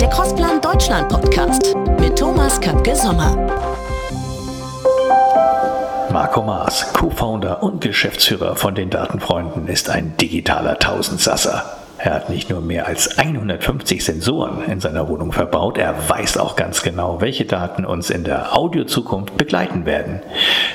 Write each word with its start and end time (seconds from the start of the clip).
Der 0.00 0.08
Crossplan 0.08 0.60
Deutschland 0.60 1.08
Podcast 1.08 1.76
mit 2.00 2.18
Thomas 2.18 2.60
Köpke 2.60 2.96
Sommer. 2.96 3.36
Marco 6.10 6.42
Maas, 6.42 6.92
Co-Founder 6.92 7.62
und 7.62 7.80
Geschäftsführer 7.80 8.56
von 8.56 8.74
den 8.74 8.90
Datenfreunden, 8.90 9.68
ist 9.68 9.90
ein 9.90 10.16
digitaler 10.16 10.78
Tausendsasser. 10.78 11.83
Er 12.04 12.12
hat 12.12 12.28
nicht 12.28 12.50
nur 12.50 12.60
mehr 12.60 12.86
als 12.86 13.16
150 13.16 14.04
Sensoren 14.04 14.62
in 14.66 14.78
seiner 14.78 15.08
Wohnung 15.08 15.32
verbaut, 15.32 15.78
er 15.78 16.06
weiß 16.06 16.36
auch 16.36 16.54
ganz 16.54 16.82
genau, 16.82 17.22
welche 17.22 17.46
Daten 17.46 17.86
uns 17.86 18.10
in 18.10 18.24
der 18.24 18.54
Audiozukunft 18.54 19.38
begleiten 19.38 19.86
werden. 19.86 20.20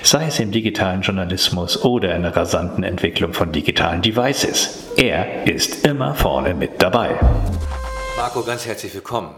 Sei 0.02 0.26
es 0.26 0.40
im 0.40 0.52
digitalen 0.52 1.02
Journalismus 1.02 1.86
oder 1.86 2.16
in 2.16 2.24
der 2.24 2.36
rasanten 2.36 2.84
Entwicklung 2.84 3.34
von 3.34 3.52
digitalen 3.52 4.02
Devices. 4.02 4.88
Er 4.98 5.46
ist 5.46 5.86
immer 5.86 6.16
vorne 6.16 6.56
mit 6.56 6.82
dabei. 6.82 7.12
Marco, 8.18 8.42
ganz 8.42 8.66
herzlich 8.66 8.96
willkommen. 8.96 9.36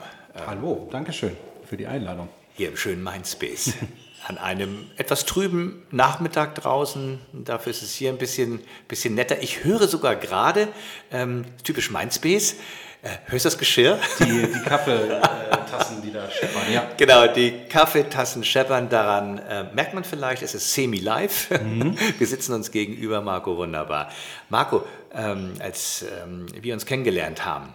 Hallo, 0.47 0.87
danke 0.93 1.11
schön 1.11 1.35
für 1.65 1.75
die 1.75 1.87
Einladung. 1.87 2.29
Hier 2.55 2.69
im 2.69 2.77
schönen 2.77 3.03
Mindspace. 3.03 3.73
An 4.27 4.37
einem 4.37 4.87
etwas 4.97 5.25
trüben 5.25 5.83
Nachmittag 5.89 6.55
draußen. 6.55 7.19
Dafür 7.33 7.71
ist 7.71 7.81
es 7.81 7.95
hier 7.95 8.09
ein 8.09 8.17
bisschen, 8.17 8.59
bisschen 8.87 9.15
netter. 9.15 9.41
Ich 9.41 9.63
höre 9.63 9.87
sogar 9.87 10.15
gerade, 10.15 10.67
ähm, 11.11 11.45
typisch 11.63 11.89
Mindspace, 11.89 12.55
äh, 13.03 13.09
hörst 13.25 13.45
du 13.45 13.47
das 13.47 13.57
Geschirr? 13.57 13.99
Die, 14.19 14.53
die 14.53 14.61
Kaffeetassen, 14.63 16.03
die 16.03 16.11
da 16.11 16.29
scheppern, 16.29 16.71
ja. 16.71 16.87
Genau, 16.97 17.25
die 17.25 17.65
Kaffeetassen 17.67 18.43
scheppern. 18.43 18.89
Daran 18.89 19.39
äh, 19.39 19.63
merkt 19.73 19.95
man 19.95 20.03
vielleicht, 20.03 20.43
es 20.43 20.53
ist 20.53 20.71
semi-live. 20.71 21.49
Mhm. 21.49 21.97
Wir 22.19 22.27
sitzen 22.27 22.53
uns 22.53 22.69
gegenüber, 22.69 23.21
Marco, 23.21 23.57
wunderbar. 23.57 24.11
Marco, 24.49 24.85
ähm, 25.15 25.53
als 25.59 26.05
ähm, 26.23 26.45
wir 26.61 26.73
uns 26.73 26.85
kennengelernt 26.85 27.43
haben, 27.43 27.73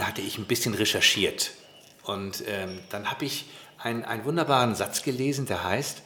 hatte 0.00 0.22
ich 0.22 0.38
ein 0.38 0.46
bisschen 0.46 0.72
recherchiert. 0.72 1.50
Und 2.04 2.42
ähm, 2.48 2.80
dann 2.88 3.10
habe 3.10 3.26
ich 3.26 3.44
einen, 3.82 4.04
einen 4.04 4.24
wunderbaren 4.24 4.74
Satz 4.74 5.02
gelesen, 5.02 5.46
der 5.46 5.64
heißt, 5.64 6.02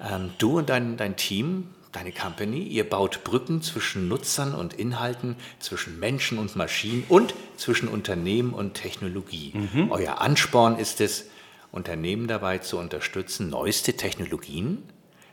ähm, 0.00 0.30
du 0.38 0.58
und 0.58 0.68
dein, 0.68 0.96
dein 0.96 1.16
Team, 1.16 1.68
deine 1.92 2.12
Company, 2.12 2.62
ihr 2.62 2.88
baut 2.88 3.24
Brücken 3.24 3.62
zwischen 3.62 4.08
Nutzern 4.08 4.54
und 4.54 4.74
Inhalten, 4.74 5.36
zwischen 5.58 5.98
Menschen 5.98 6.38
und 6.38 6.54
Maschinen 6.56 7.04
und 7.08 7.34
zwischen 7.56 7.88
Unternehmen 7.88 8.52
und 8.52 8.74
Technologie. 8.74 9.52
Mhm. 9.54 9.90
Euer 9.90 10.20
Ansporn 10.20 10.78
ist 10.78 11.00
es, 11.00 11.26
Unternehmen 11.72 12.26
dabei 12.26 12.58
zu 12.58 12.78
unterstützen, 12.78 13.50
neueste 13.50 13.94
Technologien, 13.94 14.82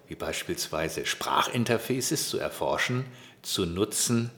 wie 0.08 0.16
beispielsweise 0.16 1.06
Sprachinterfaces, 1.06 2.30
zu 2.30 2.38
erforschen, 2.38 3.06
zu 3.42 3.66
nutzen 3.66 4.30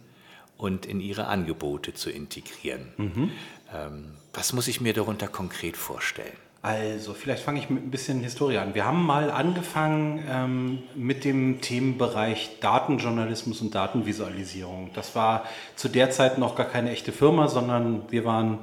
und 0.58 0.86
in 0.86 1.00
ihre 1.00 1.28
Angebote 1.28 1.94
zu 1.94 2.10
integrieren. 2.10 2.94
Mhm. 2.98 3.32
Ähm, 3.74 4.06
was 4.34 4.54
muss 4.54 4.68
ich 4.68 4.82
mir 4.82 4.94
darunter 4.94 5.28
konkret 5.28 5.78
vorstellen? 5.78 6.38
Also, 6.66 7.14
vielleicht 7.14 7.44
fange 7.44 7.60
ich 7.60 7.70
mit 7.70 7.86
ein 7.86 7.92
bisschen 7.92 8.22
Historie 8.22 8.58
an. 8.58 8.74
Wir 8.74 8.86
haben 8.86 9.06
mal 9.06 9.30
angefangen 9.30 10.24
ähm, 10.28 10.80
mit 10.96 11.24
dem 11.24 11.62
Themenbereich 11.62 12.58
Datenjournalismus 12.60 13.62
und 13.62 13.76
Datenvisualisierung. 13.76 14.90
Das 14.96 15.16
war 15.16 15.44
zu 15.76 15.90
der 15.90 16.10
Zeit 16.10 16.40
noch 16.40 16.56
gar 16.56 16.66
keine 16.66 16.90
echte 16.90 17.12
Firma, 17.12 17.50
sondern 17.50 18.02
wir 18.10 18.26
waren 18.26 18.58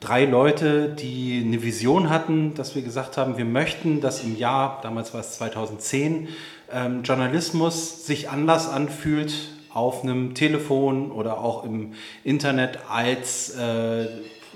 drei 0.00 0.26
Leute, 0.26 0.90
die 0.90 1.42
eine 1.46 1.62
Vision 1.62 2.10
hatten, 2.10 2.52
dass 2.52 2.74
wir 2.74 2.82
gesagt 2.82 3.16
haben, 3.16 3.38
wir 3.38 3.46
möchten, 3.46 4.02
dass 4.02 4.22
im 4.22 4.36
Jahr, 4.36 4.80
damals 4.82 5.14
war 5.14 5.22
es 5.22 5.38
2010, 5.38 6.28
ähm, 6.70 7.04
Journalismus 7.04 8.04
sich 8.04 8.28
anders 8.28 8.68
anfühlt 8.68 9.32
auf 9.72 10.02
einem 10.02 10.34
Telefon 10.34 11.10
oder 11.10 11.38
auch 11.38 11.64
im 11.64 11.94
Internet 12.22 12.80
als 12.90 13.54
äh, 13.56 14.08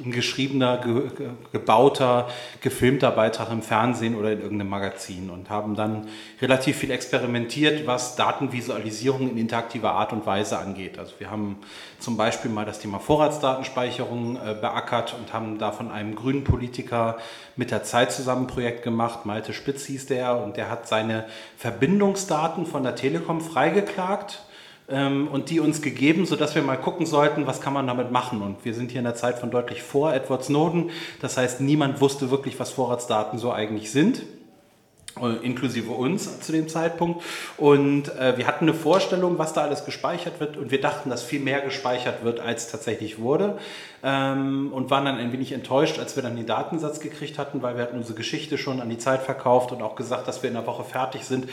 ein 0.05 0.13
geschriebener, 0.13 0.79
ge, 0.79 1.11
gebauter, 1.53 2.29
gefilmter 2.61 3.11
Beitrag 3.11 3.51
im 3.51 3.63
Fernsehen 3.63 4.15
oder 4.15 4.33
in 4.33 4.41
irgendeinem 4.41 4.71
Magazin 4.71 5.31
und 5.31 5.51
haben 5.51 5.75
dann 5.75 6.09
relativ 6.41 6.77
viel 6.77 6.91
experimentiert, 6.91 7.87
was 7.87 8.17
Datenvisualisierung 8.17 9.31
in 9.31 9.37
interaktiver 9.37 9.93
Art 9.93 10.13
und 10.13 10.27
Weise 10.27 10.59
angeht. 10.59 10.99
Also 10.99 11.15
wir 11.19 11.31
haben 11.31 11.59
zum 11.99 12.17
Beispiel 12.17 12.51
mal 12.51 12.65
das 12.65 12.79
Thema 12.79 12.99
Vorratsdatenspeicherung 12.99 14.37
äh, 14.37 14.55
beackert 14.55 15.15
und 15.19 15.33
haben 15.33 15.59
da 15.59 15.73
von 15.73 15.91
einem 15.91 16.15
grünen 16.15 16.45
Politiker 16.45 17.19
mit 17.57 17.71
der 17.71 17.83
Zeit 17.83 18.13
zusammen 18.13 18.45
ein 18.45 18.47
Projekt 18.47 18.83
gemacht. 18.83 19.27
Malte 19.27 19.53
Spitz 19.53 19.85
hieß 19.87 20.07
der 20.07 20.43
und 20.43 20.57
der 20.57 20.71
hat 20.71 20.89
seine 20.89 21.27
Verbindungsdaten 21.57 22.67
von 22.67 22.83
der 22.83 22.95
Telekom 22.95 23.41
freigeklagt 23.41 24.43
und 24.91 25.51
die 25.51 25.61
uns 25.61 25.83
gegeben, 25.83 26.27
sodass 26.27 26.57
wir 26.57 26.63
mal 26.63 26.77
gucken 26.77 27.07
sollten, 27.07 27.47
was 27.47 27.61
kann 27.61 27.73
man 27.73 27.87
damit 27.87 28.11
machen. 28.11 28.43
Und 28.43 28.65
wir 28.65 28.75
sind 28.75 28.91
hier 28.91 28.99
in 28.99 29.05
der 29.05 29.15
Zeit 29.15 29.39
von 29.39 29.51
deutlich 29.51 29.83
vor 29.83 30.13
Edward 30.13 30.45
Snowden. 30.45 30.91
Das 31.21 31.37
heißt, 31.37 31.61
niemand 31.61 32.01
wusste 32.01 32.31
wirklich, 32.31 32.59
was 32.59 32.71
Vorratsdaten 32.71 33.39
so 33.39 33.53
eigentlich 33.53 33.93
sind 33.93 34.23
äh, 35.19 35.45
inklusive 35.45 35.93
uns 35.93 36.41
zu 36.41 36.53
dem 36.53 36.69
Zeitpunkt. 36.69 37.23
Und 37.57 38.09
äh, 38.17 38.37
wir 38.37 38.47
hatten 38.47 38.65
eine 38.65 38.75
Vorstellung, 38.75 39.39
was 39.39 39.53
da 39.53 39.63
alles 39.63 39.85
gespeichert 39.85 40.41
wird 40.41 40.57
und 40.57 40.71
wir 40.71 40.81
dachten, 40.81 41.11
dass 41.11 41.23
viel 41.23 41.41
mehr 41.41 41.61
gespeichert 41.61 42.25
wird, 42.25 42.41
als 42.41 42.71
tatsächlich 42.71 43.19
wurde. 43.19 43.59
Ähm, 44.03 44.73
und 44.73 44.91
waren 44.91 45.05
dann 45.05 45.17
ein 45.17 45.33
wenig 45.33 45.53
enttäuscht, 45.53 45.99
als 45.99 46.17
wir 46.17 46.23
dann 46.23 46.37
den 46.37 46.47
Datensatz 46.47 47.01
gekriegt 47.01 47.39
hatten, 47.39 47.63
weil 47.63 47.77
wir 47.77 47.83
hatten 47.83 47.97
unsere 47.97 48.17
Geschichte 48.17 48.57
schon 48.57 48.81
an 48.81 48.89
die 48.89 48.99
Zeit 48.99 49.23
verkauft 49.23 49.73
und 49.73 49.83
auch 49.83 49.97
gesagt, 49.97 50.27
dass 50.27 50.43
wir 50.43 50.51
in 50.51 50.57
einer 50.57 50.67
Woche 50.67 50.85
fertig 50.85 51.25
sind. 51.25 51.49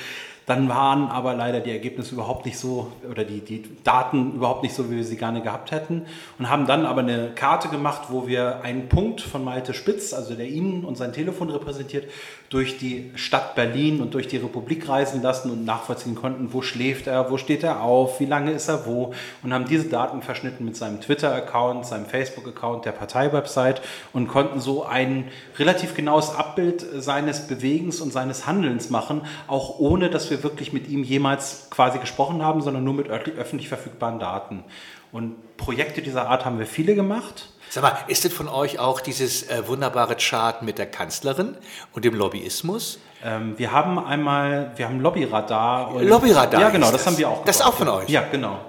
Dann 0.48 0.70
waren 0.70 1.10
aber 1.10 1.34
leider 1.34 1.60
die 1.60 1.72
Ergebnisse 1.72 2.16
überhaupt 2.16 2.46
nicht 2.46 2.58
so 2.58 2.94
oder 3.12 3.26
die, 3.26 3.42
die 3.42 3.64
Daten 3.84 4.34
überhaupt 4.34 4.64
nicht 4.64 4.74
so, 4.74 4.90
wie 4.90 4.96
wir 4.96 5.04
sie 5.04 5.18
gerne 5.18 5.42
gehabt 5.42 5.72
hätten. 5.72 6.06
Und 6.40 6.50
haben 6.50 6.66
dann 6.66 6.86
aber 6.86 7.02
eine 7.02 7.32
Karte 7.36 7.68
gemacht, 7.68 8.04
wo 8.08 8.30
wir 8.30 8.62
einen 8.62 8.88
Punkt 8.88 9.20
von 9.20 9.44
Malte 9.44 9.74
Spitz, 9.74 10.14
also 10.14 10.36
der 10.36 10.48
ihn 10.48 10.86
und 10.86 10.96
sein 10.98 11.12
Telefon 11.12 11.50
repräsentiert, 11.50 12.06
durch 12.50 12.78
die 12.78 13.12
Stadt 13.16 13.56
Berlin 13.56 14.00
und 14.00 14.14
durch 14.14 14.30
die 14.30 14.38
Republik 14.38 14.88
reisen 14.88 15.22
lassen 15.22 15.52
und 15.52 15.66
nachvollziehen 15.66 16.16
konnten, 16.16 16.54
wo 16.54 16.62
schläft 16.62 17.08
er, 17.08 17.30
wo 17.30 17.38
steht 17.38 17.64
er 17.64 17.82
auf, 17.82 18.22
wie 18.22 18.26
lange 18.26 18.52
ist 18.52 18.70
er 18.70 18.86
wo 18.86 19.14
und 19.44 19.54
haben 19.54 19.66
diese 19.66 19.90
Daten 19.90 20.22
verschnitten 20.22 20.64
mit 20.64 20.78
seinem 20.78 21.02
Twitter-Account, 21.02 21.86
seinem 21.86 22.06
Facebook-Account, 22.06 22.86
der 22.86 22.94
Partei-Website 22.94 23.82
und 24.14 24.30
konnten 24.30 24.62
so 24.62 24.86
ein 24.86 25.26
relativ 25.60 25.94
genaues 25.94 26.34
Abbild 26.34 26.86
seines 26.96 27.48
Bewegens 27.48 28.00
und 28.00 28.14
seines 28.14 28.48
Handelns 28.48 28.90
machen, 28.90 29.24
auch 29.48 29.80
ohne 29.80 30.10
dass 30.10 30.30
wir 30.30 30.37
wir 30.38 30.44
wirklich 30.44 30.74
mit 30.74 30.88
ihm 30.88 31.04
jemals 31.04 31.68
quasi 31.70 32.00
gesprochen 32.00 32.44
haben, 32.44 32.62
sondern 32.62 32.84
nur 32.84 32.94
mit 32.94 33.10
öffentlich 33.10 33.68
verfügbaren 33.68 34.20
Daten. 34.20 34.64
Und 35.12 35.58
Projekte 35.58 36.02
dieser 36.02 36.30
Art 36.30 36.46
haben 36.46 36.60
wir 36.60 36.66
viele 36.66 36.96
gemacht. 36.96 37.50
Sag 37.70 37.84
mal, 37.84 37.98
ist 38.08 38.24
denn 38.24 38.32
von 38.32 38.48
euch 38.48 38.80
auch 38.80 39.02
dieses 39.02 39.50
äh, 39.50 39.68
wunderbare 39.68 40.16
Chart 40.16 40.62
mit 40.62 40.78
der 40.78 40.86
Kanzlerin 40.86 41.56
und 41.94 42.06
dem 42.06 42.16
Lobbyismus? 42.16 43.00
Ähm, 43.24 43.56
wir 43.58 43.72
haben 43.72 44.00
einmal, 44.00 44.72
wir 44.76 44.88
haben 44.88 45.02
Lobbyradar. 45.02 46.02
Lobbyradar? 46.02 46.62
Ja, 46.62 46.70
genau, 46.70 46.86
das, 46.92 47.04
das, 47.04 47.08
haben 47.08 47.18
wir 47.18 47.28
auch. 47.28 47.34
Gebaut. 47.34 47.48
Das 47.48 47.58
ist 47.58 47.66
auch 47.66 47.74
von 47.74 47.90
euch? 47.90 48.10
Ja, 48.10 48.24
genau. 48.32 48.60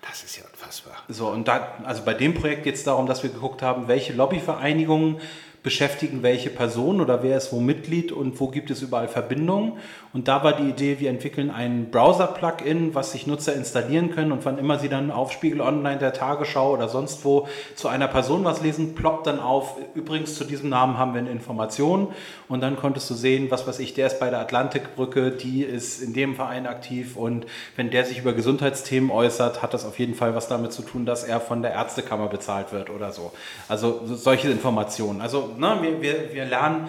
Das 0.00 0.22
ist 0.22 0.36
ja 0.36 0.44
unfassbar. 0.50 0.94
So, 1.08 1.28
und 1.28 1.46
da, 1.48 1.72
also 1.84 2.02
bei 2.04 2.14
dem 2.14 2.34
Projekt 2.34 2.64
geht 2.64 2.76
es 2.76 2.84
darum, 2.84 3.06
dass 3.06 3.22
wir 3.22 3.30
geguckt 3.30 3.60
haben, 3.60 3.88
welche 3.88 4.12
Lobbyvereinigungen 4.14 5.20
beschäftigen 5.62 6.22
welche 6.22 6.50
Person 6.50 7.00
oder 7.00 7.22
wer 7.22 7.36
ist 7.36 7.52
wo 7.52 7.60
Mitglied 7.60 8.12
und 8.12 8.38
wo 8.40 8.48
gibt 8.48 8.70
es 8.70 8.82
überall 8.82 9.08
Verbindungen. 9.08 9.74
Und 10.12 10.26
da 10.28 10.42
war 10.42 10.54
die 10.54 10.70
Idee, 10.70 11.00
wir 11.00 11.10
entwickeln 11.10 11.50
ein 11.50 11.90
Browser-Plugin, 11.90 12.94
was 12.94 13.12
sich 13.12 13.26
Nutzer 13.26 13.54
installieren 13.54 14.10
können 14.10 14.32
und 14.32 14.44
wann 14.44 14.58
immer 14.58 14.78
sie 14.78 14.88
dann 14.88 15.10
auf 15.10 15.32
Spiegel 15.32 15.60
Online, 15.60 15.98
der 15.98 16.12
Tagesschau 16.12 16.72
oder 16.72 16.88
sonst 16.88 17.24
wo 17.24 17.46
zu 17.74 17.88
einer 17.88 18.08
Person 18.08 18.44
was 18.44 18.62
lesen, 18.62 18.94
ploppt 18.94 19.26
dann 19.26 19.40
auf, 19.40 19.76
übrigens 19.94 20.34
zu 20.36 20.44
diesem 20.44 20.70
Namen 20.70 20.96
haben 20.96 21.12
wir 21.12 21.20
eine 21.20 21.30
Information 21.30 22.08
und 22.48 22.62
dann 22.62 22.76
konntest 22.76 23.10
du 23.10 23.14
sehen, 23.14 23.50
was 23.50 23.66
weiß 23.66 23.80
ich, 23.80 23.94
der 23.94 24.06
ist 24.06 24.18
bei 24.18 24.30
der 24.30 24.40
Atlantikbrücke, 24.40 25.30
die 25.30 25.62
ist 25.62 26.00
in 26.02 26.14
dem 26.14 26.36
Verein 26.36 26.66
aktiv 26.66 27.16
und 27.16 27.46
wenn 27.76 27.90
der 27.90 28.04
sich 28.04 28.18
über 28.18 28.32
Gesundheitsthemen 28.32 29.10
äußert, 29.10 29.62
hat 29.62 29.74
das 29.74 29.84
auf 29.84 29.98
jeden 29.98 30.14
Fall 30.14 30.34
was 30.34 30.48
damit 30.48 30.72
zu 30.72 30.82
tun, 30.82 31.04
dass 31.04 31.24
er 31.24 31.40
von 31.40 31.62
der 31.62 31.72
Ärztekammer 31.72 32.28
bezahlt 32.28 32.72
wird 32.72 32.90
oder 32.90 33.12
so. 33.12 33.32
Also 33.68 34.00
solche 34.04 34.48
Informationen. 34.48 35.20
Also 35.20 35.52
ne, 35.58 35.78
wir, 35.82 36.02
wir, 36.02 36.34
wir 36.34 36.44
lernen 36.44 36.88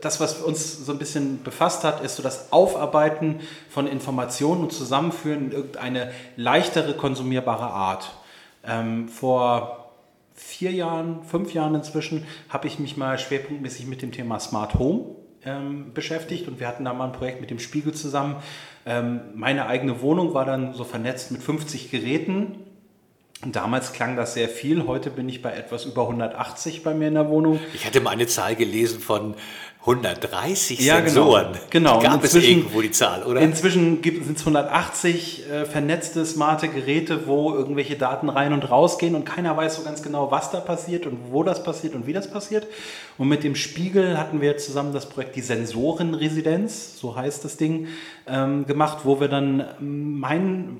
das, 0.00 0.20
was 0.20 0.40
uns 0.40 0.84
so 0.84 0.92
ein 0.92 0.98
bisschen 0.98 1.42
befasst 1.42 1.84
hat, 1.84 2.02
ist 2.02 2.16
so 2.16 2.22
das 2.22 2.52
Aufarbeiten 2.52 3.40
von 3.68 3.86
Informationen 3.86 4.62
und 4.62 4.72
Zusammenführen 4.72 5.46
in 5.46 5.52
irgendeine 5.52 6.12
leichtere, 6.36 6.94
konsumierbare 6.94 7.66
Art. 7.66 8.14
Ähm, 8.64 9.08
vor 9.08 9.90
vier 10.34 10.72
Jahren, 10.72 11.24
fünf 11.24 11.52
Jahren 11.52 11.74
inzwischen, 11.74 12.26
habe 12.48 12.66
ich 12.66 12.78
mich 12.78 12.96
mal 12.96 13.18
schwerpunktmäßig 13.18 13.86
mit 13.86 14.02
dem 14.02 14.12
Thema 14.12 14.38
Smart 14.40 14.74
Home 14.74 15.16
ähm, 15.44 15.92
beschäftigt 15.92 16.48
und 16.48 16.60
wir 16.60 16.68
hatten 16.68 16.84
da 16.84 16.92
mal 16.92 17.06
ein 17.06 17.12
Projekt 17.12 17.40
mit 17.40 17.50
dem 17.50 17.58
Spiegel 17.58 17.92
zusammen. 17.92 18.36
Ähm, 18.86 19.20
meine 19.34 19.66
eigene 19.66 20.00
Wohnung 20.00 20.34
war 20.34 20.44
dann 20.44 20.74
so 20.74 20.84
vernetzt 20.84 21.30
mit 21.30 21.42
50 21.42 21.90
Geräten 21.90 22.56
Damals 23.44 23.92
klang 23.92 24.16
das 24.16 24.34
sehr 24.34 24.48
viel, 24.48 24.86
heute 24.86 25.10
bin 25.10 25.28
ich 25.28 25.42
bei 25.42 25.52
etwas 25.52 25.84
über 25.84 26.02
180 26.02 26.84
bei 26.84 26.94
mir 26.94 27.08
in 27.08 27.14
der 27.14 27.28
Wohnung. 27.28 27.58
Ich 27.74 27.84
hatte 27.84 28.00
mal 28.00 28.10
eine 28.10 28.28
Zahl 28.28 28.54
gelesen 28.54 29.00
von 29.00 29.34
130 29.80 30.78
ja, 30.78 30.98
Sensoren. 30.98 31.58
Genau, 31.70 31.98
genau. 31.98 32.12
Gab 32.12 32.22
es 32.22 32.36
irgendwo 32.36 32.80
die 32.80 32.92
Zahl, 32.92 33.24
oder? 33.24 33.40
Inzwischen 33.40 34.00
sind 34.00 34.36
es 34.36 34.42
180 34.42 35.50
äh, 35.50 35.64
vernetzte, 35.64 36.24
smarte 36.24 36.68
Geräte, 36.68 37.26
wo 37.26 37.52
irgendwelche 37.52 37.96
Daten 37.96 38.28
rein 38.28 38.52
und 38.52 38.70
raus 38.70 38.96
gehen 38.98 39.16
und 39.16 39.24
keiner 39.24 39.56
weiß 39.56 39.74
so 39.74 39.82
ganz 39.82 40.04
genau, 40.04 40.30
was 40.30 40.52
da 40.52 40.60
passiert 40.60 41.06
und 41.06 41.32
wo 41.32 41.42
das 41.42 41.64
passiert 41.64 41.96
und 41.96 42.06
wie 42.06 42.12
das 42.12 42.30
passiert. 42.30 42.68
Und 43.18 43.26
mit 43.26 43.42
dem 43.42 43.56
Spiegel 43.56 44.18
hatten 44.18 44.40
wir 44.40 44.56
zusammen 44.56 44.92
das 44.92 45.08
Projekt 45.08 45.34
die 45.34 45.40
Sensorenresidenz, 45.40 47.00
so 47.00 47.16
heißt 47.16 47.44
das 47.44 47.56
Ding, 47.56 47.88
ähm, 48.28 48.66
gemacht, 48.66 48.98
wo 49.02 49.18
wir 49.18 49.26
dann 49.26 49.64
ähm, 49.80 50.20
mein 50.20 50.76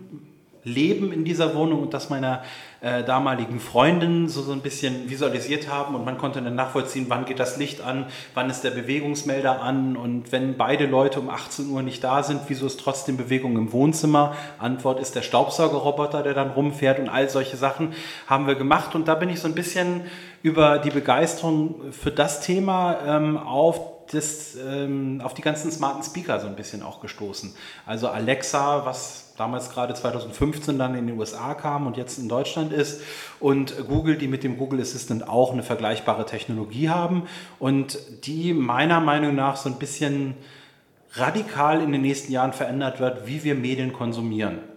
Leben 0.65 1.13
in 1.13 1.25
dieser 1.25 1.55
Wohnung 1.55 1.83
und 1.83 1.95
das 1.95 2.09
meiner 2.09 2.43
äh, 2.81 3.03
damaligen 3.05 3.59
Freundin 3.59 4.29
so, 4.29 4.43
so 4.43 4.53
ein 4.53 4.61
bisschen 4.61 5.11
visualisiert 5.11 5.69
haben 5.69 5.95
und 5.95 6.05
man 6.05 6.19
konnte 6.19 6.41
dann 6.41 6.55
nachvollziehen, 6.55 7.07
wann 7.09 7.25
geht 7.25 7.41
das 7.41 7.57
Licht 7.57 7.81
an, 7.81 8.07
wann 8.35 8.51
ist 8.51 8.63
der 8.63 8.71
Bewegungsmelder 8.71 9.61
an 9.61 9.97
und 9.97 10.31
wenn 10.31 10.57
beide 10.57 10.87
Leute 10.87 11.21
um 11.21 11.31
18 11.31 11.71
Uhr 11.71 11.83
nicht 11.83 12.05
da 12.05 12.23
sind, 12.23 12.43
wieso 12.49 12.67
ist 12.67 12.81
trotzdem 12.81 13.17
Bewegung 13.17 13.57
im 13.57 13.73
Wohnzimmer? 13.73 14.37
Antwort 14.59 15.01
ist 15.01 15.15
der 15.15 15.23
Staubsaugerroboter, 15.23 16.23
der 16.23 16.35
dann 16.35 16.51
rumfährt 16.51 16.99
und 16.99 17.09
all 17.09 17.29
solche 17.29 17.57
Sachen 17.57 17.95
haben 18.27 18.47
wir 18.47 18.55
gemacht 18.55 18.95
und 18.95 19.09
da 19.09 19.15
bin 19.15 19.31
ich 19.31 19.41
so 19.41 19.49
ein 19.49 19.55
bisschen 19.55 20.03
über 20.43 20.79
die 20.79 20.91
Begeisterung 20.91 21.93
für 21.93 22.11
das 22.11 22.41
Thema 22.41 22.99
ähm, 23.07 23.37
auf 23.37 23.81
das, 24.13 24.57
ähm, 24.57 25.21
auf 25.25 25.35
die 25.35 25.43
ganzen 25.43 25.71
smarten 25.71 26.03
Speaker 26.03 26.41
so 26.41 26.47
ein 26.47 26.57
bisschen 26.57 26.83
auch 26.83 27.01
gestoßen. 27.01 27.55
Also 27.87 28.09
Alexa, 28.09 28.85
was 28.85 29.22
damals 29.37 29.71
gerade 29.71 29.95
2015 29.95 30.79
dann 30.79 30.95
in 30.95 31.07
den 31.07 31.19
USA 31.19 31.55
kam 31.55 31.87
und 31.87 31.97
jetzt 31.97 32.19
in 32.19 32.29
Deutschland 32.29 32.73
ist 32.73 33.03
und 33.41 33.87
Google, 33.89 34.17
die 34.17 34.29
mit 34.29 34.45
dem 34.45 34.57
Google 34.57 34.81
Assistant 34.81 35.29
auch 35.29 35.53
eine 35.53 35.63
vergleichbare 35.63 36.27
Technologie 36.27 36.89
haben 36.89 37.25
und 37.59 37.99
die 38.27 38.53
meiner 38.53 39.01
Meinung 39.01 39.35
nach 39.35 39.57
so 39.57 39.69
ein 39.69 39.79
bisschen 39.79 40.35
radikal 41.15 41.83
in 41.83 41.93
den 41.93 42.03
nächsten 42.03 42.33
Jahren 42.33 42.53
verändert 42.53 43.01
wird, 43.01 43.27
wie 43.27 43.45
wir 43.45 43.55
Medien 43.55 43.93
konsumieren. 43.93 44.72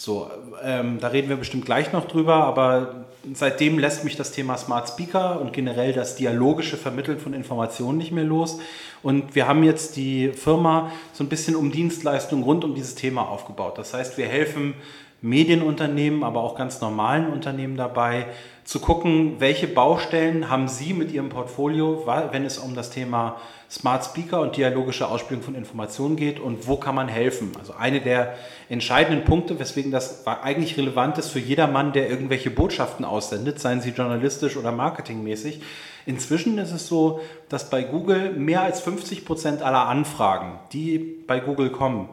So, 0.00 0.30
ähm, 0.62 0.96
da 0.98 1.08
reden 1.08 1.28
wir 1.28 1.36
bestimmt 1.36 1.66
gleich 1.66 1.92
noch 1.92 2.08
drüber, 2.08 2.36
aber 2.36 3.04
seitdem 3.34 3.78
lässt 3.78 4.02
mich 4.02 4.16
das 4.16 4.32
Thema 4.32 4.56
Smart 4.56 4.88
Speaker 4.88 5.38
und 5.42 5.52
generell 5.52 5.92
das 5.92 6.16
dialogische 6.16 6.78
Vermitteln 6.78 7.18
von 7.18 7.34
Informationen 7.34 7.98
nicht 7.98 8.10
mehr 8.10 8.24
los. 8.24 8.60
Und 9.02 9.34
wir 9.34 9.46
haben 9.46 9.62
jetzt 9.62 9.96
die 9.96 10.28
Firma 10.28 10.90
so 11.12 11.22
ein 11.22 11.28
bisschen 11.28 11.54
um 11.54 11.70
Dienstleistungen 11.70 12.44
rund 12.44 12.64
um 12.64 12.74
dieses 12.74 12.94
Thema 12.94 13.28
aufgebaut. 13.28 13.76
Das 13.76 13.92
heißt, 13.92 14.16
wir 14.16 14.24
helfen 14.24 14.72
Medienunternehmen, 15.22 16.24
aber 16.24 16.42
auch 16.42 16.56
ganz 16.56 16.80
normalen 16.80 17.30
Unternehmen 17.30 17.76
dabei, 17.76 18.26
zu 18.64 18.80
gucken, 18.80 19.36
welche 19.38 19.66
Baustellen 19.66 20.48
haben 20.48 20.68
Sie 20.68 20.94
mit 20.94 21.12
Ihrem 21.12 21.28
Portfolio, 21.28 22.06
wenn 22.30 22.44
es 22.44 22.56
um 22.58 22.74
das 22.74 22.90
Thema 22.90 23.36
Smart 23.68 24.04
Speaker 24.04 24.40
und 24.40 24.56
dialogische 24.56 25.08
Ausspielung 25.08 25.42
von 25.42 25.54
Informationen 25.54 26.16
geht 26.16 26.40
und 26.40 26.66
wo 26.66 26.76
kann 26.76 26.94
man 26.94 27.08
helfen. 27.08 27.52
Also 27.58 27.74
eine 27.78 28.00
der 28.00 28.34
entscheidenden 28.68 29.24
Punkte, 29.24 29.58
weswegen 29.58 29.92
das 29.92 30.26
eigentlich 30.26 30.76
relevant 30.76 31.18
ist 31.18 31.28
für 31.28 31.38
jedermann, 31.38 31.92
der 31.92 32.08
irgendwelche 32.08 32.50
Botschaften 32.50 33.04
aussendet, 33.04 33.60
seien 33.60 33.80
sie 33.80 33.90
journalistisch 33.90 34.56
oder 34.56 34.72
marketingmäßig. 34.72 35.60
Inzwischen 36.06 36.58
ist 36.58 36.72
es 36.72 36.88
so, 36.88 37.20
dass 37.48 37.70
bei 37.70 37.82
Google 37.82 38.32
mehr 38.32 38.62
als 38.62 38.80
50 38.80 39.24
Prozent 39.24 39.62
aller 39.62 39.86
Anfragen, 39.86 40.58
die 40.72 40.98
bei 41.26 41.40
Google 41.40 41.70
kommen, 41.70 42.08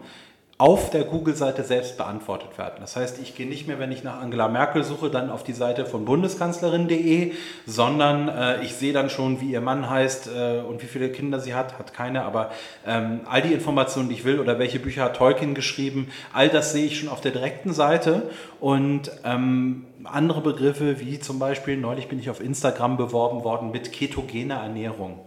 auf 0.59 0.89
der 0.89 1.03
Google-Seite 1.03 1.63
selbst 1.63 1.97
beantwortet 1.97 2.57
werden. 2.57 2.77
Das 2.79 2.95
heißt, 2.95 3.19
ich 3.21 3.35
gehe 3.35 3.47
nicht 3.47 3.67
mehr, 3.67 3.77
wenn 3.77 3.91
ich 3.91 4.03
nach 4.03 4.19
Angela 4.19 4.47
Merkel 4.47 4.83
suche, 4.83 5.11
dann 5.11 5.29
auf 5.29 5.43
die 5.43 5.53
Seite 5.53 5.85
von 5.85 6.03
bundeskanzlerin.de, 6.03 7.33
sondern 7.67 8.27
äh, 8.27 8.63
ich 8.63 8.73
sehe 8.73 8.91
dann 8.91 9.11
schon, 9.11 9.39
wie 9.39 9.51
ihr 9.51 9.61
Mann 9.61 9.87
heißt 9.87 10.29
äh, 10.35 10.61
und 10.61 10.81
wie 10.81 10.87
viele 10.87 11.09
Kinder 11.09 11.39
sie 11.39 11.53
hat, 11.53 11.77
hat 11.77 11.93
keine, 11.93 12.23
aber 12.23 12.49
ähm, 12.87 13.21
all 13.29 13.43
die 13.43 13.53
Informationen, 13.53 14.09
die 14.09 14.15
ich 14.15 14.25
will 14.25 14.39
oder 14.39 14.57
welche 14.57 14.79
Bücher 14.79 15.03
hat 15.03 15.17
Tolkien 15.17 15.53
geschrieben, 15.53 16.09
all 16.33 16.49
das 16.49 16.71
sehe 16.71 16.87
ich 16.87 16.99
schon 16.99 17.09
auf 17.09 17.21
der 17.21 17.31
direkten 17.31 17.71
Seite. 17.73 18.23
Und 18.59 19.11
ähm, 19.23 19.85
andere 20.05 20.41
Begriffe 20.41 20.99
wie 20.99 21.19
zum 21.19 21.37
Beispiel, 21.37 21.77
neulich 21.77 22.07
bin 22.07 22.17
ich 22.17 22.31
auf 22.31 22.41
Instagram 22.41 22.97
beworben 22.97 23.43
worden 23.43 23.69
mit 23.69 23.91
ketogener 23.91 24.55
Ernährung 24.55 25.26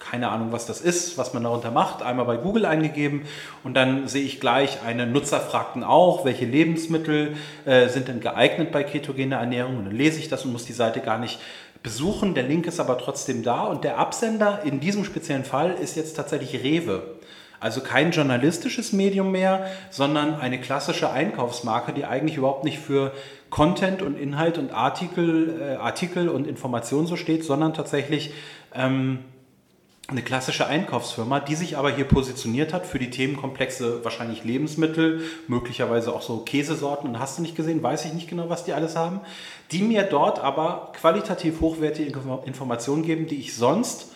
keine 0.00 0.30
Ahnung, 0.30 0.52
was 0.52 0.66
das 0.66 0.80
ist, 0.80 1.18
was 1.18 1.34
man 1.34 1.44
darunter 1.44 1.70
macht, 1.70 2.02
einmal 2.02 2.24
bei 2.24 2.36
Google 2.36 2.66
eingegeben 2.66 3.22
und 3.62 3.74
dann 3.74 4.08
sehe 4.08 4.24
ich 4.24 4.40
gleich, 4.40 4.82
eine 4.84 5.06
Nutzer 5.06 5.40
fragten 5.40 5.84
auch, 5.84 6.24
welche 6.24 6.46
Lebensmittel 6.46 7.36
äh, 7.64 7.88
sind 7.88 8.08
denn 8.08 8.20
geeignet 8.20 8.72
bei 8.72 8.82
ketogener 8.82 9.36
Ernährung? 9.36 9.78
Und 9.78 9.84
dann 9.86 9.96
lese 9.96 10.18
ich 10.18 10.28
das 10.28 10.44
und 10.44 10.52
muss 10.52 10.64
die 10.64 10.72
Seite 10.72 11.00
gar 11.00 11.18
nicht 11.18 11.38
besuchen, 11.82 12.34
der 12.34 12.44
Link 12.44 12.66
ist 12.66 12.80
aber 12.80 12.98
trotzdem 12.98 13.42
da 13.42 13.64
und 13.64 13.84
der 13.84 13.98
Absender 13.98 14.60
in 14.64 14.80
diesem 14.80 15.04
speziellen 15.04 15.44
Fall 15.44 15.72
ist 15.72 15.96
jetzt 15.96 16.14
tatsächlich 16.14 16.62
Rewe. 16.62 17.02
Also 17.58 17.82
kein 17.82 18.10
journalistisches 18.10 18.92
Medium 18.92 19.32
mehr, 19.32 19.66
sondern 19.90 20.34
eine 20.40 20.60
klassische 20.60 21.10
Einkaufsmarke, 21.10 21.92
die 21.92 22.06
eigentlich 22.06 22.38
überhaupt 22.38 22.64
nicht 22.64 22.78
für 22.78 23.12
Content 23.50 24.00
und 24.00 24.18
Inhalt 24.18 24.56
und 24.56 24.72
Artikel, 24.72 25.60
äh, 25.60 25.76
Artikel 25.76 26.30
und 26.30 26.46
Informationen 26.46 27.06
so 27.06 27.16
steht, 27.16 27.44
sondern 27.44 27.74
tatsächlich 27.74 28.32
ähm, 28.74 29.18
eine 30.10 30.22
klassische 30.22 30.66
Einkaufsfirma, 30.66 31.40
die 31.40 31.54
sich 31.54 31.76
aber 31.76 31.94
hier 31.94 32.04
positioniert 32.04 32.72
hat 32.72 32.86
für 32.86 32.98
die 32.98 33.10
Themenkomplexe 33.10 34.04
wahrscheinlich 34.04 34.44
Lebensmittel, 34.44 35.22
möglicherweise 35.46 36.12
auch 36.12 36.22
so 36.22 36.38
Käsesorten 36.38 37.08
und 37.08 37.18
hast 37.18 37.38
du 37.38 37.42
nicht 37.42 37.56
gesehen, 37.56 37.82
weiß 37.82 38.04
ich 38.06 38.12
nicht 38.12 38.28
genau, 38.28 38.48
was 38.48 38.64
die 38.64 38.72
alles 38.72 38.96
haben, 38.96 39.20
die 39.70 39.82
mir 39.82 40.02
dort 40.02 40.40
aber 40.40 40.92
qualitativ 40.98 41.60
hochwertige 41.60 42.12
Informationen 42.44 43.02
geben, 43.02 43.26
die 43.26 43.36
ich 43.36 43.54
sonst 43.54 44.09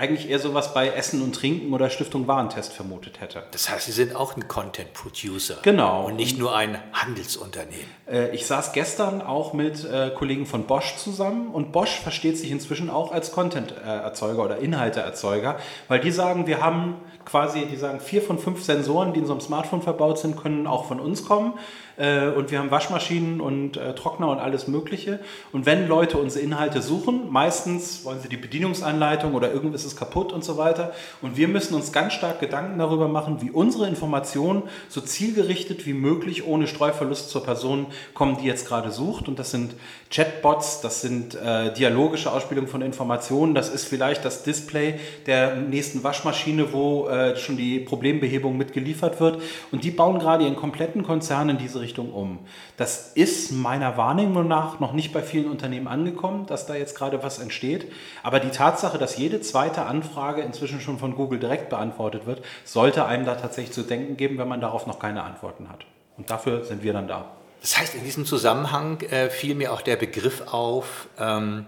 eigentlich 0.00 0.30
eher 0.30 0.38
sowas 0.38 0.72
bei 0.72 0.88
Essen 0.88 1.22
und 1.22 1.34
Trinken 1.34 1.74
oder 1.74 1.90
Stiftung 1.90 2.26
Warentest 2.26 2.72
vermutet 2.72 3.20
hätte. 3.20 3.42
Das 3.50 3.68
heißt, 3.68 3.84
Sie 3.84 3.92
sind 3.92 4.16
auch 4.16 4.34
ein 4.34 4.48
Content 4.48 4.94
Producer. 4.94 5.58
Genau. 5.62 6.06
Und 6.06 6.16
nicht 6.16 6.38
nur 6.38 6.56
ein 6.56 6.78
Handelsunternehmen. 6.92 7.84
Äh, 8.10 8.34
ich 8.34 8.46
saß 8.46 8.72
gestern 8.72 9.20
auch 9.20 9.52
mit 9.52 9.84
äh, 9.84 10.10
Kollegen 10.10 10.46
von 10.46 10.64
Bosch 10.64 10.96
zusammen 10.96 11.48
und 11.48 11.72
Bosch 11.72 12.00
versteht 12.00 12.38
sich 12.38 12.50
inzwischen 12.50 12.88
auch 12.88 13.12
als 13.12 13.32
Content-Erzeuger 13.32 14.42
oder 14.42 14.58
Inhalteerzeuger, 14.58 15.58
weil 15.88 16.00
die 16.00 16.10
sagen, 16.10 16.46
wir 16.46 16.62
haben 16.62 16.96
quasi, 17.26 17.66
die 17.66 17.76
sagen, 17.76 18.00
vier 18.00 18.22
von 18.22 18.38
fünf 18.38 18.64
Sensoren, 18.64 19.12
die 19.12 19.20
in 19.20 19.26
so 19.26 19.32
einem 19.32 19.42
Smartphone 19.42 19.82
verbaut 19.82 20.18
sind, 20.18 20.36
können 20.36 20.66
auch 20.66 20.86
von 20.86 20.98
uns 20.98 21.24
kommen. 21.26 21.54
Äh, 22.00 22.28
und 22.28 22.50
wir 22.50 22.58
haben 22.58 22.70
Waschmaschinen 22.70 23.42
und 23.42 23.76
äh, 23.76 23.94
Trockner 23.94 24.30
und 24.30 24.38
alles 24.38 24.66
Mögliche. 24.68 25.20
Und 25.52 25.66
wenn 25.66 25.86
Leute 25.86 26.16
unsere 26.16 26.42
Inhalte 26.42 26.80
suchen, 26.80 27.30
meistens 27.30 28.04
wollen 28.04 28.20
sie 28.20 28.30
die 28.30 28.38
Bedienungsanleitung 28.38 29.34
oder 29.34 29.52
irgendwas 29.52 29.84
ist 29.84 29.96
kaputt 29.96 30.32
und 30.32 30.42
so 30.42 30.56
weiter. 30.56 30.92
Und 31.20 31.36
wir 31.36 31.46
müssen 31.46 31.74
uns 31.74 31.92
ganz 31.92 32.14
stark 32.14 32.40
Gedanken 32.40 32.78
darüber 32.78 33.06
machen, 33.06 33.42
wie 33.42 33.50
unsere 33.50 33.86
Informationen 33.86 34.62
so 34.88 35.02
zielgerichtet 35.02 35.84
wie 35.84 35.92
möglich, 35.92 36.46
ohne 36.46 36.66
Streuverlust 36.66 37.28
zur 37.28 37.44
Person 37.44 37.86
kommen, 38.14 38.38
die 38.40 38.46
jetzt 38.46 38.66
gerade 38.66 38.90
sucht. 38.90 39.28
Und 39.28 39.38
das 39.38 39.50
sind 39.50 39.74
Chatbots, 40.10 40.80
das 40.80 41.02
sind 41.02 41.34
äh, 41.34 41.72
dialogische 41.74 42.32
Ausspielungen 42.32 42.70
von 42.70 42.80
Informationen, 42.80 43.54
das 43.54 43.68
ist 43.68 43.84
vielleicht 43.84 44.24
das 44.24 44.42
Display 44.42 44.94
der 45.26 45.56
nächsten 45.56 46.02
Waschmaschine, 46.02 46.72
wo 46.72 47.08
äh, 47.08 47.36
schon 47.36 47.58
die 47.58 47.78
Problembehebung 47.78 48.56
mitgeliefert 48.56 49.20
wird. 49.20 49.42
Und 49.70 49.84
die 49.84 49.90
bauen 49.90 50.18
gerade 50.18 50.44
ihren 50.44 50.56
kompletten 50.56 51.02
Konzern 51.02 51.50
in 51.50 51.58
diese 51.58 51.80
Richtung 51.80 51.89
um. 51.98 52.38
Das 52.76 53.12
ist 53.14 53.52
meiner 53.52 53.96
Wahrnehmung 53.96 54.46
nach 54.46 54.80
noch 54.80 54.92
nicht 54.92 55.12
bei 55.12 55.22
vielen 55.22 55.50
Unternehmen 55.50 55.88
angekommen, 55.88 56.46
dass 56.46 56.66
da 56.66 56.74
jetzt 56.74 56.96
gerade 56.96 57.22
was 57.22 57.38
entsteht. 57.38 57.90
Aber 58.22 58.40
die 58.40 58.50
Tatsache, 58.50 58.98
dass 58.98 59.16
jede 59.16 59.40
zweite 59.40 59.82
Anfrage 59.82 60.42
inzwischen 60.42 60.80
schon 60.80 60.98
von 60.98 61.14
Google 61.14 61.38
direkt 61.38 61.70
beantwortet 61.70 62.26
wird, 62.26 62.42
sollte 62.64 63.04
einem 63.06 63.26
da 63.26 63.34
tatsächlich 63.34 63.74
zu 63.74 63.82
denken 63.82 64.16
geben, 64.16 64.38
wenn 64.38 64.48
man 64.48 64.60
darauf 64.60 64.86
noch 64.86 64.98
keine 64.98 65.22
Antworten 65.22 65.68
hat. 65.68 65.84
Und 66.16 66.30
dafür 66.30 66.64
sind 66.64 66.82
wir 66.82 66.92
dann 66.92 67.08
da. 67.08 67.26
Das 67.60 67.78
heißt, 67.78 67.94
in 67.94 68.04
diesem 68.04 68.24
Zusammenhang 68.24 69.00
äh, 69.02 69.28
fiel 69.28 69.54
mir 69.54 69.72
auch 69.72 69.82
der 69.82 69.96
Begriff 69.96 70.42
auf 70.46 71.08
ähm, 71.18 71.66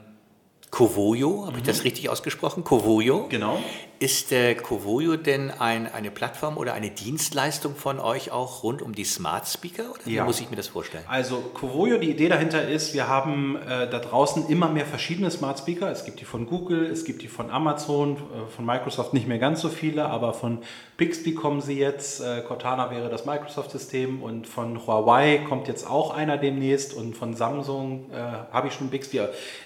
Covoyo, 0.71 1.43
habe 1.43 1.53
mhm. 1.53 1.59
ich 1.59 1.65
das 1.65 1.85
richtig 1.85 2.09
ausgesprochen? 2.09 2.65
Covoyo? 2.65 3.29
Genau. 3.29 3.59
Ist 4.03 4.33
äh, 4.33 4.57
Covoyo 4.57 5.15
denn 5.15 5.53
ein, 5.53 5.87
eine 5.87 6.11
Plattform 6.11 6.57
oder 6.57 6.75
eine 6.75 6.91
Dienstleistung 6.91 7.77
von 7.77 8.01
euch 8.01 8.33
auch 8.33 8.65
rund 8.65 8.83
um 8.83 8.97
die 8.97 9.05
Smart 9.05 9.47
Speaker? 9.47 9.93
Oder 9.93 10.01
wie 10.07 10.15
ja. 10.15 10.25
muss 10.25 10.41
ich 10.41 10.51
mir 10.51 10.57
das 10.57 10.67
vorstellen? 10.67 11.05
Also 11.07 11.37
Covoyo, 11.55 11.99
die 11.99 12.11
Idee 12.11 12.29
dahinter 12.29 12.67
ist, 12.67 12.95
wir 12.95 13.07
haben 13.07 13.55
äh, 13.59 13.89
da 13.89 14.01
draußen 14.01 14.49
immer 14.49 14.69
mehr 14.69 14.87
verschiedene 14.87 15.31
Smart 15.31 15.61
Speaker. 15.61 15.89
Es 15.89 16.05
gibt 16.05 16.19
die 16.19 16.25
von 16.25 16.47
Google, 16.47 16.87
es 16.87 17.05
gibt 17.05 17.23
die 17.23 17.29
von 17.29 17.49
Amazon, 17.53 18.17
äh, 18.17 18.51
von 18.51 18.67
Microsoft 18.67 19.15
nicht 19.15 19.29
mehr 19.29 19.39
ganz 19.39 19.61
so 19.61 19.69
viele, 19.69 20.07
aber 20.07 20.35
von 20.35 20.65
Bixby 20.97 21.35
kommen 21.35 21.61
sie 21.61 21.79
jetzt. 21.79 22.21
Äh, 22.23 22.43
Cortana 22.43 22.91
wäre 22.91 23.09
das 23.09 23.25
Microsoft-System 23.25 24.21
und 24.21 24.49
von 24.49 24.85
Huawei 24.85 25.45
kommt 25.49 25.69
jetzt 25.69 25.89
auch 25.89 26.13
einer 26.13 26.39
demnächst 26.39 26.93
und 26.93 27.17
von 27.17 27.37
Samsung 27.37 28.11
äh, 28.11 28.17
habe 28.53 28.67
ich 28.67 28.75
schon 28.75 28.89
Bixby. 28.89 29.21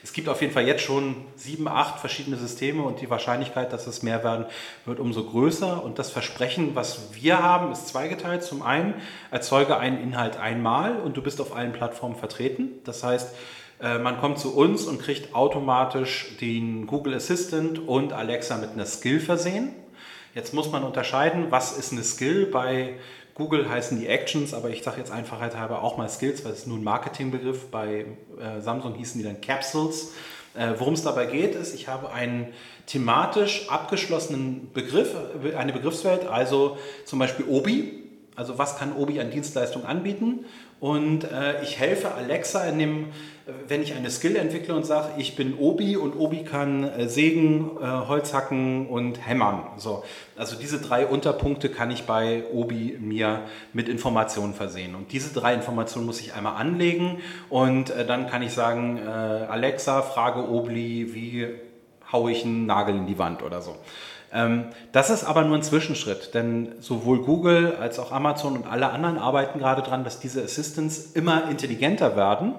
Es 0.05 0.13
gibt 0.13 0.29
auf 0.29 0.43
jeden 0.43 0.53
Fall 0.53 0.67
jetzt 0.67 0.83
schon 0.83 1.17
sieben, 1.37 1.69
acht 1.69 2.01
verschiedene 2.01 2.37
Systeme 2.37 2.83
und 2.83 3.01
die 3.01 3.09
Wahrscheinlichkeit, 3.09 3.73
dass 3.73 3.87
es 3.87 4.03
mehr 4.03 4.26
werden, 4.27 4.47
wird 4.85 5.01
umso 5.01 5.25
größer. 5.25 5.83
Und 5.83 5.99
das 5.99 6.11
Versprechen, 6.11 6.75
was 6.75 7.15
wir 7.15 7.43
haben, 7.43 7.73
ist 7.73 7.89
zweigeteilt. 7.89 8.43
Zum 8.43 8.61
einen, 8.61 8.95
erzeuge 9.31 9.79
einen 9.79 10.03
Inhalt 10.03 10.39
einmal 10.39 11.01
und 11.01 11.17
du 11.17 11.23
bist 11.23 11.41
auf 11.41 11.57
allen 11.57 11.73
Plattformen 11.73 12.17
vertreten. 12.17 12.73
Das 12.85 13.03
heißt, 13.03 13.35
äh, 13.81 13.99
man 13.99 14.19
kommt 14.21 14.39
zu 14.39 14.55
uns 14.55 14.85
und 14.85 15.01
kriegt 15.01 15.35
automatisch 15.35 16.37
den 16.41 16.87
Google 16.87 17.15
Assistant 17.15 17.79
und 17.87 18.13
Alexa 18.13 18.59
mit 18.59 18.73
einer 18.73 18.87
Skill 18.87 19.21
versehen. 19.21 19.71
Jetzt 20.35 20.53
muss 20.53 20.71
man 20.71 20.85
unterscheiden, 20.85 21.47
was 21.51 21.79
ist 21.79 21.93
eine 21.93 22.05
Skill. 22.05 22.47
Bei 22.47 22.99
Google 23.37 23.69
heißen 23.69 24.01
die 24.01 24.07
Actions, 24.07 24.55
aber 24.55 24.71
ich 24.71 24.83
sage 24.83 24.99
jetzt 24.99 25.11
Einfachheit 25.11 25.59
halber 25.59 25.83
auch 25.83 25.99
mal 25.99 26.09
Skills, 26.09 26.45
weil 26.45 26.53
es 26.53 26.67
nur 26.67 26.79
ein 26.79 26.85
Marketingbegriff. 26.85 27.71
Bei 27.71 28.07
äh, 28.41 28.61
Samsung 28.61 28.95
hießen 28.95 29.21
die 29.21 29.27
dann 29.27 29.41
Capsules. 29.41 30.15
Äh, 30.55 30.73
Worum 30.79 30.95
es 30.95 31.03
dabei 31.03 31.27
geht, 31.27 31.55
ist, 31.55 31.75
ich 31.75 31.87
habe 31.87 32.11
einen 32.13 32.55
thematisch 32.87 33.69
abgeschlossenen 33.69 34.71
Begriff, 34.73 35.15
eine 35.57 35.73
Begriffswelt, 35.73 36.27
also 36.27 36.79
zum 37.05 37.19
Beispiel 37.19 37.47
Obi. 37.49 38.03
Also 38.37 38.59
was 38.59 38.77
kann 38.79 38.95
Obi 38.95 39.19
an 39.19 39.31
Dienstleistungen 39.31 39.87
anbieten? 39.87 40.45
Und 40.79 41.25
äh, 41.25 41.63
ich 41.63 41.79
helfe 41.79 42.13
Alexa 42.13 42.65
in 42.65 42.79
dem, 42.79 43.07
wenn 43.67 43.83
ich 43.83 43.95
eine 43.95 44.11
Skill 44.11 44.37
entwickle 44.37 44.75
und 44.75 44.85
sage, 44.85 45.15
ich 45.17 45.35
bin 45.35 45.57
Obi 45.57 45.97
und 45.97 46.15
Obi 46.15 46.45
kann 46.45 46.85
äh, 46.85 47.09
sägen, 47.09 47.79
äh, 47.81 47.87
Holz 47.87 48.35
hacken 48.35 48.87
und 48.89 49.27
hämmern. 49.27 49.63
So. 49.79 50.05
Also 50.37 50.55
diese 50.55 50.79
drei 50.79 51.07
Unterpunkte 51.07 51.71
kann 51.71 51.91
ich 51.91 52.05
bei 52.05 52.45
Obi 52.53 52.99
mir 53.01 53.41
mit 53.73 53.89
Informationen 53.89 54.53
versehen. 54.53 54.95
Und 54.95 55.13
diese 55.13 55.33
drei 55.33 55.55
Informationen 55.55 56.05
muss 56.05 56.21
ich 56.21 56.35
einmal 56.35 56.57
anlegen 56.57 57.21
und 57.49 57.89
äh, 57.89 58.05
dann 58.05 58.29
kann 58.29 58.43
ich 58.43 58.53
sagen, 58.53 58.99
äh, 58.99 59.09
Alexa, 59.09 60.03
frage 60.03 60.47
Obi, 60.47 61.15
wie 61.15 61.47
haue 62.13 62.33
ich 62.33 62.45
einen 62.45 62.67
Nagel 62.67 62.95
in 62.95 63.07
die 63.07 63.19
Wand 63.19 63.43
oder 63.43 63.61
so. 63.61 63.77
Ähm, 64.33 64.67
das 64.93 65.11
ist 65.11 65.25
aber 65.25 65.45
nur 65.45 65.57
ein 65.57 65.63
Zwischenschritt, 65.63 66.35
denn 66.35 66.73
sowohl 66.81 67.23
Google 67.23 67.77
als 67.81 67.99
auch 67.99 68.13
Amazon 68.13 68.57
und 68.57 68.67
alle 68.67 68.91
anderen 68.91 69.19
arbeiten 69.19 69.59
gerade 69.59 69.83
daran, 69.83 70.05
dass 70.05 70.19
diese 70.19 70.43
Assistants 70.43 71.13
immer 71.15 71.49
intelligenter 71.49 72.17
werden, 72.17 72.55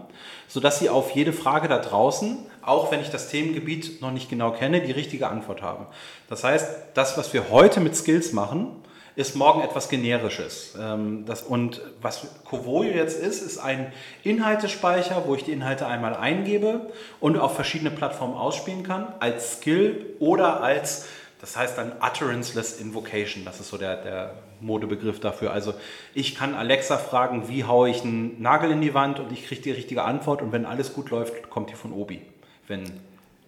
sodass 0.47 0.79
sie 0.79 0.89
auf 0.89 1.11
jede 1.11 1.33
Frage 1.33 1.67
da 1.67 1.79
draußen, 1.79 2.37
auch 2.61 2.91
wenn 2.91 3.01
ich 3.01 3.09
das 3.09 3.29
Themengebiet 3.29 4.01
noch 4.01 4.11
nicht 4.11 4.29
genau 4.29 4.51
kenne, 4.51 4.81
die 4.81 4.91
richtige 4.91 5.27
Antwort 5.27 5.61
haben. 5.61 5.85
Das 6.29 6.43
heißt, 6.43 6.69
das, 6.93 7.17
was 7.17 7.33
wir 7.33 7.49
heute 7.49 7.79
mit 7.79 7.95
Skills 7.95 8.33
machen, 8.33 8.71
ist 9.17 9.35
morgen 9.35 9.61
etwas 9.61 9.89
Generisches. 9.89 10.75
Ähm, 10.79 11.25
das, 11.25 11.41
und 11.41 11.81
was 12.01 12.27
Covoyo 12.45 12.91
jetzt 12.91 13.19
ist, 13.19 13.41
ist 13.41 13.57
ein 13.57 13.91
Inhaltespeicher, 14.23 15.23
wo 15.25 15.33
ich 15.33 15.43
die 15.43 15.51
Inhalte 15.51 15.87
einmal 15.87 16.15
eingebe 16.15 16.91
und 17.19 17.35
auf 17.35 17.55
verschiedene 17.55 17.89
Plattformen 17.89 18.35
ausspielen 18.35 18.83
kann, 18.83 19.07
als 19.19 19.53
Skill 19.53 20.05
oder 20.19 20.61
als 20.61 21.07
das 21.39 21.55
heißt 21.55 21.77
dann 21.77 21.93
Utteranceless 22.01 22.79
Invocation, 22.81 23.45
das 23.45 23.59
ist 23.59 23.69
so 23.69 23.77
der, 23.77 23.97
der 23.97 24.33
Modebegriff 24.59 25.19
dafür. 25.19 25.51
Also 25.51 25.75
ich 26.15 26.33
kann 26.33 26.55
Alexa 26.55 26.97
fragen, 26.97 27.47
wie 27.47 27.63
haue 27.63 27.89
ich 27.89 28.01
einen 28.01 28.41
Nagel 28.41 28.71
in 28.71 28.81
die 28.81 28.95
Wand 28.95 29.19
und 29.19 29.31
ich 29.31 29.45
kriege 29.45 29.61
die 29.61 29.71
richtige 29.71 30.03
Antwort 30.03 30.41
und 30.41 30.51
wenn 30.51 30.65
alles 30.65 30.93
gut 30.93 31.11
läuft, 31.11 31.51
kommt 31.51 31.69
die 31.69 31.75
von 31.75 31.91
Obi, 31.91 32.21
wenn 32.67 32.83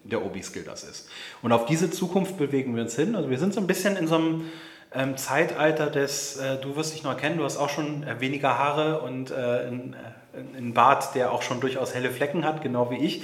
der 0.04 0.24
Obi-Skill 0.24 0.64
das 0.64 0.84
ist. 0.84 1.10
Und 1.42 1.52
auf 1.52 1.66
diese 1.66 1.90
Zukunft 1.90 2.38
bewegen 2.38 2.76
wir 2.76 2.84
uns 2.84 2.96
hin. 2.96 3.16
Also 3.16 3.30
wir 3.32 3.40
sind 3.40 3.54
so 3.54 3.60
ein 3.60 3.68
bisschen 3.68 3.98
in 3.98 4.08
so 4.08 4.16
einem 4.16 4.46
ähm, 4.93 5.17
Zeitalter 5.17 5.89
des, 5.89 6.38
äh, 6.38 6.58
du 6.58 6.75
wirst 6.75 6.93
dich 6.93 7.03
noch 7.03 7.12
erkennen, 7.12 7.38
du 7.38 7.43
hast 7.43 7.58
auch 7.58 7.69
schon 7.69 8.03
äh, 8.03 8.19
weniger 8.19 8.58
Haare 8.58 9.01
und 9.01 9.31
äh, 9.31 9.36
einen, 9.36 9.96
äh, 9.96 10.72
Bart, 10.72 11.15
der 11.15 11.31
auch 11.31 11.41
schon 11.41 11.60
durchaus 11.60 11.93
helle 11.93 12.10
Flecken 12.10 12.46
hat, 12.46 12.62
genau 12.62 12.89
wie 12.91 12.98
ich. 12.98 13.24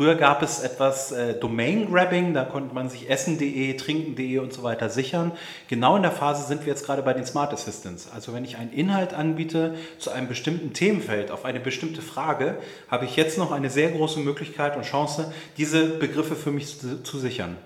Früher 0.00 0.14
gab 0.14 0.40
es 0.42 0.60
etwas 0.60 1.12
äh, 1.12 1.34
Domain-Grabbing, 1.34 2.32
da 2.32 2.44
konnte 2.44 2.74
man 2.74 2.88
sich 2.88 3.10
essen.de, 3.10 3.76
trinken.de 3.76 4.38
und 4.38 4.52
so 4.52 4.62
weiter 4.62 4.88
sichern. 4.88 5.32
Genau 5.68 5.96
in 5.96 6.02
der 6.02 6.12
Phase 6.12 6.46
sind 6.46 6.64
wir 6.64 6.72
jetzt 6.72 6.86
gerade 6.86 7.02
bei 7.02 7.12
den 7.12 7.26
Smart 7.26 7.52
Assistants. 7.52 8.08
Also 8.14 8.32
wenn 8.32 8.44
ich 8.44 8.56
einen 8.56 8.72
Inhalt 8.72 9.12
anbiete 9.12 9.74
zu 9.98 10.10
einem 10.10 10.28
bestimmten 10.28 10.72
Themenfeld, 10.72 11.30
auf 11.30 11.44
eine 11.44 11.60
bestimmte 11.60 12.02
Frage, 12.02 12.56
habe 12.88 13.04
ich 13.04 13.16
jetzt 13.16 13.36
noch 13.36 13.52
eine 13.52 13.68
sehr 13.68 13.90
große 13.90 14.20
Möglichkeit 14.20 14.76
und 14.76 14.84
Chance, 14.84 15.34
diese 15.58 15.84
Begriffe 15.86 16.36
für 16.36 16.50
mich 16.50 16.80
zu, 16.80 17.02
zu 17.02 17.18
sichern. 17.18 17.56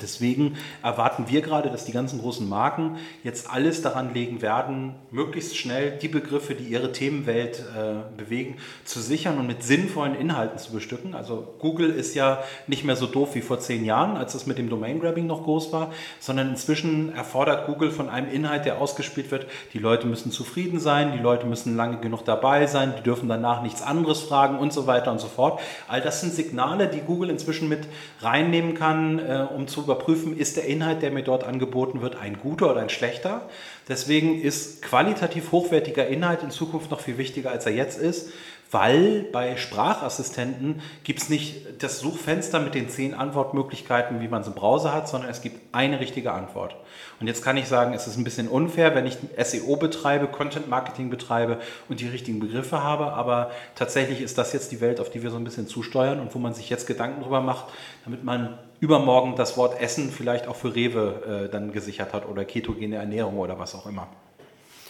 Deswegen 0.00 0.56
erwarten 0.82 1.26
wir 1.28 1.40
gerade, 1.40 1.70
dass 1.70 1.84
die 1.84 1.92
ganzen 1.92 2.20
großen 2.20 2.48
Marken 2.48 2.96
jetzt 3.22 3.50
alles 3.50 3.82
daran 3.82 4.12
legen 4.12 4.42
werden, 4.42 4.94
möglichst 5.10 5.56
schnell 5.56 5.98
die 5.98 6.08
Begriffe, 6.08 6.54
die 6.54 6.64
ihre 6.64 6.90
Themenwelt 6.90 7.60
äh, 7.60 8.16
bewegen, 8.16 8.56
zu 8.84 9.00
sichern 9.00 9.38
und 9.38 9.46
mit 9.46 9.62
sinnvollen 9.62 10.16
Inhalten 10.16 10.58
zu 10.58 10.72
bestücken. 10.72 11.14
Also 11.14 11.54
Google 11.60 11.90
ist 11.90 12.14
ja 12.14 12.42
nicht 12.66 12.84
mehr 12.84 12.96
so 12.96 13.06
doof 13.06 13.34
wie 13.34 13.40
vor 13.40 13.60
zehn 13.60 13.84
Jahren, 13.84 14.16
als 14.16 14.34
es 14.34 14.46
mit 14.46 14.58
dem 14.58 14.68
Domain-Grabbing 14.68 15.26
noch 15.26 15.44
groß 15.44 15.72
war, 15.72 15.92
sondern 16.18 16.50
inzwischen 16.50 17.14
erfordert 17.14 17.66
Google 17.66 17.90
von 17.90 18.08
einem 18.08 18.30
Inhalt, 18.32 18.64
der 18.64 18.80
ausgespielt 18.80 19.30
wird, 19.30 19.46
die 19.74 19.78
Leute 19.78 20.06
müssen 20.06 20.32
zufrieden 20.32 20.80
sein, 20.80 21.12
die 21.12 21.22
Leute 21.22 21.46
müssen 21.46 21.76
lange 21.76 21.98
genug 21.98 22.24
dabei 22.24 22.66
sein, 22.66 22.94
die 22.98 23.02
dürfen 23.02 23.28
danach 23.28 23.62
nichts 23.62 23.82
anderes 23.82 24.22
fragen 24.22 24.58
und 24.58 24.72
so 24.72 24.86
weiter 24.86 25.12
und 25.12 25.20
so 25.20 25.28
fort. 25.28 25.60
All 25.86 26.00
das 26.00 26.20
sind 26.20 26.34
Signale, 26.34 26.88
die 26.88 27.00
Google 27.00 27.30
inzwischen 27.30 27.68
mit 27.68 27.86
reinnehmen 28.20 28.74
kann, 28.74 29.18
äh, 29.20 29.46
um 29.54 29.68
zu 29.68 29.83
überprüfen, 29.84 30.36
ist 30.36 30.56
der 30.56 30.66
Inhalt, 30.66 31.02
der 31.02 31.10
mir 31.10 31.22
dort 31.22 31.44
angeboten 31.44 32.02
wird, 32.02 32.16
ein 32.16 32.38
guter 32.38 32.70
oder 32.70 32.80
ein 32.80 32.90
schlechter. 32.90 33.48
Deswegen 33.88 34.40
ist 34.40 34.82
qualitativ 34.82 35.52
hochwertiger 35.52 36.06
Inhalt 36.06 36.42
in 36.42 36.50
Zukunft 36.50 36.90
noch 36.90 37.00
viel 37.00 37.18
wichtiger, 37.18 37.50
als 37.50 37.66
er 37.66 37.72
jetzt 37.72 37.98
ist 37.98 38.30
weil 38.74 39.22
bei 39.30 39.56
Sprachassistenten 39.56 40.82
gibt 41.04 41.22
es 41.22 41.28
nicht 41.28 41.80
das 41.82 42.00
Suchfenster 42.00 42.58
mit 42.58 42.74
den 42.74 42.88
zehn 42.88 43.14
Antwortmöglichkeiten, 43.14 44.20
wie 44.20 44.26
man 44.26 44.42
es 44.42 44.48
im 44.48 44.54
Browser 44.54 44.92
hat, 44.92 45.08
sondern 45.08 45.30
es 45.30 45.42
gibt 45.42 45.72
eine 45.72 46.00
richtige 46.00 46.32
Antwort. 46.32 46.74
Und 47.20 47.28
jetzt 47.28 47.44
kann 47.44 47.56
ich 47.56 47.68
sagen, 47.68 47.94
es 47.94 48.08
ist 48.08 48.16
ein 48.16 48.24
bisschen 48.24 48.48
unfair, 48.48 48.96
wenn 48.96 49.06
ich 49.06 49.16
SEO 49.40 49.76
betreibe, 49.76 50.26
Content 50.26 50.68
Marketing 50.68 51.08
betreibe 51.08 51.58
und 51.88 52.00
die 52.00 52.08
richtigen 52.08 52.40
Begriffe 52.40 52.82
habe, 52.82 53.12
aber 53.12 53.52
tatsächlich 53.76 54.20
ist 54.20 54.38
das 54.38 54.52
jetzt 54.52 54.72
die 54.72 54.80
Welt, 54.80 54.98
auf 54.98 55.08
die 55.08 55.22
wir 55.22 55.30
so 55.30 55.36
ein 55.36 55.44
bisschen 55.44 55.68
zusteuern 55.68 56.18
und 56.18 56.34
wo 56.34 56.40
man 56.40 56.52
sich 56.52 56.68
jetzt 56.68 56.88
Gedanken 56.88 57.22
drüber 57.22 57.42
macht, 57.42 57.66
damit 58.04 58.24
man 58.24 58.58
übermorgen 58.84 59.34
das 59.34 59.56
Wort 59.56 59.80
Essen 59.80 60.12
vielleicht 60.12 60.46
auch 60.46 60.56
für 60.56 60.74
Rewe 60.74 61.46
äh, 61.46 61.50
dann 61.50 61.72
gesichert 61.72 62.12
hat 62.12 62.28
oder 62.28 62.44
ketogene 62.44 62.96
Ernährung 62.96 63.38
oder 63.38 63.58
was 63.58 63.74
auch 63.74 63.86
immer. 63.86 64.08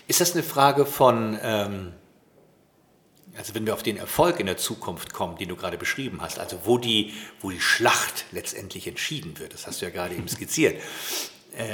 Ist 0.08 0.20
das 0.20 0.34
eine 0.34 0.42
Frage 0.42 0.84
von 0.84 1.38
ähm 1.42 1.92
also 3.36 3.52
wenn 3.54 3.66
wir 3.66 3.74
auf 3.74 3.82
den 3.82 3.96
Erfolg 3.96 4.38
in 4.38 4.46
der 4.46 4.56
Zukunft 4.56 5.12
kommen, 5.12 5.36
den 5.36 5.48
du 5.48 5.56
gerade 5.56 5.76
beschrieben 5.76 6.20
hast, 6.20 6.38
also 6.38 6.60
wo 6.64 6.78
die, 6.78 7.12
wo 7.40 7.50
die 7.50 7.60
Schlacht 7.60 8.26
letztendlich 8.30 8.86
entschieden 8.86 9.40
wird, 9.40 9.54
das 9.54 9.66
hast 9.66 9.80
du 9.80 9.86
ja 9.86 9.90
gerade 9.90 10.14
eben 10.14 10.28
skizziert, 10.28 10.80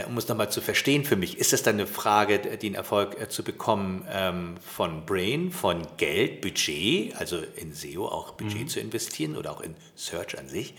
um 0.09 0.19
es 0.19 0.29
nochmal 0.29 0.51
zu 0.51 0.61
verstehen 0.61 1.05
für 1.05 1.17
mich, 1.17 1.39
ist 1.39 1.55
es 1.55 1.63
dann 1.63 1.77
eine 1.77 1.87
Frage, 1.87 2.39
den 2.39 2.75
Erfolg 2.75 3.19
äh, 3.19 3.29
zu 3.29 3.43
bekommen 3.43 4.07
ähm, 4.13 4.57
von 4.61 5.07
Brain, 5.07 5.51
von 5.51 5.87
Geld, 5.97 6.43
Budget, 6.43 7.17
also 7.17 7.39
in 7.57 7.73
SEO 7.73 8.07
auch 8.07 8.33
Budget 8.33 8.63
mhm. 8.63 8.69
zu 8.69 8.81
investieren 8.81 9.37
oder 9.37 9.53
auch 9.53 9.63
in 9.63 9.75
Search 9.95 10.39
an 10.39 10.49
sich? 10.49 10.75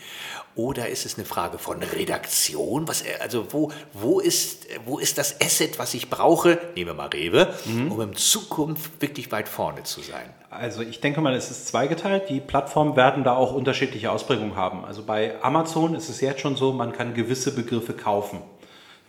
Oder 0.54 0.90
ist 0.90 1.06
es 1.06 1.18
eine 1.18 1.26
Frage 1.26 1.58
von 1.58 1.82
Redaktion? 1.82 2.88
Was, 2.88 3.02
äh, 3.02 3.16
also 3.20 3.48
wo, 3.52 3.72
wo, 3.94 4.20
ist, 4.20 4.68
wo 4.86 5.00
ist 5.00 5.18
das 5.18 5.42
Asset, 5.42 5.80
was 5.80 5.96
ich 5.96 6.12
brauche, 6.12 6.60
nehmen 6.76 6.92
wir 6.92 6.94
mal 6.94 7.08
Rewe, 7.08 7.52
mhm. 7.66 7.92
um 7.92 8.02
in 8.02 8.16
Zukunft 8.16 9.02
wirklich 9.02 9.32
weit 9.32 9.50
vorne 9.50 9.82
zu 9.82 10.02
sein? 10.02 10.30
Also 10.52 10.84
ich 10.84 11.00
denke 11.00 11.22
mal, 11.22 11.34
es 11.34 11.50
ist 11.50 11.68
zweigeteilt. 11.68 12.30
Die 12.30 12.40
Plattformen 12.40 12.96
werden 12.96 13.24
da 13.24 13.36
auch 13.36 13.54
unterschiedliche 13.54 14.12
Ausprägungen 14.12 14.56
haben. 14.56 14.86
Also 14.86 15.04
bei 15.04 15.42
Amazon 15.42 15.96
ist 15.96 16.10
es 16.10 16.22
jetzt 16.22 16.42
schon 16.42 16.56
so, 16.56 16.72
man 16.72 16.92
kann 16.92 17.16
gewisse 17.16 17.56
Begriffe 17.56 17.94
kaufen 17.94 18.42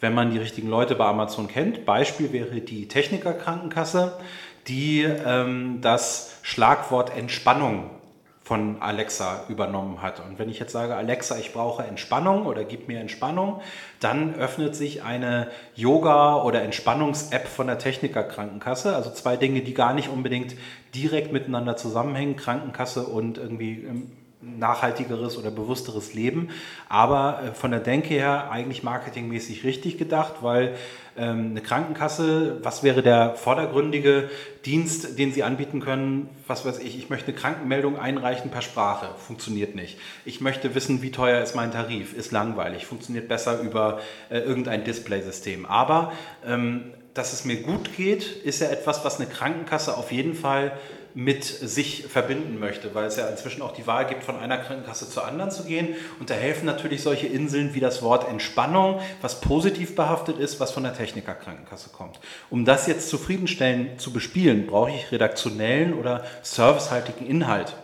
wenn 0.02 0.14
man 0.14 0.32
die 0.32 0.38
richtigen 0.38 0.68
Leute 0.68 0.96
bei 0.96 1.06
Amazon 1.06 1.46
kennt. 1.46 1.86
Beispiel 1.86 2.32
wäre 2.32 2.60
die 2.60 2.88
Techniker-Krankenkasse, 2.88 4.18
die 4.66 5.02
ähm, 5.02 5.78
das 5.80 6.38
Schlagwort 6.42 7.16
Entspannung 7.16 7.88
von 8.42 8.82
Alexa 8.82 9.44
übernommen 9.48 10.02
hat. 10.02 10.18
Und 10.18 10.40
wenn 10.40 10.48
ich 10.48 10.58
jetzt 10.58 10.72
sage, 10.72 10.96
Alexa, 10.96 11.38
ich 11.38 11.52
brauche 11.52 11.84
Entspannung 11.84 12.46
oder 12.46 12.64
gib 12.64 12.88
mir 12.88 12.98
Entspannung, 12.98 13.60
dann 14.00 14.34
öffnet 14.34 14.74
sich 14.74 15.04
eine 15.04 15.46
Yoga- 15.76 16.42
oder 16.42 16.62
Entspannungs-App 16.62 17.46
von 17.46 17.68
der 17.68 17.78
Techniker 17.78 18.24
Krankenkasse. 18.24 18.96
Also 18.96 19.10
zwei 19.10 19.36
Dinge, 19.36 19.60
die 19.60 19.72
gar 19.72 19.94
nicht 19.94 20.08
unbedingt 20.08 20.56
direkt 20.96 21.32
miteinander 21.32 21.76
zusammenhängen, 21.76 22.34
Krankenkasse 22.34 23.04
und 23.04 23.38
irgendwie 23.38 23.84
ähm, 23.84 24.10
nachhaltigeres 24.42 25.38
oder 25.38 25.50
bewussteres 25.50 26.14
Leben. 26.14 26.48
Aber 26.88 27.42
äh, 27.42 27.54
von 27.54 27.70
der 27.70 27.80
Denke 27.80 28.08
her 28.14 28.50
eigentlich 28.50 28.82
marketingmäßig 28.82 29.64
richtig 29.64 29.98
gedacht, 29.98 30.36
weil 30.40 30.74
ähm, 31.16 31.50
eine 31.50 31.60
Krankenkasse, 31.60 32.58
was 32.62 32.82
wäre 32.82 33.02
der 33.02 33.34
vordergründige 33.34 34.30
Dienst, 34.64 35.18
den 35.18 35.32
Sie 35.32 35.42
anbieten 35.42 35.80
können? 35.80 36.28
Was 36.46 36.64
weiß 36.64 36.78
ich, 36.78 36.98
ich 36.98 37.10
möchte 37.10 37.28
eine 37.28 37.36
Krankenmeldung 37.36 37.98
einreichen 37.98 38.50
per 38.50 38.62
Sprache, 38.62 39.08
funktioniert 39.18 39.74
nicht. 39.74 39.98
Ich 40.24 40.40
möchte 40.40 40.74
wissen, 40.74 41.02
wie 41.02 41.10
teuer 41.10 41.42
ist 41.42 41.54
mein 41.54 41.70
Tarif, 41.70 42.14
ist 42.14 42.32
langweilig, 42.32 42.86
funktioniert 42.86 43.28
besser 43.28 43.60
über 43.60 44.00
äh, 44.30 44.38
irgendein 44.38 44.84
Displaysystem. 44.84 45.66
Aber 45.66 46.12
ähm, 46.46 46.92
dass 47.14 47.32
es 47.32 47.44
mir 47.44 47.62
gut 47.62 47.94
geht, 47.94 48.24
ist 48.24 48.60
ja 48.60 48.68
etwas, 48.68 49.04
was 49.04 49.20
eine 49.20 49.28
Krankenkasse 49.28 49.96
auf 49.96 50.12
jeden 50.12 50.34
Fall 50.34 50.72
mit 51.14 51.44
sich 51.44 52.04
verbinden 52.08 52.58
möchte, 52.58 52.94
weil 52.94 53.06
es 53.06 53.16
ja 53.16 53.26
inzwischen 53.26 53.62
auch 53.62 53.72
die 53.72 53.86
Wahl 53.86 54.06
gibt, 54.06 54.24
von 54.24 54.38
einer 54.38 54.58
Krankenkasse 54.58 55.08
zur 55.08 55.26
anderen 55.26 55.50
zu 55.50 55.64
gehen. 55.64 55.94
Und 56.18 56.30
da 56.30 56.34
helfen 56.34 56.66
natürlich 56.66 57.02
solche 57.02 57.26
Inseln 57.26 57.74
wie 57.74 57.80
das 57.80 58.02
Wort 58.02 58.28
Entspannung, 58.28 59.00
was 59.20 59.40
positiv 59.40 59.94
behaftet 59.94 60.38
ist, 60.38 60.60
was 60.60 60.72
von 60.72 60.82
der 60.82 60.94
Techniker-Krankenkasse 60.94 61.90
kommt. 61.90 62.20
Um 62.50 62.64
das 62.64 62.86
jetzt 62.86 63.08
zufriedenstellend 63.08 64.00
zu 64.00 64.12
bespielen, 64.12 64.66
brauche 64.66 64.90
ich 64.90 65.12
redaktionellen 65.12 65.94
oder 65.94 66.24
servicehaltigen 66.42 67.26
Inhalt. 67.26 67.74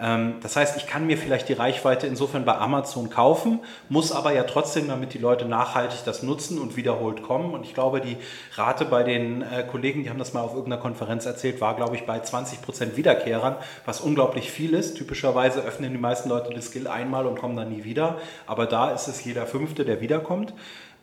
Ähm, 0.00 0.34
das 0.42 0.56
heißt, 0.56 0.76
ich 0.76 0.86
kann 0.86 1.06
mir 1.06 1.18
vielleicht 1.18 1.48
die 1.48 1.52
Reichweite 1.52 2.06
insofern 2.06 2.44
bei 2.44 2.56
Amazon 2.56 3.10
kaufen, 3.10 3.60
muss 3.88 4.12
aber 4.12 4.32
ja 4.32 4.44
trotzdem, 4.44 4.88
damit 4.88 5.12
die 5.12 5.18
Leute 5.18 5.44
nachhaltig 5.44 6.00
das 6.04 6.22
nutzen 6.22 6.58
und 6.58 6.76
wiederholt 6.76 7.22
kommen. 7.22 7.52
Und 7.52 7.64
ich 7.64 7.74
glaube, 7.74 8.00
die 8.00 8.16
Rate 8.54 8.86
bei 8.86 9.02
den 9.02 9.42
äh, 9.42 9.64
Kollegen, 9.70 10.02
die 10.02 10.10
haben 10.10 10.18
das 10.18 10.32
mal 10.32 10.40
auf 10.40 10.54
irgendeiner 10.54 10.80
Konferenz 10.80 11.26
erzählt, 11.26 11.60
war, 11.60 11.76
glaube 11.76 11.96
ich, 11.96 12.06
bei 12.06 12.18
20 12.18 12.62
Prozent 12.62 12.96
Wiederkehrern, 12.96 13.56
was 13.84 14.00
unglaublich 14.00 14.50
viel 14.50 14.74
ist. 14.74 14.96
Typischerweise 14.96 15.60
öffnen 15.60 15.92
die 15.92 15.98
meisten 15.98 16.28
Leute 16.28 16.52
das 16.54 16.66
Skill 16.66 16.88
einmal 16.88 17.26
und 17.26 17.38
kommen 17.38 17.56
dann 17.56 17.70
nie 17.70 17.84
wieder. 17.84 18.18
Aber 18.46 18.66
da 18.66 18.90
ist 18.92 19.08
es 19.08 19.24
jeder 19.24 19.46
Fünfte, 19.46 19.84
der 19.84 20.00
wiederkommt. 20.00 20.54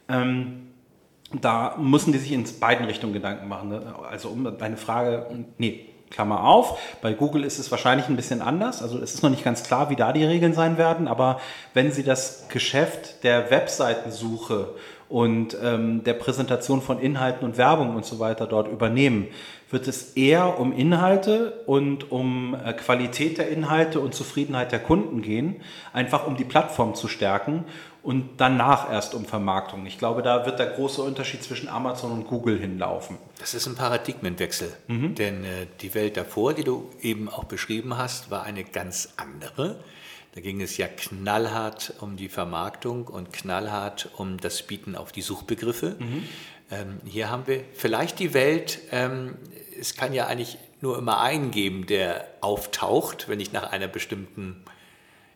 Ähm, 0.09 0.63
da 1.41 1.75
müssen 1.77 2.13
die 2.13 2.19
sich 2.19 2.31
in 2.31 2.45
beiden 2.59 2.85
Richtungen 2.85 3.13
Gedanken 3.13 3.47
machen. 3.47 3.69
Ne? 3.69 3.95
Also 4.09 4.29
um 4.29 4.57
deine 4.57 4.77
Frage, 4.77 5.27
nee, 5.57 5.87
Klammer 6.09 6.43
auf. 6.43 6.79
Bei 7.01 7.13
Google 7.13 7.43
ist 7.43 7.59
es 7.59 7.69
wahrscheinlich 7.71 8.07
ein 8.07 8.15
bisschen 8.15 8.41
anders. 8.41 8.81
Also 8.81 8.99
es 8.99 9.13
ist 9.13 9.23
noch 9.23 9.29
nicht 9.29 9.43
ganz 9.43 9.63
klar, 9.63 9.89
wie 9.89 9.95
da 9.95 10.13
die 10.13 10.23
Regeln 10.23 10.53
sein 10.53 10.77
werden. 10.77 11.07
Aber 11.07 11.39
wenn 11.73 11.91
Sie 11.91 12.03
das 12.03 12.47
Geschäft 12.49 13.23
der 13.23 13.51
Webseitensuche 13.51 14.69
und 15.09 15.57
ähm, 15.63 16.03
der 16.03 16.13
Präsentation 16.13 16.81
von 16.81 16.99
Inhalten 16.99 17.45
und 17.45 17.57
Werbung 17.57 17.95
und 17.95 18.05
so 18.05 18.19
weiter 18.19 18.45
dort 18.45 18.67
übernehmen, 18.67 19.27
wird 19.69 19.87
es 19.87 20.13
eher 20.13 20.59
um 20.59 20.71
Inhalte 20.71 21.63
und 21.65 22.11
um 22.11 22.55
äh, 22.55 22.73
Qualität 22.73 23.37
der 23.37 23.49
Inhalte 23.49 23.99
und 23.99 24.13
Zufriedenheit 24.13 24.71
der 24.71 24.79
Kunden 24.79 25.21
gehen, 25.21 25.57
einfach 25.93 26.25
um 26.25 26.37
die 26.37 26.45
Plattform 26.45 26.95
zu 26.95 27.07
stärken 27.07 27.65
und 28.07 28.37
danach 28.37 28.89
erst 28.89 29.13
um 29.15 29.25
Vermarktung. 29.25 29.85
Ich 29.85 29.97
glaube, 29.97 30.21
da 30.21 30.45
wird 30.45 30.59
der 30.59 30.67
große 30.67 31.01
Unterschied 31.01 31.43
zwischen 31.43 31.67
Amazon 31.67 32.13
und 32.13 32.25
Google 32.25 32.57
hinlaufen. 32.57 33.17
Das 33.37 33.53
ist 33.53 33.67
ein 33.67 33.75
Paradigmenwechsel, 33.75 34.71
mhm. 34.87 35.13
denn 35.15 35.43
äh, 35.43 35.67
die 35.81 35.93
Welt 35.93 36.15
davor, 36.15 36.53
die 36.53 36.63
du 36.63 36.89
eben 37.01 37.27
auch 37.27 37.43
beschrieben 37.43 37.97
hast, 37.97 38.31
war 38.31 38.43
eine 38.43 38.63
ganz 38.63 39.09
andere. 39.17 39.83
Da 40.35 40.39
ging 40.39 40.61
es 40.61 40.77
ja 40.77 40.87
knallhart 40.87 41.95
um 41.99 42.15
die 42.15 42.29
Vermarktung 42.29 43.07
und 43.07 43.33
knallhart 43.33 44.07
um 44.15 44.37
das 44.37 44.61
Bieten 44.61 44.95
auf 44.95 45.11
die 45.11 45.21
Suchbegriffe. 45.21 45.97
Mhm. 45.99 46.23
Ähm, 46.71 47.01
hier 47.03 47.29
haben 47.29 47.45
wir 47.45 47.65
vielleicht 47.73 48.19
die 48.19 48.33
Welt, 48.33 48.79
ähm, 48.93 49.35
es 49.77 49.95
kann 49.95 50.13
ja 50.13 50.27
eigentlich 50.27 50.57
nur 50.79 50.97
immer 50.97 51.19
einen 51.19 51.51
geben, 51.51 51.87
der 51.87 52.25
auftaucht, 52.39 53.27
wenn 53.27 53.41
ich 53.41 53.51
nach 53.51 53.69
einer 53.69 53.89
bestimmten 53.89 54.63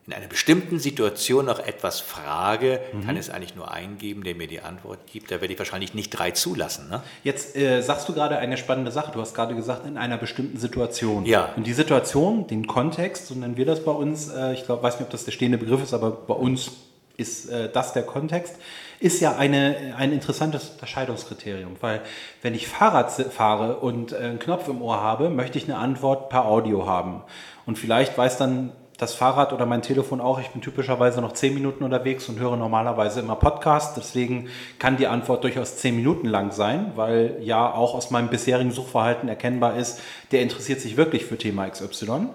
in 0.08 0.13
einer 0.13 0.27
bestimmten 0.27 0.79
Situation 0.79 1.46
noch 1.46 1.60
etwas 1.60 2.00
frage, 2.00 2.79
mhm. 2.91 3.05
kann 3.05 3.17
es 3.17 3.29
eigentlich 3.29 3.55
nur 3.55 3.72
einen 3.72 3.98
geben, 3.98 4.24
der 4.24 4.36
mir 4.36 4.48
die 4.48 4.62
Antwort 4.62 5.00
gibt. 5.12 5.29
Da 5.29 5.41
werde 5.41 5.53
ich 5.53 5.60
wahrscheinlich 5.60 5.93
nicht 5.93 6.10
drei 6.10 6.31
zulassen. 6.31 6.89
Ne? 6.89 7.03
Jetzt 7.24 7.55
äh, 7.55 7.81
sagst 7.81 8.10
du 8.10 8.13
gerade 8.13 8.38
eine 8.38 8.58
spannende 8.58 8.91
Sache. 8.91 9.12
Du 9.12 9.22
hast 9.22 9.36
gerade 9.36 9.55
gesagt, 9.55 9.86
in 9.86 9.98
einer 9.98 10.17
bestimmten 10.17 10.58
Situation. 10.58 11.25
Ja. 11.25 11.50
Und 11.55 11.67
die 11.67 11.74
Situation, 11.74 12.48
den 12.48 12.65
Kontext, 12.65 13.27
so 13.27 13.36
nennen 13.36 13.58
wir 13.58 13.65
das 13.65 13.84
bei 13.84 13.91
uns, 13.91 14.29
äh, 14.29 14.53
ich 14.53 14.65
glaube, 14.65 14.81
weiß 14.81 14.96
nicht, 14.96 15.03
ob 15.03 15.12
das 15.12 15.25
der 15.25 15.31
stehende 15.31 15.60
Begriff 15.60 15.84
ist, 15.84 15.93
aber 15.93 16.10
bei 16.12 16.34
uns 16.34 16.72
ist 17.17 17.50
äh, 17.50 17.70
das 17.72 17.93
der 17.93 18.03
Kontext, 18.03 18.55
ist 19.00 19.20
ja 19.20 19.36
eine, 19.36 19.96
ein 19.98 20.12
interessantes 20.12 20.70
Unterscheidungskriterium, 20.70 21.75
weil 21.79 22.01
wenn 22.41 22.53
ich 22.53 22.67
Fahrrad 22.67 23.12
fahre 23.12 23.77
und 23.77 24.13
äh, 24.13 24.17
einen 24.17 24.39
Knopf 24.39 24.67
im 24.67 24.81
Ohr 24.81 25.01
habe, 25.01 25.29
möchte 25.29 25.58
ich 25.58 25.65
eine 25.65 25.77
Antwort 25.77 26.29
per 26.29 26.46
Audio 26.46 26.88
haben. 26.88 27.22
Und 27.65 27.77
vielleicht 27.77 28.17
weiß 28.17 28.38
dann 28.38 28.72
das 29.01 29.15
Fahrrad 29.15 29.51
oder 29.51 29.65
mein 29.65 29.81
Telefon 29.81 30.22
auch. 30.22 30.39
Ich 30.39 30.50
bin 30.50 30.62
typischerweise 30.62 31.22
noch 31.22 31.31
zehn 31.34 31.55
Minuten 31.55 31.84
unterwegs 31.84 32.29
und 32.29 32.39
höre 32.39 32.55
normalerweise 32.55 33.22
immer 33.22 33.36
Podcast. 33.36 33.98
Deswegen 33.98 34.50
kann 34.77 34.98
die 34.98 35.08
Antwort 35.08 35.43
durchaus 35.43 35.77
zehn 35.77 35.96
Minuten 35.96 36.27
lang 36.27 36.51
sein, 36.51 36.91
weil 36.96 37.38
ja 37.41 37.74
auch 37.74 37.96
aus 37.96 38.12
meinem 38.12 38.27
bisherigen 38.27 38.72
Suchverhalten 38.72 39.27
erkennbar 39.27 39.75
ist, 39.75 40.00
der 40.31 40.43
interessiert 40.43 40.81
sich 40.81 40.98
wirklich 40.98 41.25
für 41.25 41.39
Thema 41.39 41.67
XY. 41.67 42.27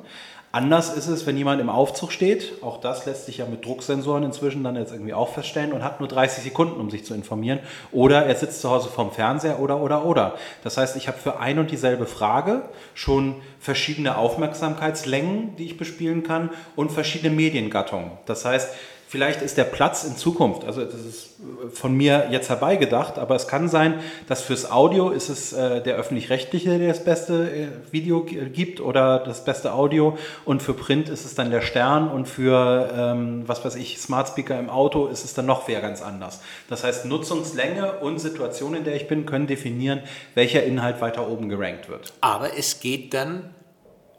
Anders 0.57 0.95
ist 0.95 1.07
es, 1.07 1.27
wenn 1.27 1.37
jemand 1.37 1.61
im 1.61 1.69
Aufzug 1.69 2.11
steht. 2.13 2.63
Auch 2.63 2.81
das 2.81 3.05
lässt 3.05 3.27
sich 3.27 3.37
ja 3.37 3.45
mit 3.45 3.67
Drucksensoren 3.67 4.25
inzwischen 4.25 4.65
dann 4.65 4.75
jetzt 4.75 4.91
irgendwie 4.91 5.13
auch 5.13 5.35
feststellen 5.35 5.75
und 5.75 5.85
hat 5.85 6.01
nur 6.01 6.09
30 6.09 6.45
Sekunden, 6.45 6.81
um 6.81 6.89
sich 6.89 7.05
zu 7.05 7.13
informieren. 7.13 7.59
Oder 7.93 8.25
er 8.25 8.35
sitzt 8.37 8.63
zu 8.63 8.71
Hause 8.71 8.89
vorm 8.89 9.13
Fernseher 9.13 9.61
oder, 9.61 9.83
oder, 9.83 10.07
oder. 10.07 10.37
Das 10.65 10.79
heißt, 10.79 10.97
ich 10.97 11.09
habe 11.09 11.19
für 11.19 11.41
ein 11.41 11.59
und 11.59 11.71
dieselbe 11.71 12.07
Frage 12.07 12.63
schon 12.95 13.35
verschiedene 13.61 14.17
Aufmerksamkeitslängen, 14.17 15.57
die 15.57 15.67
ich 15.67 15.77
bespielen 15.77 16.23
kann 16.23 16.49
und 16.75 16.91
verschiedene 16.91 17.37
Mediengattungen. 17.37 18.13
Das 18.25 18.47
heißt, 18.47 18.71
Vielleicht 19.09 19.41
ist 19.41 19.57
der 19.57 19.65
Platz 19.65 20.03
in 20.03 20.17
Zukunft, 20.17 20.65
also 20.65 20.85
das 20.85 21.01
ist 21.01 21.37
von 21.73 21.95
mir 21.95 22.27
jetzt 22.31 22.49
herbeigedacht, 22.49 23.19
aber 23.19 23.37
es 23.37 23.47
kann 23.47 23.69
sein, 23.69 24.01
dass 24.27 24.43
fürs 24.43 24.69
Audio 24.71 25.11
ist 25.11 25.29
es 25.29 25.53
äh, 25.53 25.81
der 25.81 25.95
öffentlich-rechtliche, 25.95 26.77
der 26.77 26.89
das 26.89 27.05
beste 27.05 27.49
äh, 27.49 27.69
Video 27.93 28.25
gibt 28.25 28.81
oder 28.81 29.21
das 29.21 29.45
beste 29.45 29.73
Audio 29.73 30.19
und 30.45 30.61
für 30.61 30.75
Print 30.75 31.09
ist 31.09 31.25
es 31.25 31.37
dann 31.37 31.53
der 31.53 31.61
Stern 31.61 32.09
und 32.09 32.27
für, 32.27 32.91
ähm, 32.97 33.45
was 33.47 33.65
weiß 33.65 33.77
ich, 33.77 33.99
Smart 33.99 34.29
Speaker 34.29 34.59
im 34.59 34.71
Auto 34.71 35.07
ist 35.07 35.25
es 35.25 35.35
dann 35.35 35.47
noch 35.47 35.69
wer 35.69 35.81
ganz 35.81 36.03
anders. 36.03 36.41
Das 36.69 36.83
heißt, 36.83 37.05
Nutzungslänge 37.05 38.01
und 38.01 38.19
Situation, 38.19 38.75
in 38.75 38.83
der 38.83 38.97
ich 38.97 39.07
bin, 39.07 39.25
können 39.25 39.47
definieren, 39.47 40.01
welcher 40.35 40.65
Inhalt 40.65 41.01
weiter 41.01 41.29
oben 41.29 41.49
gerankt 41.49 41.89
wird. 41.89 42.13
Aber 42.21 42.59
es 42.59 42.81
geht 42.81 43.15
dann 43.15 43.55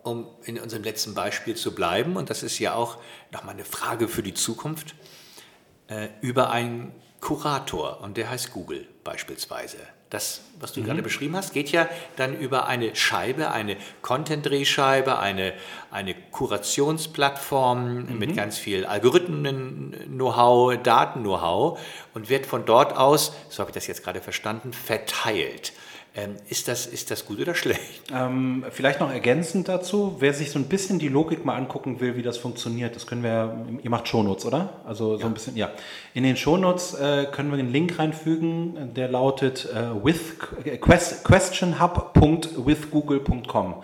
um 0.07 0.27
in 0.43 0.59
unserem 0.59 0.83
letzten 0.83 1.13
Beispiel 1.13 1.55
zu 1.55 1.75
bleiben, 1.75 2.15
und 2.15 2.29
das 2.29 2.43
ist 2.43 2.59
ja 2.59 2.73
auch 2.73 2.97
nochmal 3.31 3.53
eine 3.53 3.65
Frage 3.65 4.07
für 4.07 4.23
die 4.23 4.33
Zukunft, 4.33 4.95
äh, 5.87 6.07
über 6.21 6.49
einen 6.49 6.93
Kurator, 7.19 8.01
und 8.01 8.17
der 8.17 8.29
heißt 8.29 8.51
Google 8.51 8.87
beispielsweise. 9.03 9.77
Das, 10.09 10.41
was 10.57 10.71
du 10.71 10.79
mhm. 10.79 10.85
gerade 10.85 11.03
beschrieben 11.03 11.35
hast, 11.35 11.53
geht 11.53 11.69
ja 11.71 11.89
dann 12.15 12.37
über 12.37 12.67
eine 12.67 12.95
Scheibe, 12.95 13.51
eine 13.51 13.75
Content-Drehscheibe, 14.01 15.19
eine, 15.19 15.53
eine 15.91 16.13
Kurationsplattform 16.13 18.05
mhm. 18.05 18.17
mit 18.17 18.35
ganz 18.35 18.57
viel 18.57 18.85
Algorithmen-Know-how, 18.85 20.77
Daten-Know-how 20.81 21.79
und 22.13 22.29
wird 22.29 22.45
von 22.45 22.65
dort 22.65 22.95
aus, 22.95 23.33
so 23.49 23.59
habe 23.59 23.71
ich 23.71 23.75
das 23.75 23.87
jetzt 23.87 24.03
gerade 24.03 24.21
verstanden, 24.21 24.71
verteilt. 24.71 25.73
Ähm, 26.17 26.35
ist, 26.49 26.67
das, 26.67 26.85
ist 26.87 27.11
das 27.11 27.25
gut 27.25 27.39
oder 27.39 27.53
schlecht? 27.53 28.01
Ähm, 28.11 28.65
vielleicht 28.71 28.99
noch 28.99 29.11
ergänzend 29.11 29.69
dazu, 29.69 30.15
wer 30.17 30.33
sich 30.33 30.49
so 30.49 30.57
ein 30.57 30.65
bisschen 30.65 30.97
die 30.97 31.09
Logik 31.09 31.45
mal 31.45 31.55
angucken 31.55 31.99
will, 31.99 32.17
wie 32.17 32.23
das 32.23 32.39
funktioniert, 32.39 32.95
das 32.95 33.05
können 33.05 33.21
wir, 33.21 33.67
ihr 33.83 33.91
macht 33.91 34.07
Shownotes, 34.07 34.47
oder? 34.47 34.81
Also 34.83 35.17
so 35.17 35.21
ja. 35.21 35.27
ein 35.27 35.35
bisschen, 35.35 35.55
ja. 35.55 35.69
In 36.15 36.23
den 36.23 36.35
Shownotes 36.35 36.95
äh, 36.95 37.27
können 37.31 37.51
wir 37.51 37.59
einen 37.59 37.71
Link 37.71 37.99
reinfügen, 37.99 38.95
der 38.95 39.09
lautet 39.09 39.69
äh, 39.71 40.03
with, 40.03 40.39
quest, 40.81 41.23
questionhub.withgoogle.com. 41.23 43.75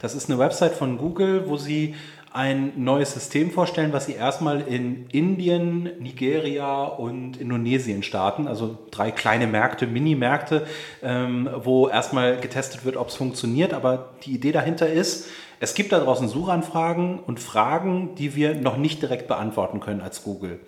Das 0.00 0.14
ist 0.14 0.30
eine 0.30 0.38
Website 0.38 0.72
von 0.72 0.96
Google, 0.96 1.46
wo 1.46 1.58
sie 1.58 1.94
ein 2.32 2.72
neues 2.82 3.12
System 3.12 3.50
vorstellen, 3.50 3.92
was 3.92 4.06
sie 4.06 4.14
erstmal 4.14 4.62
in 4.62 5.06
Indien, 5.10 5.90
Nigeria 6.00 6.84
und 6.84 7.36
Indonesien 7.36 8.02
starten, 8.02 8.48
also 8.48 8.78
drei 8.90 9.10
kleine 9.10 9.46
Märkte, 9.46 9.86
Mini-Märkte, 9.86 10.66
ähm, 11.02 11.48
wo 11.62 11.88
erstmal 11.88 12.38
getestet 12.38 12.84
wird, 12.84 12.96
ob 12.96 13.08
es 13.08 13.16
funktioniert. 13.16 13.74
Aber 13.74 14.10
die 14.24 14.32
Idee 14.32 14.52
dahinter 14.52 14.88
ist, 14.88 15.28
es 15.60 15.74
gibt 15.74 15.92
da 15.92 16.00
draußen 16.00 16.28
Suchanfragen 16.28 17.20
und 17.20 17.38
Fragen, 17.38 18.14
die 18.16 18.34
wir 18.34 18.54
noch 18.54 18.76
nicht 18.76 19.02
direkt 19.02 19.28
beantworten 19.28 19.80
können 19.80 20.00
als 20.00 20.24
Google. 20.24 20.58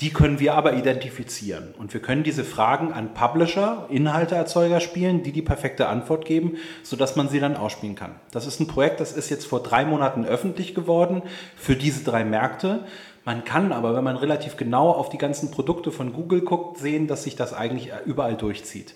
Die 0.00 0.12
können 0.12 0.40
wir 0.40 0.54
aber 0.54 0.74
identifizieren. 0.74 1.72
Und 1.78 1.94
wir 1.94 2.02
können 2.02 2.24
diese 2.24 2.44
Fragen 2.44 2.92
an 2.92 3.14
Publisher, 3.14 3.86
Inhalteerzeuger 3.90 4.80
spielen, 4.80 5.22
die 5.22 5.30
die 5.30 5.42
perfekte 5.42 5.86
Antwort 5.86 6.24
geben, 6.24 6.56
sodass 6.82 7.14
man 7.14 7.28
sie 7.28 7.38
dann 7.38 7.56
ausspielen 7.56 7.94
kann. 7.94 8.16
Das 8.32 8.46
ist 8.46 8.58
ein 8.58 8.66
Projekt, 8.66 8.98
das 8.98 9.12
ist 9.12 9.30
jetzt 9.30 9.46
vor 9.46 9.62
drei 9.62 9.84
Monaten 9.84 10.24
öffentlich 10.24 10.74
geworden 10.74 11.22
für 11.56 11.76
diese 11.76 12.02
drei 12.02 12.24
Märkte. 12.24 12.80
Man 13.24 13.44
kann 13.44 13.72
aber, 13.72 13.94
wenn 13.94 14.04
man 14.04 14.16
relativ 14.16 14.56
genau 14.56 14.90
auf 14.90 15.08
die 15.10 15.18
ganzen 15.18 15.50
Produkte 15.50 15.92
von 15.92 16.12
Google 16.12 16.42
guckt, 16.42 16.78
sehen, 16.78 17.06
dass 17.06 17.22
sich 17.22 17.36
das 17.36 17.54
eigentlich 17.54 17.90
überall 18.04 18.34
durchzieht. 18.34 18.94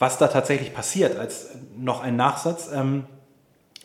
Was 0.00 0.18
da 0.18 0.28
tatsächlich 0.28 0.74
passiert, 0.74 1.16
als 1.16 1.50
noch 1.78 2.02
ein 2.02 2.16
Nachsatz, 2.16 2.70
ähm, 2.74 3.04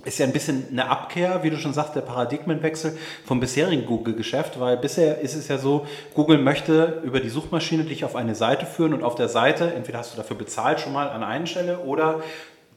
ist 0.05 0.19
ja 0.19 0.25
ein 0.25 0.31
bisschen 0.31 0.67
eine 0.71 0.89
Abkehr, 0.89 1.43
wie 1.43 1.49
du 1.49 1.57
schon 1.57 1.73
sagst, 1.73 1.95
der 1.95 2.01
Paradigmenwechsel 2.01 2.97
vom 3.25 3.39
bisherigen 3.39 3.85
Google-Geschäft, 3.85 4.59
weil 4.59 4.77
bisher 4.77 5.19
ist 5.19 5.35
es 5.35 5.47
ja 5.47 5.57
so, 5.57 5.85
Google 6.13 6.37
möchte 6.37 7.01
über 7.03 7.19
die 7.19 7.29
Suchmaschine 7.29 7.83
dich 7.83 8.05
auf 8.05 8.15
eine 8.15 8.35
Seite 8.35 8.65
führen 8.65 8.93
und 8.93 9.03
auf 9.03 9.15
der 9.15 9.27
Seite, 9.27 9.73
entweder 9.73 9.97
hast 9.97 10.13
du 10.13 10.17
dafür 10.17 10.37
bezahlt 10.37 10.79
schon 10.79 10.93
mal 10.93 11.09
an 11.09 11.23
einer 11.23 11.47
Stelle 11.47 11.79
oder 11.79 12.21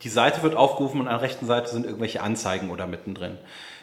die 0.03 0.09
Seite 0.09 0.43
wird 0.43 0.57
aufgerufen 0.57 1.01
und 1.01 1.09
an 1.09 1.15
der 1.15 1.23
rechten 1.23 1.47
Seite 1.47 1.71
sind 1.71 1.85
irgendwelche 1.85 2.23
Anzeigen 2.23 2.71
oder 2.71 2.87
mittendrin. 2.87 3.37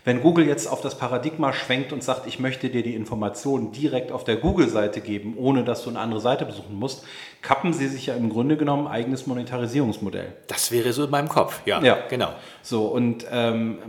Wenn 0.05 0.21
Google 0.21 0.47
jetzt 0.47 0.67
auf 0.67 0.81
das 0.81 0.99
Paradigma 0.99 1.51
schwenkt 1.51 1.91
und 1.91 2.03
sagt, 2.03 2.27
ich 2.27 2.39
möchte 2.39 2.69
dir 2.69 2.83
die 2.83 2.93
Informationen 2.93 3.71
direkt 3.71 4.11
auf 4.11 4.23
der 4.23 4.35
Google-Seite 4.35 5.01
geben, 5.01 5.33
ohne 5.35 5.63
dass 5.63 5.83
du 5.83 5.89
eine 5.89 5.99
andere 5.99 6.21
Seite 6.21 6.45
besuchen 6.45 6.75
musst, 6.77 7.03
kappen 7.41 7.73
sie 7.73 7.87
sich 7.87 8.05
ja 8.05 8.15
im 8.15 8.29
Grunde 8.29 8.55
genommen 8.55 8.85
eigenes 8.87 9.25
Monetarisierungsmodell. 9.25 10.33
Das 10.47 10.71
wäre 10.71 10.93
so 10.93 11.05
in 11.05 11.09
meinem 11.09 11.27
Kopf, 11.27 11.61
ja, 11.65 11.81
ja. 11.81 11.97
genau. 12.07 12.29
So, 12.61 12.85
und 12.85 13.25
ähm, 13.31 13.79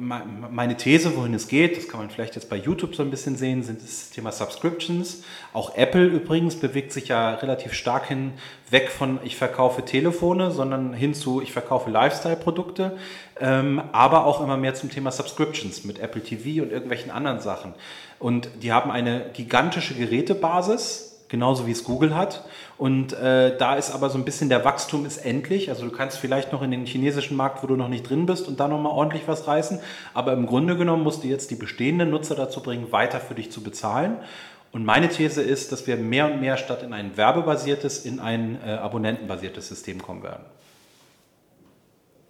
meine 0.50 0.76
These, 0.78 1.14
wohin 1.16 1.34
es 1.34 1.48
geht, 1.48 1.76
das 1.76 1.86
kann 1.86 2.00
man 2.00 2.08
vielleicht 2.08 2.34
jetzt 2.34 2.48
bei 2.48 2.56
YouTube 2.56 2.94
so 2.94 3.02
ein 3.02 3.10
bisschen 3.10 3.36
sehen, 3.36 3.62
sind 3.62 3.82
das 3.82 4.08
Thema 4.08 4.32
Subscriptions. 4.32 5.22
Auch 5.52 5.76
Apple 5.76 6.06
übrigens 6.06 6.56
bewegt 6.56 6.92
sich 6.92 7.08
ja 7.08 7.34
relativ 7.34 7.74
stark 7.74 8.06
hin, 8.08 8.32
weg 8.70 8.90
von 8.90 9.20
ich 9.22 9.36
verkaufe 9.36 9.84
Telefone, 9.84 10.50
sondern 10.50 10.92
hin 10.92 11.14
zu 11.14 11.42
ich 11.42 11.52
verkaufe 11.52 11.90
Lifestyle-Produkte, 11.90 12.96
ähm, 13.38 13.82
aber 13.92 14.24
auch 14.24 14.40
immer 14.40 14.56
mehr 14.56 14.74
zum 14.74 14.90
Thema 14.90 15.10
Subscriptions 15.10 15.84
mit 15.84 15.98
Apple 15.98 16.22
TV 16.22 16.62
und 16.62 16.72
irgendwelchen 16.72 17.10
anderen 17.10 17.40
Sachen. 17.40 17.74
Und 18.18 18.48
die 18.62 18.72
haben 18.72 18.90
eine 18.90 19.26
gigantische 19.34 19.94
Gerätebasis, 19.94 21.24
genauso 21.28 21.66
wie 21.66 21.72
es 21.72 21.84
Google 21.84 22.14
hat. 22.14 22.44
Und 22.78 23.12
äh, 23.12 23.56
da 23.58 23.76
ist 23.76 23.90
aber 23.90 24.08
so 24.10 24.16
ein 24.16 24.24
bisschen 24.24 24.48
der 24.48 24.64
Wachstum 24.64 25.04
ist 25.04 25.18
endlich. 25.18 25.68
Also 25.68 25.84
du 25.84 25.90
kannst 25.90 26.18
vielleicht 26.18 26.52
noch 26.52 26.62
in 26.62 26.70
den 26.70 26.86
chinesischen 26.86 27.36
Markt, 27.36 27.62
wo 27.62 27.66
du 27.66 27.76
noch 27.76 27.88
nicht 27.88 28.08
drin 28.08 28.26
bist, 28.26 28.48
und 28.48 28.58
da 28.58 28.68
nochmal 28.68 28.92
ordentlich 28.92 29.24
was 29.26 29.46
reißen. 29.46 29.80
Aber 30.14 30.32
im 30.32 30.46
Grunde 30.46 30.76
genommen 30.76 31.02
musst 31.02 31.24
du 31.24 31.28
jetzt 31.28 31.50
die 31.50 31.56
bestehenden 31.56 32.10
Nutzer 32.10 32.36
dazu 32.36 32.62
bringen, 32.62 32.90
weiter 32.92 33.20
für 33.20 33.34
dich 33.34 33.50
zu 33.52 33.62
bezahlen. 33.62 34.16
Und 34.72 34.84
meine 34.84 35.08
These 35.08 35.42
ist, 35.42 35.72
dass 35.72 35.86
wir 35.86 35.96
mehr 35.96 36.26
und 36.26 36.40
mehr 36.40 36.56
statt 36.56 36.82
in 36.82 36.92
ein 36.92 37.16
werbebasiertes, 37.16 38.04
in 38.04 38.20
ein 38.20 38.58
äh, 38.64 38.72
abonnentenbasiertes 38.72 39.68
System 39.68 40.02
kommen 40.02 40.22
werden 40.22 40.44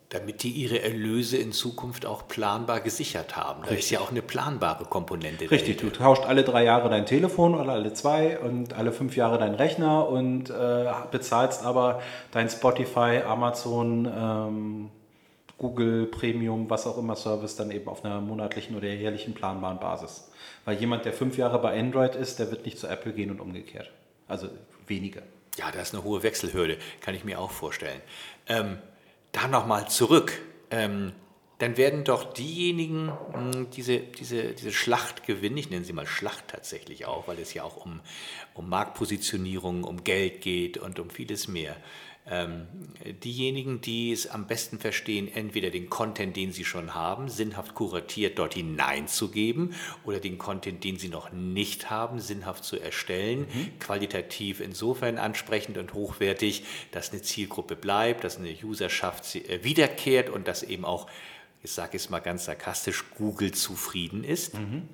damit 0.08 0.44
die 0.44 0.50
ihre 0.50 0.82
Erlöse 0.82 1.36
in 1.36 1.52
Zukunft 1.52 2.06
auch 2.06 2.28
planbar 2.28 2.80
gesichert 2.80 3.36
haben. 3.36 3.62
Da 3.62 3.70
Richtig. 3.70 3.86
ist 3.86 3.90
ja 3.90 4.00
auch 4.00 4.10
eine 4.10 4.22
planbare 4.22 4.84
Komponente. 4.84 5.50
Richtig, 5.50 5.78
du 5.78 5.90
tauscht 5.90 6.24
alle 6.24 6.44
drei 6.44 6.64
Jahre 6.64 6.88
dein 6.88 7.06
Telefon 7.06 7.54
oder 7.54 7.72
alle 7.72 7.92
zwei 7.92 8.38
und 8.38 8.74
alle 8.74 8.92
fünf 8.92 9.16
Jahre 9.16 9.38
deinen 9.38 9.56
Rechner 9.56 10.08
und 10.08 10.50
äh, 10.50 10.84
bezahlst 11.10 11.64
aber 11.64 12.00
dein 12.30 12.48
Spotify, 12.48 13.22
Amazon, 13.26 14.06
ähm, 14.06 14.90
Google 15.58 16.06
Premium, 16.06 16.70
was 16.70 16.86
auch 16.86 16.98
immer 16.98 17.16
Service 17.16 17.56
dann 17.56 17.70
eben 17.70 17.88
auf 17.88 18.04
einer 18.04 18.20
monatlichen 18.20 18.76
oder 18.76 18.88
jährlichen 18.88 19.34
planbaren 19.34 19.80
Basis. 19.80 20.30
Weil 20.64 20.78
jemand, 20.78 21.04
der 21.04 21.14
fünf 21.14 21.36
Jahre 21.36 21.58
bei 21.58 21.78
Android 21.78 22.14
ist, 22.14 22.38
der 22.38 22.50
wird 22.50 22.64
nicht 22.64 22.78
zu 22.78 22.86
Apple 22.86 23.12
gehen 23.12 23.30
und 23.30 23.40
umgekehrt. 23.40 23.90
Also 24.28 24.48
wenige. 24.86 25.22
Ja, 25.56 25.70
da 25.72 25.80
ist 25.80 25.94
eine 25.94 26.04
hohe 26.04 26.22
Wechselhürde, 26.22 26.76
kann 27.00 27.14
ich 27.14 27.24
mir 27.24 27.40
auch 27.40 27.50
vorstellen. 27.50 28.00
Ähm, 28.48 28.78
da 29.32 29.48
nochmal 29.48 29.88
zurück, 29.88 30.32
ähm, 30.70 31.12
dann 31.58 31.78
werden 31.78 32.04
doch 32.04 32.34
diejenigen 32.34 33.06
mh, 33.06 33.54
hm, 33.54 33.70
diese, 33.70 33.98
diese, 33.98 34.52
diese 34.52 34.72
Schlacht 34.72 35.26
gewinnen, 35.26 35.56
ich 35.56 35.70
nenne 35.70 35.84
sie 35.84 35.92
mal 35.92 36.06
Schlacht 36.06 36.48
tatsächlich 36.48 37.06
auch, 37.06 37.28
weil 37.28 37.38
es 37.38 37.54
ja 37.54 37.62
auch 37.62 37.76
um, 37.76 38.00
um 38.54 38.68
Marktpositionierung, 38.68 39.84
um 39.84 40.04
Geld 40.04 40.42
geht 40.42 40.76
und 40.76 40.98
um 40.98 41.08
vieles 41.08 41.48
mehr 41.48 41.76
ähm, 42.28 42.66
diejenigen, 43.22 43.80
die 43.80 44.10
es 44.10 44.26
am 44.26 44.48
besten 44.48 44.80
verstehen, 44.80 45.30
entweder 45.32 45.70
den 45.70 45.88
Content, 45.88 46.36
den 46.36 46.50
sie 46.50 46.64
schon 46.64 46.92
haben, 46.92 47.28
sinnhaft 47.28 47.74
kuratiert 47.74 48.38
dort 48.38 48.54
hineinzugeben 48.54 49.74
oder 50.04 50.18
den 50.18 50.36
Content, 50.36 50.82
den 50.82 50.98
sie 50.98 51.08
noch 51.08 51.30
nicht 51.30 51.88
haben, 51.88 52.18
sinnhaft 52.18 52.64
zu 52.64 52.80
erstellen, 52.80 53.40
mhm. 53.42 53.78
qualitativ 53.78 54.60
insofern 54.60 55.18
ansprechend 55.18 55.78
und 55.78 55.94
hochwertig, 55.94 56.64
dass 56.90 57.12
eine 57.12 57.22
Zielgruppe 57.22 57.76
bleibt, 57.76 58.24
dass 58.24 58.38
eine 58.38 58.56
Userschaft 58.60 59.36
äh, 59.36 59.62
wiederkehrt 59.62 60.28
und 60.28 60.48
dass 60.48 60.64
eben 60.64 60.84
auch, 60.84 61.06
ich 61.62 61.70
sage 61.70 61.96
es 61.96 62.10
mal 62.10 62.18
ganz 62.20 62.46
sarkastisch, 62.46 63.04
Google 63.16 63.52
zufrieden 63.52 64.24
ist. 64.24 64.54
Mhm. 64.54 64.88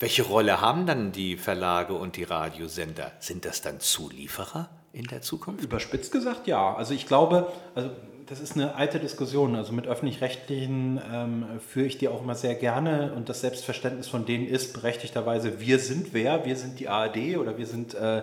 Welche 0.00 0.22
Rolle 0.22 0.60
haben 0.60 0.86
dann 0.86 1.12
die 1.12 1.36
Verlage 1.36 1.92
und 1.94 2.16
die 2.16 2.24
Radiosender? 2.24 3.12
Sind 3.20 3.44
das 3.44 3.62
dann 3.62 3.78
Zulieferer? 3.78 4.70
In 4.98 5.06
der 5.06 5.22
Zukunft? 5.22 5.62
Überspitzt 5.62 6.12
gesagt, 6.12 6.46
ja. 6.46 6.74
Also 6.74 6.92
ich 6.92 7.06
glaube, 7.06 7.52
also 7.74 7.90
das 8.26 8.40
ist 8.40 8.56
eine 8.56 8.74
alte 8.74 8.98
Diskussion. 8.98 9.54
Also 9.56 9.72
mit 9.72 9.86
öffentlich-rechtlichen 9.86 11.00
ähm, 11.10 11.44
führe 11.66 11.86
ich 11.86 11.98
die 11.98 12.08
auch 12.08 12.22
immer 12.22 12.34
sehr 12.34 12.54
gerne 12.54 13.12
und 13.14 13.28
das 13.28 13.40
Selbstverständnis 13.40 14.08
von 14.08 14.26
denen 14.26 14.46
ist 14.46 14.74
berechtigterweise, 14.74 15.60
wir 15.60 15.78
sind 15.78 16.12
wer? 16.12 16.44
Wir 16.44 16.56
sind 16.56 16.80
die 16.80 16.88
ARD 16.88 17.38
oder 17.38 17.56
wir 17.56 17.66
sind 17.66 17.94
äh, 17.94 18.22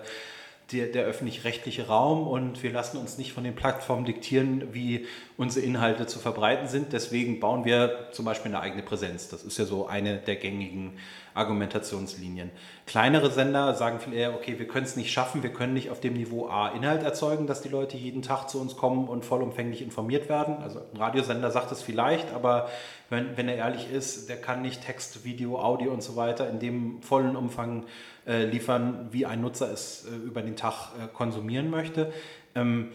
der, 0.71 0.87
der 0.87 1.05
öffentlich-rechtliche 1.05 1.87
Raum 1.87 2.27
und 2.27 2.61
wir 2.61 2.71
lassen 2.71 2.97
uns 2.97 3.17
nicht 3.17 3.33
von 3.33 3.43
den 3.43 3.55
Plattformen 3.55 4.05
diktieren, 4.05 4.73
wie 4.73 5.05
unsere 5.37 5.65
Inhalte 5.65 6.07
zu 6.07 6.19
verbreiten 6.19 6.67
sind. 6.67 6.91
Deswegen 6.91 7.39
bauen 7.39 7.65
wir 7.65 8.09
zum 8.11 8.25
Beispiel 8.25 8.51
eine 8.53 8.61
eigene 8.61 8.83
Präsenz. 8.83 9.29
Das 9.29 9.43
ist 9.43 9.57
ja 9.57 9.65
so 9.65 9.87
eine 9.87 10.17
der 10.17 10.35
gängigen 10.35 10.97
Argumentationslinien. 11.35 12.49
Kleinere 12.87 13.29
Sender 13.29 13.75
sagen 13.75 13.99
viel 13.99 14.13
eher, 14.13 14.33
okay, 14.33 14.57
wir 14.57 14.67
können 14.67 14.85
es 14.85 14.95
nicht 14.95 15.11
schaffen, 15.11 15.43
wir 15.43 15.51
können 15.51 15.73
nicht 15.73 15.91
auf 15.91 15.99
dem 15.99 16.13
Niveau 16.13 16.47
A 16.47 16.69
Inhalt 16.69 17.03
erzeugen, 17.03 17.45
dass 17.45 17.61
die 17.61 17.69
Leute 17.69 17.97
jeden 17.97 18.21
Tag 18.21 18.49
zu 18.49 18.59
uns 18.59 18.75
kommen 18.77 19.07
und 19.07 19.25
vollumfänglich 19.25 19.81
informiert 19.81 20.29
werden. 20.29 20.57
Also 20.63 20.79
ein 20.79 20.97
Radiosender 20.97 21.51
sagt 21.51 21.71
es 21.71 21.81
vielleicht, 21.81 22.33
aber 22.33 22.69
wenn, 23.09 23.37
wenn 23.37 23.49
er 23.49 23.57
ehrlich 23.57 23.91
ist, 23.91 24.29
der 24.29 24.37
kann 24.37 24.61
nicht 24.61 24.81
Text, 24.83 25.25
Video, 25.25 25.59
Audio 25.59 25.91
und 25.91 26.01
so 26.01 26.15
weiter 26.15 26.49
in 26.49 26.59
dem 26.59 27.01
vollen 27.01 27.35
Umfang 27.35 27.83
äh, 28.25 28.45
liefern, 28.45 29.09
wie 29.11 29.25
ein 29.25 29.41
Nutzer 29.41 29.71
es 29.71 30.05
äh, 30.05 30.15
über 30.15 30.41
den 30.41 30.55
Tag 30.55 30.91
äh, 30.97 31.07
konsumieren 31.13 31.69
möchte. 31.69 32.11
Ähm, 32.55 32.91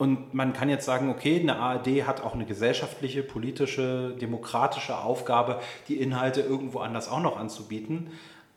und 0.00 0.32
man 0.32 0.54
kann 0.54 0.70
jetzt 0.70 0.86
sagen, 0.86 1.10
okay, 1.10 1.38
eine 1.38 1.56
ARD 1.58 2.06
hat 2.06 2.22
auch 2.22 2.32
eine 2.32 2.46
gesellschaftliche, 2.46 3.22
politische, 3.22 4.16
demokratische 4.18 4.96
Aufgabe, 4.96 5.60
die 5.88 6.00
Inhalte 6.00 6.40
irgendwo 6.40 6.78
anders 6.78 7.10
auch 7.10 7.20
noch 7.20 7.36
anzubieten. 7.36 8.10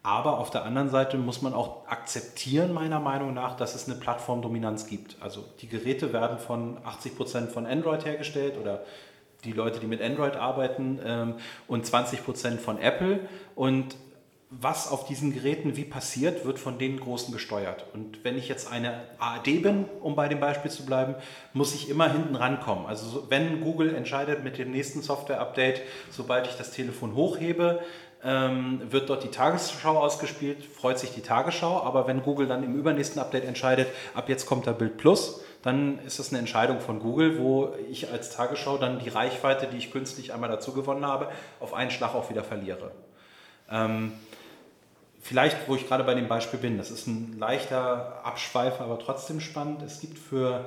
Aber 0.03 0.37
auf 0.37 0.51
der 0.51 0.63
anderen 0.63 0.87
Seite 0.87 1.17
muss 1.17 1.41
man 1.41 1.53
auch 1.53 1.85
akzeptieren, 1.89 2.71
meiner 2.71 3.01
Meinung 3.01 3.33
nach, 3.33 3.57
dass 3.57 3.75
es 3.75 3.89
eine 3.89 3.99
Plattformdominanz 3.99 4.87
gibt. 4.87 5.17
Also 5.19 5.43
die 5.59 5.67
Geräte 5.67 6.13
werden 6.13 6.39
von 6.39 6.77
80 6.85 7.17
Prozent 7.17 7.51
von 7.51 7.65
Android 7.65 8.05
hergestellt 8.05 8.57
oder 8.57 8.85
die 9.43 9.51
Leute, 9.51 9.81
die 9.81 9.87
mit 9.87 10.01
Android 10.01 10.37
arbeiten, 10.37 10.97
ähm, 11.05 11.33
und 11.67 11.85
20 11.85 12.23
Prozent 12.23 12.61
von 12.61 12.79
Apple. 12.79 13.19
Und 13.53 13.97
was 14.59 14.91
auf 14.91 15.05
diesen 15.05 15.33
Geräten 15.33 15.75
wie 15.75 15.85
passiert, 15.85 16.45
wird 16.45 16.59
von 16.59 16.77
den 16.77 16.99
Großen 16.99 17.33
gesteuert. 17.33 17.85
Und 17.93 18.23
wenn 18.23 18.37
ich 18.37 18.47
jetzt 18.47 18.71
eine 18.71 19.01
ARD 19.19 19.61
bin, 19.61 19.85
um 20.01 20.15
bei 20.15 20.27
dem 20.27 20.39
Beispiel 20.39 20.71
zu 20.71 20.85
bleiben, 20.85 21.15
muss 21.53 21.73
ich 21.73 21.89
immer 21.89 22.11
hinten 22.11 22.35
rankommen. 22.35 22.85
Also 22.85 23.27
wenn 23.29 23.61
Google 23.61 23.95
entscheidet 23.95 24.43
mit 24.43 24.57
dem 24.57 24.71
nächsten 24.71 25.01
Software-Update, 25.01 25.81
sobald 26.11 26.47
ich 26.47 26.55
das 26.55 26.71
Telefon 26.71 27.15
hochhebe, 27.15 27.81
ähm, 28.23 28.81
wird 28.89 29.09
dort 29.09 29.23
die 29.23 29.29
Tagesschau 29.31 29.97
ausgespielt, 29.97 30.63
freut 30.63 30.99
sich 30.99 31.11
die 31.11 31.21
Tagesschau. 31.21 31.81
Aber 31.81 32.07
wenn 32.07 32.21
Google 32.21 32.47
dann 32.47 32.63
im 32.63 32.75
übernächsten 32.75 33.19
Update 33.19 33.45
entscheidet, 33.45 33.87
ab 34.13 34.29
jetzt 34.29 34.45
kommt 34.45 34.67
da 34.67 34.71
Bild 34.71 34.97
Plus, 34.97 35.43
dann 35.61 35.99
ist 35.99 36.19
das 36.19 36.29
eine 36.29 36.39
Entscheidung 36.39 36.79
von 36.79 36.99
Google, 36.99 37.39
wo 37.39 37.73
ich 37.89 38.11
als 38.11 38.29
Tagesschau 38.31 38.77
dann 38.77 38.99
die 38.99 39.09
Reichweite, 39.09 39.67
die 39.67 39.77
ich 39.77 39.91
künstlich 39.91 40.33
einmal 40.33 40.49
dazu 40.49 40.73
gewonnen 40.73 41.05
habe, 41.05 41.29
auf 41.59 41.73
einen 41.73 41.91
Schlag 41.91 42.13
auch 42.15 42.29
wieder 42.29 42.43
verliere. 42.43 42.91
Ähm, 43.69 44.13
vielleicht, 45.23 45.67
wo 45.67 45.75
ich 45.75 45.87
gerade 45.87 46.03
bei 46.03 46.13
dem 46.13 46.27
Beispiel 46.27 46.59
bin, 46.59 46.77
das 46.77 46.91
ist 46.91 47.07
ein 47.07 47.37
leichter 47.39 48.21
Abschweifer, 48.23 48.83
aber 48.83 48.99
trotzdem 48.99 49.39
spannend. 49.39 49.81
Es 49.81 49.99
gibt 50.01 50.19
für 50.19 50.65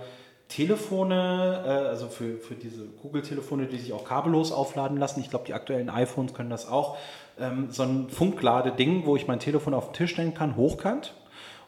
Telefone, 0.49 1.63
äh, 1.65 1.69
also 1.89 2.09
für, 2.09 2.39
für 2.39 2.55
diese 2.55 2.85
Google-Telefone, 3.03 3.67
die 3.67 3.79
sich 3.79 3.93
auch 3.93 4.05
kabellos 4.05 4.53
aufladen 4.53 4.97
lassen, 4.97 5.21
ich 5.21 5.31
glaube, 5.31 5.45
die 5.47 5.55
aktuellen 5.55 5.91
iPhones 5.91 6.35
können 6.35 6.51
das 6.51 6.69
auch, 6.69 6.97
ähm, 7.39 7.69
so 7.71 7.83
ein 7.83 8.09
Funkladeding, 8.09 9.05
wo 9.05 9.17
ich 9.17 9.27
mein 9.27 9.41
Telefon 9.41 9.75
auf 9.75 9.91
den 9.91 9.95
Tisch 9.95 10.13
stellen 10.13 10.35
kann, 10.35 10.57
hochkant. 10.57 11.15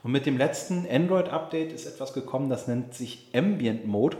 Und 0.03 0.13
mit 0.13 0.27
dem 0.27 0.39
letzten 0.39 0.87
Android-Update 0.89 1.73
ist 1.73 1.87
etwas 1.87 2.13
gekommen, 2.13 2.49
das 2.49 2.69
nennt 2.69 2.95
sich 2.95 3.29
Ambient 3.35 3.87
Mode. 3.87 4.17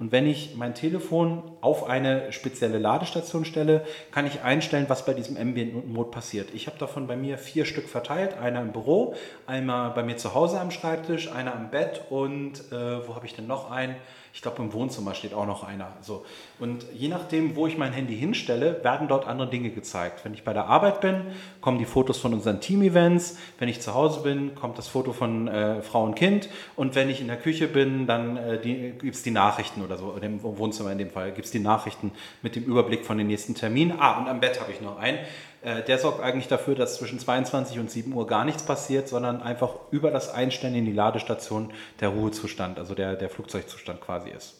Und 0.00 0.12
wenn 0.12 0.26
ich 0.26 0.56
mein 0.56 0.74
Telefon 0.74 1.42
auf 1.60 1.88
eine 1.88 2.32
spezielle 2.32 2.78
Ladestation 2.78 3.44
stelle, 3.44 3.84
kann 4.10 4.26
ich 4.26 4.42
einstellen, 4.42 4.86
was 4.88 5.04
bei 5.04 5.14
diesem 5.14 5.36
Ambient 5.36 5.92
Mode 5.92 6.10
passiert. 6.10 6.48
Ich 6.52 6.66
habe 6.66 6.78
davon 6.78 7.06
bei 7.06 7.16
mir 7.16 7.38
vier 7.38 7.64
Stück 7.64 7.88
verteilt. 7.88 8.36
Einer 8.38 8.60
im 8.60 8.72
Büro, 8.72 9.14
einmal 9.46 9.90
bei 9.90 10.02
mir 10.02 10.16
zu 10.16 10.34
Hause 10.34 10.58
am 10.58 10.70
Schreibtisch, 10.70 11.30
einer 11.30 11.54
am 11.54 11.70
Bett 11.70 12.02
und 12.10 12.54
äh, 12.72 13.06
wo 13.06 13.14
habe 13.14 13.26
ich 13.26 13.34
denn 13.34 13.46
noch 13.46 13.70
einen? 13.70 13.94
Ich 14.32 14.42
glaube, 14.42 14.62
im 14.62 14.72
Wohnzimmer 14.72 15.14
steht 15.14 15.34
auch 15.34 15.46
noch 15.46 15.64
einer. 15.64 15.88
So. 16.02 16.24
Und 16.58 16.86
je 16.94 17.08
nachdem, 17.08 17.56
wo 17.56 17.66
ich 17.66 17.76
mein 17.76 17.92
Handy 17.92 18.16
hinstelle, 18.16 18.82
werden 18.84 19.08
dort 19.08 19.26
andere 19.26 19.50
Dinge 19.50 19.70
gezeigt. 19.70 20.24
Wenn 20.24 20.34
ich 20.34 20.44
bei 20.44 20.52
der 20.52 20.66
Arbeit 20.66 21.00
bin, 21.00 21.22
kommen 21.60 21.78
die 21.78 21.84
Fotos 21.84 22.18
von 22.18 22.32
unseren 22.32 22.60
Team-Events. 22.60 23.38
Wenn 23.58 23.68
ich 23.68 23.80
zu 23.80 23.94
Hause 23.94 24.22
bin, 24.22 24.54
kommt 24.54 24.78
das 24.78 24.86
Foto 24.86 25.12
von 25.12 25.48
äh, 25.48 25.82
Frau 25.82 26.04
und 26.04 26.14
Kind. 26.14 26.48
Und 26.76 26.94
wenn 26.94 27.10
ich 27.10 27.20
in 27.20 27.26
der 27.26 27.38
Küche 27.38 27.66
bin, 27.66 28.06
dann 28.06 28.36
äh, 28.36 28.58
gibt 28.62 29.14
es 29.14 29.22
die 29.22 29.32
Nachrichten 29.32 29.82
oder 29.82 29.96
so. 29.96 30.16
Im 30.20 30.42
Wohnzimmer 30.42 30.92
in 30.92 30.98
dem 30.98 31.10
Fall 31.10 31.32
gibt 31.32 31.46
es 31.46 31.50
die 31.50 31.58
Nachrichten 31.58 32.12
mit 32.42 32.54
dem 32.54 32.64
Überblick 32.64 33.04
von 33.04 33.18
den 33.18 33.26
nächsten 33.26 33.54
Terminen. 33.54 33.98
Ah, 33.98 34.18
und 34.18 34.28
am 34.28 34.40
Bett 34.40 34.60
habe 34.60 34.70
ich 34.70 34.80
noch 34.80 34.98
einen. 34.98 35.18
Äh, 35.62 35.82
der 35.82 35.98
sorgt 35.98 36.20
eigentlich 36.20 36.48
dafür, 36.48 36.74
dass 36.74 36.96
zwischen 36.96 37.18
22 37.18 37.78
und 37.78 37.90
7 37.90 38.12
Uhr 38.12 38.26
gar 38.26 38.44
nichts 38.44 38.62
passiert, 38.62 39.08
sondern 39.08 39.42
einfach 39.42 39.74
über 39.90 40.10
das 40.10 40.32
Einstellen 40.32 40.74
in 40.74 40.86
die 40.86 40.92
Ladestation 40.92 41.72
der 42.00 42.08
Ruhezustand, 42.08 42.78
also 42.78 42.94
der, 42.94 43.16
der 43.16 43.28
Flugzeugzustand 43.28 44.00
quasi 44.00 44.30
ist. 44.30 44.54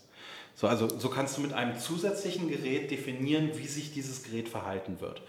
So, 0.55 0.67
also 0.67 0.89
so 0.89 1.09
kannst 1.09 1.39
du 1.39 1.41
mit 1.41 1.55
einem 1.55 1.79
zusätzlichen 1.79 2.49
Gerät 2.49 2.91
definieren, 2.91 3.51
wie 3.55 3.67
sich 3.67 3.93
dieses 3.95 4.25
Gerät 4.25 4.49
verhalten 4.49 5.01
wird. 5.01 5.23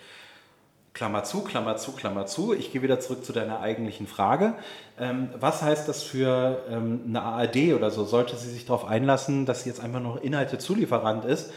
Klammer 0.93 1.23
zu, 1.23 1.41
Klammer 1.41 1.77
zu, 1.77 1.93
Klammer 1.93 2.25
zu. 2.25 2.53
Ich 2.53 2.73
gehe 2.73 2.81
wieder 2.81 2.99
zurück 2.99 3.23
zu 3.23 3.31
deiner 3.31 3.61
eigentlichen 3.61 4.07
Frage. 4.07 4.55
Ähm, 4.99 5.29
was 5.39 5.61
heißt 5.61 5.87
das 5.87 6.03
für 6.03 6.63
ähm, 6.69 7.03
eine 7.07 7.21
ARD 7.21 7.73
oder 7.73 7.91
so? 7.91 8.03
Sollte 8.03 8.35
sie 8.35 8.49
sich 8.49 8.65
darauf 8.65 8.83
einlassen, 8.83 9.45
dass 9.45 9.63
sie 9.63 9.69
jetzt 9.69 9.81
einfach 9.81 10.01
noch 10.01 10.21
Inhalte-Zulieferant 10.21 11.23
ist? 11.23 11.53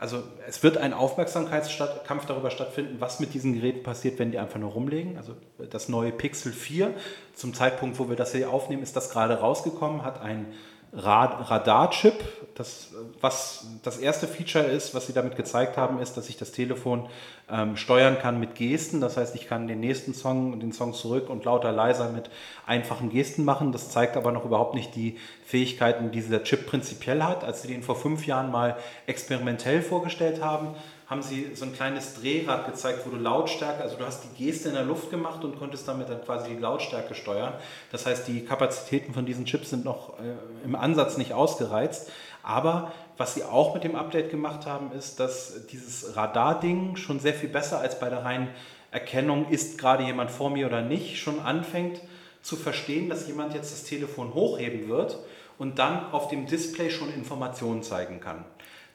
Also 0.00 0.22
es 0.48 0.62
wird 0.62 0.78
ein 0.78 0.94
Aufmerksamkeitskampf 0.94 2.24
darüber 2.24 2.50
stattfinden, 2.50 2.96
was 3.00 3.20
mit 3.20 3.34
diesen 3.34 3.52
Geräten 3.52 3.82
passiert, 3.82 4.18
wenn 4.18 4.30
die 4.30 4.38
einfach 4.38 4.58
nur 4.58 4.70
rumlegen. 4.70 5.18
Also 5.18 5.34
das 5.70 5.90
neue 5.90 6.10
Pixel 6.10 6.52
4, 6.52 6.94
zum 7.34 7.52
Zeitpunkt, 7.52 7.98
wo 7.98 8.08
wir 8.08 8.16
das 8.16 8.32
hier 8.32 8.50
aufnehmen, 8.50 8.82
ist 8.82 8.96
das 8.96 9.10
gerade 9.10 9.34
rausgekommen, 9.34 10.02
hat 10.02 10.22
ein 10.22 10.46
Radarchip. 10.92 12.14
Das, 12.56 12.90
was 13.20 13.66
das 13.84 13.98
erste 13.98 14.26
Feature 14.26 14.64
ist, 14.64 14.94
was 14.94 15.06
sie 15.06 15.12
damit 15.12 15.36
gezeigt 15.36 15.76
haben, 15.76 16.00
ist, 16.00 16.16
dass 16.16 16.28
ich 16.28 16.36
das 16.36 16.52
Telefon 16.52 17.08
ähm, 17.50 17.76
steuern 17.76 18.18
kann 18.18 18.38
mit 18.38 18.54
Gesten. 18.54 19.00
Das 19.00 19.16
heißt, 19.16 19.34
ich 19.34 19.46
kann 19.46 19.66
den 19.66 19.80
nächsten 19.80 20.12
Song 20.12 20.52
und 20.52 20.60
den 20.60 20.72
Song 20.72 20.92
zurück 20.92 21.30
und 21.30 21.44
lauter 21.44 21.72
leiser 21.72 22.10
mit 22.10 22.28
einfachen 22.66 23.08
Gesten 23.08 23.44
machen. 23.44 23.72
Das 23.72 23.90
zeigt 23.90 24.16
aber 24.16 24.32
noch 24.32 24.44
überhaupt 24.44 24.74
nicht 24.74 24.94
die 24.94 25.16
Fähigkeiten, 25.46 26.10
die 26.10 26.20
dieser 26.20 26.42
Chip 26.42 26.66
prinzipiell 26.66 27.22
hat. 27.22 27.44
Als 27.44 27.62
sie 27.62 27.68
den 27.68 27.82
vor 27.82 27.96
fünf 27.96 28.26
Jahren 28.26 28.50
mal 28.50 28.76
experimentell 29.06 29.82
vorgestellt 29.82 30.42
haben, 30.42 30.74
haben 31.10 31.22
sie 31.22 31.50
so 31.54 31.64
ein 31.64 31.72
kleines 31.72 32.14
Drehrad 32.14 32.66
gezeigt, 32.66 33.00
wo 33.04 33.10
du 33.10 33.16
Lautstärke, 33.16 33.82
also 33.82 33.96
du 33.96 34.06
hast 34.06 34.22
die 34.22 34.44
Geste 34.44 34.68
in 34.68 34.76
der 34.76 34.84
Luft 34.84 35.10
gemacht 35.10 35.42
und 35.42 35.58
konntest 35.58 35.88
damit 35.88 36.08
dann 36.08 36.24
quasi 36.24 36.50
die 36.50 36.60
Lautstärke 36.60 37.16
steuern. 37.16 37.52
Das 37.90 38.06
heißt, 38.06 38.28
die 38.28 38.44
Kapazitäten 38.44 39.12
von 39.12 39.26
diesen 39.26 39.44
Chips 39.44 39.70
sind 39.70 39.84
noch 39.84 40.20
äh, 40.20 40.64
im 40.64 40.76
Ansatz 40.76 41.18
nicht 41.18 41.32
ausgereizt. 41.32 42.12
Aber 42.44 42.92
was 43.16 43.34
sie 43.34 43.42
auch 43.42 43.74
mit 43.74 43.82
dem 43.82 43.96
Update 43.96 44.30
gemacht 44.30 44.66
haben, 44.66 44.92
ist, 44.92 45.18
dass 45.18 45.66
dieses 45.66 46.16
Radar-Ding 46.16 46.94
schon 46.94 47.18
sehr 47.18 47.34
viel 47.34 47.48
besser 47.48 47.80
als 47.80 47.98
bei 47.98 48.08
der 48.08 48.24
reinen 48.24 48.48
Erkennung, 48.92 49.48
ist 49.48 49.78
gerade 49.78 50.04
jemand 50.04 50.30
vor 50.30 50.50
mir 50.50 50.68
oder 50.68 50.80
nicht, 50.80 51.18
schon 51.18 51.40
anfängt 51.40 52.00
zu 52.40 52.54
verstehen, 52.54 53.08
dass 53.08 53.26
jemand 53.26 53.54
jetzt 53.54 53.72
das 53.72 53.82
Telefon 53.82 54.32
hochheben 54.32 54.88
wird 54.88 55.18
und 55.58 55.80
dann 55.80 56.12
auf 56.12 56.28
dem 56.28 56.46
Display 56.46 56.88
schon 56.88 57.12
Informationen 57.12 57.82
zeigen 57.82 58.20
kann. 58.20 58.44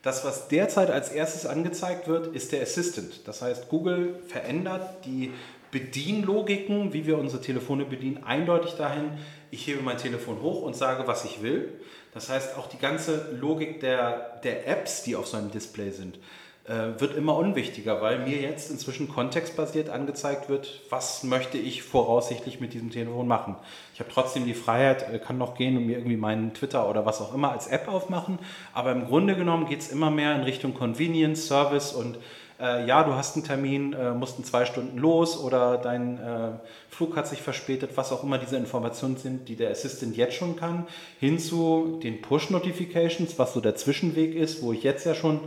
Das, 0.06 0.24
was 0.24 0.50
derzeit 0.50 0.92
als 0.92 1.10
erstes 1.10 1.48
angezeigt 1.48 2.08
wird, 2.08 2.28
ist 2.36 2.52
der 2.52 2.62
Assistant. 2.62 3.28
Das 3.28 3.42
heißt, 3.42 3.70
Google 3.70 4.20
verändert 4.28 5.04
die 5.04 5.32
Bedienlogiken, 5.72 6.94
wie 6.94 7.08
wir 7.08 7.18
unsere 7.18 7.42
Telefone 7.42 7.86
bedienen, 7.86 8.24
eindeutig 8.24 8.74
dahin, 8.76 9.14
ich 9.50 9.66
hebe 9.66 9.82
mein 9.82 9.98
Telefon 9.98 10.44
hoch 10.44 10.62
und 10.62 10.76
sage, 10.76 11.08
was 11.08 11.26
ich 11.26 11.42
will. 11.42 11.74
Das 12.14 12.30
heißt, 12.30 12.56
auch 12.56 12.68
die 12.68 12.78
ganze 12.78 13.36
Logik 13.42 13.80
der, 13.80 14.40
der 14.44 14.68
Apps, 14.68 15.02
die 15.02 15.16
auf 15.16 15.26
so 15.26 15.38
einem 15.38 15.50
Display 15.50 15.90
sind, 15.90 16.20
äh, 16.66 17.00
wird 17.00 17.18
immer 17.18 17.36
unwichtiger, 17.36 18.00
weil 18.00 18.20
mir 18.20 18.38
jetzt 18.38 18.70
inzwischen 18.70 19.10
kontextbasiert 19.10 19.90
angezeigt 19.90 20.50
wird, 20.50 20.82
was 20.92 21.24
möchte 21.24 21.58
ich 21.58 21.82
voraussichtlich 21.82 22.60
mit 22.60 22.74
diesem 22.74 22.92
Telefon 22.92 23.28
machen. 23.28 23.56
Ich 23.96 24.02
habe 24.02 24.12
trotzdem 24.14 24.44
die 24.44 24.54
Freiheit, 24.54 25.10
äh, 25.10 25.20
kann 25.20 25.38
noch 25.38 25.56
gehen 25.56 25.78
und 25.78 25.86
mir 25.86 25.98
irgendwie 25.98 26.18
meinen 26.18 26.54
Twitter 26.54 26.90
oder 26.90 27.06
was 27.06 27.22
auch 27.22 27.34
immer 27.34 27.54
als 27.54 27.68
App 27.68 27.88
aufmachen, 27.88 28.40
aber 28.74 28.92
im 28.92 29.06
Grunde 29.06 29.38
genommen 29.38 29.68
geht 29.68 29.80
es 29.80 29.88
immer 29.90 30.12
mehr 30.12 30.36
in 30.36 30.42
Richtung 30.42 30.74
Convenience, 30.74 31.48
Service 31.48 31.94
und 31.94 32.18
äh, 32.60 32.86
ja, 32.86 33.04
du 33.04 33.14
hast 33.14 33.38
einen 33.38 33.46
Termin, 33.46 33.94
äh, 33.94 34.12
musst 34.12 34.38
in 34.38 34.44
zwei 34.44 34.66
Stunden 34.66 34.98
los 34.98 35.40
oder 35.40 35.78
dein 35.78 36.20
äh, 36.20 36.52
Flug 36.90 37.16
hat 37.16 37.26
sich 37.26 37.42
verspätet, 37.42 37.92
was 37.96 38.12
auch 38.12 38.22
immer 38.22 38.38
diese 38.38 38.58
Informationen 38.58 39.16
sind, 39.16 39.48
die 39.48 39.56
der 39.56 39.72
Assistant 39.72 40.18
jetzt 40.18 40.36
schon 40.36 40.58
kann, 40.58 40.88
hin 41.22 41.40
zu 41.40 41.98
den 42.04 42.22
Push-Notifications, 42.22 43.40
was 43.40 43.54
so 43.54 43.62
der 43.62 43.78
Zwischenweg 43.78 44.36
ist, 44.36 44.62
wo 44.62 44.74
ich 44.74 44.84
jetzt 44.84 45.06
ja 45.06 45.16
schon 45.16 45.40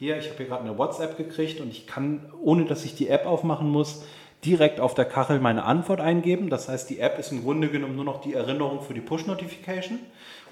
hier, 0.00 0.18
ich 0.18 0.26
habe 0.26 0.38
hier 0.38 0.46
gerade 0.46 0.64
eine 0.64 0.76
WhatsApp 0.76 1.16
gekriegt 1.16 1.60
und 1.60 1.70
ich 1.70 1.86
kann, 1.86 2.32
ohne 2.42 2.64
dass 2.64 2.84
ich 2.84 2.96
die 2.96 3.06
App 3.06 3.26
aufmachen 3.26 3.70
muss, 3.70 4.02
direkt 4.44 4.80
auf 4.80 4.94
der 4.94 5.04
Kachel 5.04 5.40
meine 5.40 5.64
Antwort 5.64 6.00
eingeben. 6.00 6.50
Das 6.50 6.68
heißt, 6.68 6.90
die 6.90 6.98
App 6.98 7.18
ist 7.18 7.32
im 7.32 7.42
Grunde 7.42 7.68
genommen 7.68 7.96
nur 7.96 8.04
noch 8.04 8.20
die 8.20 8.34
Erinnerung 8.34 8.82
für 8.82 8.94
die 8.94 9.00
Push-Notification. 9.00 10.00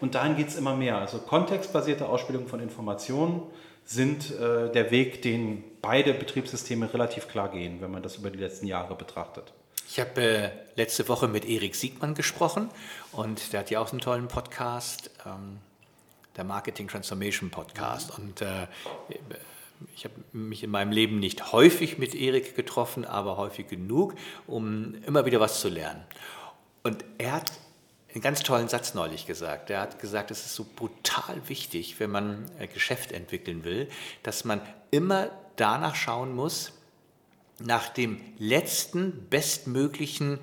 Und 0.00 0.14
dahin 0.14 0.36
geht 0.36 0.48
es 0.48 0.56
immer 0.56 0.76
mehr. 0.76 0.98
Also 0.98 1.18
kontextbasierte 1.18 2.08
Ausspielung 2.08 2.46
von 2.46 2.60
Informationen 2.60 3.42
sind 3.84 4.30
äh, 4.38 4.70
der 4.70 4.90
Weg, 4.90 5.22
den 5.22 5.64
beide 5.82 6.14
Betriebssysteme 6.14 6.92
relativ 6.92 7.28
klar 7.28 7.50
gehen, 7.50 7.80
wenn 7.80 7.90
man 7.90 8.02
das 8.02 8.16
über 8.16 8.30
die 8.30 8.38
letzten 8.38 8.66
Jahre 8.66 8.94
betrachtet. 8.94 9.52
Ich 9.88 9.98
habe 9.98 10.20
äh, 10.20 10.50
letzte 10.76 11.08
Woche 11.08 11.26
mit 11.26 11.44
Erik 11.44 11.74
Siegmann 11.74 12.14
gesprochen 12.14 12.68
und 13.12 13.52
der 13.52 13.60
hat 13.60 13.70
ja 13.70 13.80
auch 13.80 13.90
einen 13.90 14.00
tollen 14.00 14.28
Podcast. 14.28 15.10
Ähm 15.26 15.58
der 16.36 16.44
Marketing 16.44 16.88
Transformation 16.88 17.50
Podcast. 17.50 18.18
Und 18.18 18.40
äh, 18.40 18.66
ich 19.94 20.04
habe 20.04 20.14
mich 20.32 20.62
in 20.62 20.70
meinem 20.70 20.92
Leben 20.92 21.18
nicht 21.18 21.52
häufig 21.52 21.98
mit 21.98 22.14
Erik 22.14 22.54
getroffen, 22.56 23.04
aber 23.04 23.36
häufig 23.36 23.68
genug, 23.68 24.14
um 24.46 24.94
immer 25.06 25.24
wieder 25.26 25.40
was 25.40 25.60
zu 25.60 25.68
lernen. 25.68 26.02
Und 26.82 27.04
er 27.18 27.32
hat 27.32 27.52
einen 28.12 28.22
ganz 28.22 28.42
tollen 28.42 28.68
Satz 28.68 28.94
neulich 28.94 29.26
gesagt. 29.26 29.70
Er 29.70 29.80
hat 29.80 30.00
gesagt, 30.00 30.30
es 30.30 30.44
ist 30.44 30.54
so 30.54 30.66
brutal 30.76 31.40
wichtig, 31.46 31.96
wenn 31.98 32.10
man 32.10 32.50
ein 32.58 32.68
Geschäft 32.72 33.12
entwickeln 33.12 33.64
will, 33.64 33.88
dass 34.22 34.44
man 34.44 34.60
immer 34.90 35.30
danach 35.56 35.94
schauen 35.94 36.34
muss, 36.34 36.72
nach 37.58 37.88
dem 37.90 38.20
letzten 38.38 39.28
bestmöglichen 39.28 40.38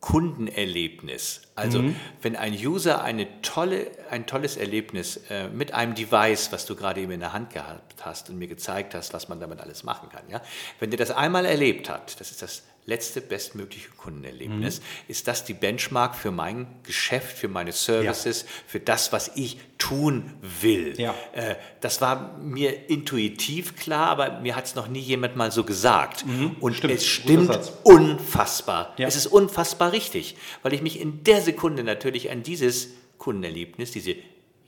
Kundenerlebnis. 0.00 1.42
Also 1.56 1.82
mhm. 1.82 1.96
wenn 2.22 2.36
ein 2.36 2.52
User 2.52 3.02
eine 3.02 3.42
tolle, 3.42 3.90
ein 4.10 4.26
tolles 4.26 4.56
Erlebnis 4.56 5.16
äh, 5.28 5.48
mit 5.48 5.74
einem 5.74 5.94
Device, 5.94 6.52
was 6.52 6.66
du 6.66 6.76
gerade 6.76 7.00
eben 7.00 7.12
in 7.12 7.20
der 7.20 7.32
Hand 7.32 7.50
gehabt 7.50 8.04
hast 8.06 8.30
und 8.30 8.38
mir 8.38 8.46
gezeigt 8.46 8.94
hast, 8.94 9.12
was 9.12 9.28
man 9.28 9.40
damit 9.40 9.60
alles 9.60 9.82
machen 9.82 10.08
kann, 10.08 10.22
ja, 10.28 10.40
wenn 10.78 10.90
der 10.90 10.98
das 10.98 11.10
einmal 11.10 11.44
erlebt 11.44 11.88
hat, 11.88 12.20
das 12.20 12.30
ist 12.30 12.42
das 12.42 12.62
letzte 12.88 13.20
bestmögliche 13.20 13.90
Kundenerlebnis. 13.98 14.80
Mhm. 14.80 14.84
Ist 15.08 15.28
das 15.28 15.44
die 15.44 15.52
Benchmark 15.52 16.16
für 16.16 16.30
mein 16.30 16.66
Geschäft, 16.84 17.36
für 17.36 17.48
meine 17.48 17.72
Services, 17.72 18.42
ja. 18.42 18.48
für 18.66 18.80
das, 18.80 19.12
was 19.12 19.30
ich 19.34 19.58
tun 19.76 20.32
will? 20.40 20.98
Ja. 20.98 21.14
Äh, 21.32 21.56
das 21.82 22.00
war 22.00 22.38
mir 22.38 22.88
intuitiv 22.88 23.76
klar, 23.76 24.08
aber 24.08 24.40
mir 24.40 24.56
hat 24.56 24.64
es 24.64 24.74
noch 24.74 24.88
nie 24.88 25.00
jemand 25.00 25.36
mal 25.36 25.52
so 25.52 25.64
gesagt. 25.64 26.24
Mhm. 26.24 26.56
Und 26.60 26.76
stimmt. 26.76 26.94
es 26.94 27.06
stimmt 27.06 27.72
unfassbar. 27.82 28.94
Ja. 28.96 29.06
Es 29.06 29.16
ist 29.16 29.26
unfassbar 29.26 29.92
richtig, 29.92 30.36
weil 30.62 30.72
ich 30.72 30.80
mich 30.80 30.98
in 30.98 31.22
der 31.24 31.42
Sekunde 31.42 31.84
natürlich 31.84 32.30
an 32.30 32.42
dieses 32.42 32.88
Kundenerlebnis, 33.18 33.90
diese 33.90 34.16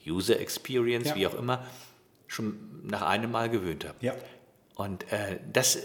User 0.05 0.39
Experience, 0.39 1.15
wie 1.15 1.25
auch 1.25 1.33
immer, 1.33 1.65
schon 2.27 2.83
nach 2.83 3.01
einem 3.01 3.31
Mal 3.31 3.49
gewöhnt 3.49 3.83
habe. 3.87 3.97
Und 4.75 5.11
äh, 5.11 5.39
das 5.51 5.77
äh, 5.77 5.79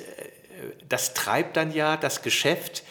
das 0.88 1.14
treibt 1.14 1.56
dann 1.56 1.72
ja 1.72 1.96
das 1.96 2.22
Geschäft 2.22 2.84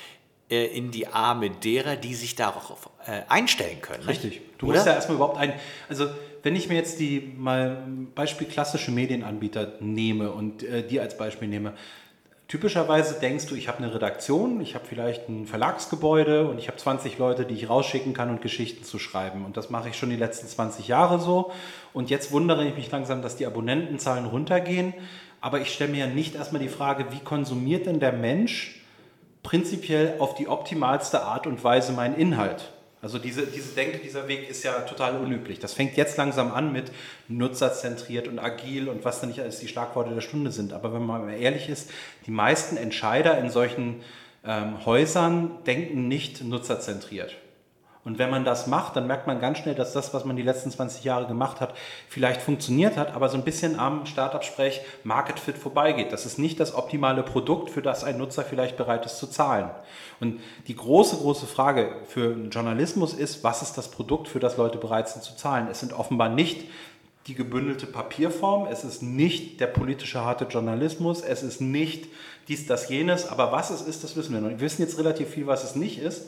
äh, 0.50 0.66
in 0.66 0.92
die 0.92 1.08
Arme 1.08 1.50
derer, 1.50 1.96
die 1.96 2.14
sich 2.14 2.36
darauf 2.36 2.90
äh, 3.06 3.22
einstellen 3.30 3.82
können. 3.82 4.04
Richtig. 4.04 4.42
Du 4.58 4.68
Oder? 4.68 4.76
musst 4.76 4.88
ja 4.88 4.94
erstmal 4.94 5.16
überhaupt 5.16 5.38
ein, 5.38 5.54
also 5.90 6.08
wenn 6.44 6.56
ich 6.56 6.70
mir 6.70 6.76
jetzt 6.76 7.00
die 7.00 7.34
mal 7.38 7.84
Beispiel 8.14 8.48
klassische 8.48 8.92
Medienanbieter 8.92 9.74
nehme 9.80 10.32
und 10.32 10.64
äh, 10.64 10.86
die 10.86 11.00
als 11.00 11.18
Beispiel 11.18 11.48
nehme, 11.48 11.74
Typischerweise 12.48 13.20
denkst 13.20 13.48
du, 13.48 13.56
ich 13.56 13.68
habe 13.68 13.80
eine 13.80 13.92
Redaktion, 13.92 14.62
ich 14.62 14.76
habe 14.76 14.86
vielleicht 14.86 15.28
ein 15.30 15.48
Verlagsgebäude 15.48 16.48
und 16.48 16.60
ich 16.60 16.68
habe 16.68 16.78
20 16.78 17.18
Leute, 17.18 17.44
die 17.44 17.56
ich 17.56 17.70
rausschicken 17.70 18.14
kann 18.14 18.30
und 18.30 18.44
Geschichten 18.44 18.84
zu 18.84 19.00
schreiben. 19.00 19.46
Und 19.46 19.58
das 19.58 19.72
mache 19.72 19.90
ich 19.90 19.98
schon 19.98 20.12
die 20.12 20.16
letzten 20.16 20.48
20 20.48 20.88
Jahre 20.88 21.20
so. 21.20 21.52
Und 21.92 22.12
jetzt 22.12 22.32
wundere 22.32 22.64
ich 22.64 22.76
mich 22.76 22.92
langsam, 22.92 23.24
dass 23.24 23.36
die 23.36 23.48
Abonnentenzahlen 23.48 24.26
runtergehen. 24.26 24.94
Aber 25.46 25.62
ich 25.62 25.72
stelle 25.72 25.92
mir 25.92 26.08
ja 26.08 26.08
nicht 26.08 26.34
erstmal 26.34 26.60
die 26.60 26.70
Frage, 26.70 27.06
wie 27.12 27.20
konsumiert 27.20 27.86
denn 27.86 28.00
der 28.00 28.14
Mensch 28.14 28.82
prinzipiell 29.44 30.16
auf 30.18 30.34
die 30.34 30.48
optimalste 30.48 31.22
Art 31.22 31.46
und 31.46 31.64
Weise 31.64 31.92
meinen 31.92 32.16
Inhalt? 32.16 32.72
Also 33.00 33.20
diese, 33.20 33.46
diese 33.46 33.76
Denke, 33.76 34.00
dieser 34.00 34.28
Weg 34.28 34.50
ist 34.50 34.64
ja 34.64 34.74
total 34.82 35.18
unüblich. 35.18 35.60
Das 35.60 35.76
fängt 35.76 35.98
jetzt 35.98 36.18
langsam 36.18 36.52
an 36.52 36.74
mit 36.74 36.92
nutzerzentriert 37.28 38.28
und 38.28 38.40
agil 38.40 38.90
und 38.90 39.06
was 39.06 39.20
dann 39.20 39.30
nicht 39.30 39.40
alles 39.40 39.60
die 39.60 39.68
Schlagworte 39.68 40.16
der 40.16 40.22
Stunde 40.22 40.50
sind. 40.50 40.74
Aber 40.74 40.92
wenn 40.96 41.06
man 41.06 41.28
mal 41.28 41.34
ehrlich 41.36 41.70
ist, 41.70 41.92
die 42.26 42.32
meisten 42.32 42.76
Entscheider 42.76 43.38
in 43.38 43.52
solchen 43.52 44.02
ähm, 44.44 44.84
Häusern 44.84 45.64
denken 45.68 46.08
nicht 46.08 46.44
nutzerzentriert. 46.44 47.36
Und 48.06 48.20
wenn 48.20 48.30
man 48.30 48.46
das 48.46 48.68
macht, 48.68 48.96
dann 48.96 49.08
merkt 49.08 49.26
man 49.26 49.42
ganz 49.42 49.58
schnell, 49.58 49.74
dass 49.74 49.92
das, 49.92 50.14
was 50.14 50.26
man 50.26 50.36
die 50.36 50.44
letzten 50.44 50.70
20 50.70 51.04
Jahre 51.04 51.26
gemacht 51.26 51.60
hat, 51.60 51.74
vielleicht 52.08 52.40
funktioniert 52.40 52.98
hat, 52.98 53.16
aber 53.16 53.30
so 53.30 53.38
ein 53.38 53.44
bisschen 53.44 53.80
am 53.80 54.06
Startup-Sprech 54.06 54.82
Market 55.04 55.40
Fit 55.40 55.58
vorbeigeht. 55.58 56.12
Das 56.12 56.28
ist 56.28 56.38
nicht 56.38 56.60
das 56.60 56.76
optimale 56.76 57.24
Produkt, 57.24 57.72
für 57.72 57.82
das 57.82 58.04
ein 58.04 58.20
Nutzer 58.20 58.44
vielleicht 58.44 58.78
bereit 58.78 59.08
ist 59.08 59.18
zu 59.18 59.26
zahlen. 59.26 59.72
Und 60.20 60.40
die 60.68 60.76
große, 60.76 61.18
große 61.18 61.48
Frage 61.48 61.96
für 62.06 62.36
Journalismus 62.52 63.16
ist, 63.16 63.44
was 63.44 63.64
ist 63.64 63.74
das 63.74 63.90
Produkt, 63.90 64.28
für 64.28 64.40
das 64.40 64.56
Leute 64.56 64.78
bereit 64.78 65.10
sind 65.10 65.24
zu 65.24 65.36
zahlen? 65.36 65.68
Es 65.72 65.80
sind 65.80 65.92
offenbar 65.92 66.30
nicht 66.30 66.66
die 67.26 67.34
gebündelte 67.34 67.88
Papierform, 67.88 68.68
es 68.72 68.84
ist 68.84 69.02
nicht 69.02 69.60
der 69.60 69.66
politische 69.66 70.24
harte 70.24 70.46
Journalismus, 70.46 71.22
es 71.22 71.42
ist 71.42 71.60
nicht 71.60 72.06
dies, 72.48 72.68
das, 72.68 72.88
jenes, 72.88 73.28
aber 73.28 73.52
was 73.52 73.72
es 73.72 73.82
ist, 73.82 74.04
das 74.04 74.16
wissen 74.16 74.36
wir 74.36 74.42
noch. 74.42 74.50
Wir 74.52 74.60
wissen 74.60 74.84
jetzt 74.84 75.00
relativ 75.00 75.30
viel, 75.30 75.48
was 75.48 75.64
es 75.64 75.76
nicht 75.76 75.98
ist. 75.98 76.28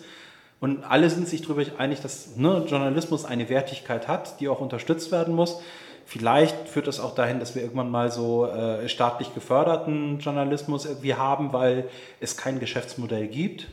Und 0.60 0.84
alle 0.84 1.10
sind 1.10 1.28
sich 1.28 1.43
darüber 1.43 1.63
einig, 1.78 2.02
dass 2.02 2.36
ne, 2.36 2.65
Journalismus 2.67 3.26
eine 3.26 3.50
Wertigkeit 3.50 4.08
hat, 4.08 4.39
die 4.39 4.50
auch 4.50 4.60
unterstützt 4.60 5.12
werden 5.12 5.36
muss. 5.36 5.62
Vielleicht 6.06 6.70
führt 6.70 6.88
das 6.88 7.00
auch 7.00 7.13
dahin, 7.13 7.39
dass 7.39 7.54
wir 7.54 7.62
irgendwann 7.62 7.91
mal 7.91 8.12
so 8.12 8.48
äh, 8.48 8.88
staatlich 8.88 9.34
geförderten 9.34 10.20
Journalismus 10.20 10.86
irgendwie 10.86 11.15
haben, 11.15 11.54
weil 11.54 11.89
es 12.22 12.38
kein 12.38 12.60
Geschäftsmodell 12.60 13.28
gibt. 13.28 13.67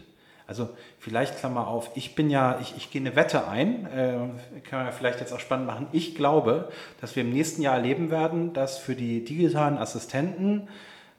Also 0.47 0.69
vielleicht 0.99 1.39
Klammer 1.39 1.69
auf, 1.69 1.91
ich 1.95 2.15
bin 2.15 2.29
ja, 2.29 2.59
ich, 2.61 2.75
ich 2.77 2.91
gehe 2.91 3.01
eine 3.01 3.17
Wette 3.17 3.49
ein, 3.49 3.87
äh, 3.87 4.61
kann 4.69 4.81
man 4.81 4.87
ja 4.87 4.93
vielleicht 4.93 5.21
jetzt 5.21 5.33
auch 5.33 5.41
spannend 5.41 5.67
machen. 5.67 5.87
Ich 5.93 6.17
glaube, 6.17 6.69
dass 7.01 7.17
wir 7.17 7.23
im 7.23 7.33
nächsten 7.33 7.63
Jahr 7.63 7.77
erleben 7.77 8.11
werden, 8.11 8.53
dass 8.53 8.77
für 8.77 8.95
die 8.95 9.25
digitalen 9.25 9.79
Assistenten 9.79 10.69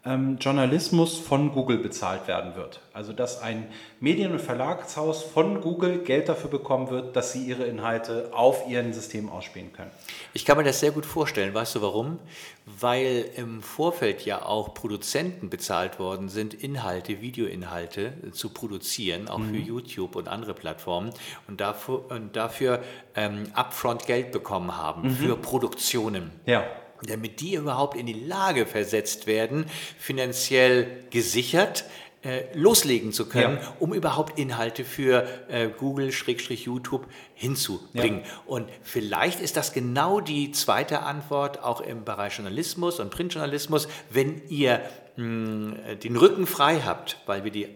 ähm, 0.05 0.37
Journalismus 0.39 1.17
von 1.17 1.51
Google 1.51 1.77
bezahlt 1.77 2.27
werden 2.27 2.55
wird. 2.55 2.79
Also 2.93 3.11
dass 3.11 3.41
ein 3.41 3.67
Medien- 3.99 4.31
und 4.31 4.41
Verlagshaus 4.41 5.23
von 5.23 5.61
Google 5.61 5.99
Geld 5.99 6.29
dafür 6.29 6.49
bekommen 6.49 6.89
wird, 6.89 7.15
dass 7.15 7.33
sie 7.33 7.43
ihre 7.43 7.65
Inhalte 7.65 8.29
auf 8.31 8.69
ihren 8.69 8.93
Systemen 8.93 9.29
ausspielen 9.29 9.73
können. 9.73 9.91
Ich 10.33 10.45
kann 10.45 10.57
mir 10.57 10.63
das 10.63 10.79
sehr 10.79 10.91
gut 10.91 11.05
vorstellen. 11.05 11.53
Weißt 11.53 11.75
du 11.75 11.81
warum? 11.81 12.19
Weil 12.65 13.25
im 13.35 13.61
Vorfeld 13.61 14.25
ja 14.25 14.45
auch 14.45 14.73
Produzenten 14.73 15.49
bezahlt 15.49 15.99
worden 15.99 16.29
sind, 16.29 16.53
Inhalte, 16.53 17.21
Videoinhalte 17.21 18.13
zu 18.31 18.49
produzieren, 18.49 19.27
auch 19.27 19.39
mhm. 19.39 19.55
für 19.55 19.61
YouTube 19.61 20.15
und 20.15 20.27
andere 20.27 20.53
Plattformen 20.53 21.11
und 21.47 21.61
dafür, 21.61 22.09
und 22.09 22.35
dafür 22.35 22.81
ähm, 23.15 23.43
upfront 23.53 24.05
Geld 24.05 24.31
bekommen 24.31 24.77
haben 24.77 25.09
mhm. 25.09 25.15
für 25.15 25.35
Produktionen. 25.35 26.31
Ja 26.45 26.63
damit 27.03 27.41
die 27.41 27.55
überhaupt 27.55 27.97
in 27.97 28.05
die 28.05 28.13
Lage 28.13 28.65
versetzt 28.65 29.27
werden, 29.27 29.65
finanziell 29.97 30.87
gesichert 31.09 31.85
äh, 32.25 32.45
loslegen 32.55 33.11
zu 33.11 33.29
können, 33.29 33.59
ja. 33.61 33.75
um 33.79 33.93
überhaupt 33.93 34.39
Inhalte 34.39 34.83
für 34.83 35.27
äh, 35.47 35.67
Google-YouTube 35.67 37.05
hinzubringen. 37.35 38.21
Ja. 38.21 38.25
Und 38.47 38.67
vielleicht 38.81 39.41
ist 39.41 39.57
das 39.57 39.73
genau 39.73 40.21
die 40.21 40.51
zweite 40.51 41.01
Antwort 41.01 41.61
auch 41.61 41.81
im 41.81 42.03
Bereich 42.03 42.37
Journalismus 42.37 42.99
und 42.99 43.11
Printjournalismus, 43.11 43.87
wenn 44.09 44.41
ihr 44.49 44.81
mh, 45.17 45.95
den 46.03 46.17
Rücken 46.17 46.47
frei 46.47 46.81
habt, 46.83 47.17
weil 47.27 47.43
wir 47.43 47.51
die 47.51 47.67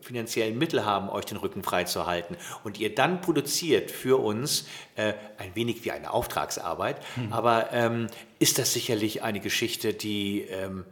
finanziellen 0.00 0.58
Mittel 0.58 0.84
haben, 0.84 1.08
euch 1.08 1.24
den 1.24 1.38
Rücken 1.38 1.62
frei 1.62 1.84
zu 1.84 2.06
halten 2.06 2.36
und 2.64 2.78
ihr 2.78 2.94
dann 2.94 3.20
produziert 3.20 3.90
für 3.90 4.20
uns 4.20 4.66
äh, 4.96 5.14
ein 5.38 5.54
wenig 5.54 5.84
wie 5.84 5.92
eine 5.92 6.12
Auftragsarbeit, 6.12 7.00
hm. 7.14 7.32
aber 7.32 7.72
ähm, 7.72 8.06
ist 8.38 8.58
das 8.58 8.72
sicherlich 8.72 9.22
eine 9.22 9.40
Geschichte, 9.40 9.94
die 9.94 10.42
ähm, 10.42 10.84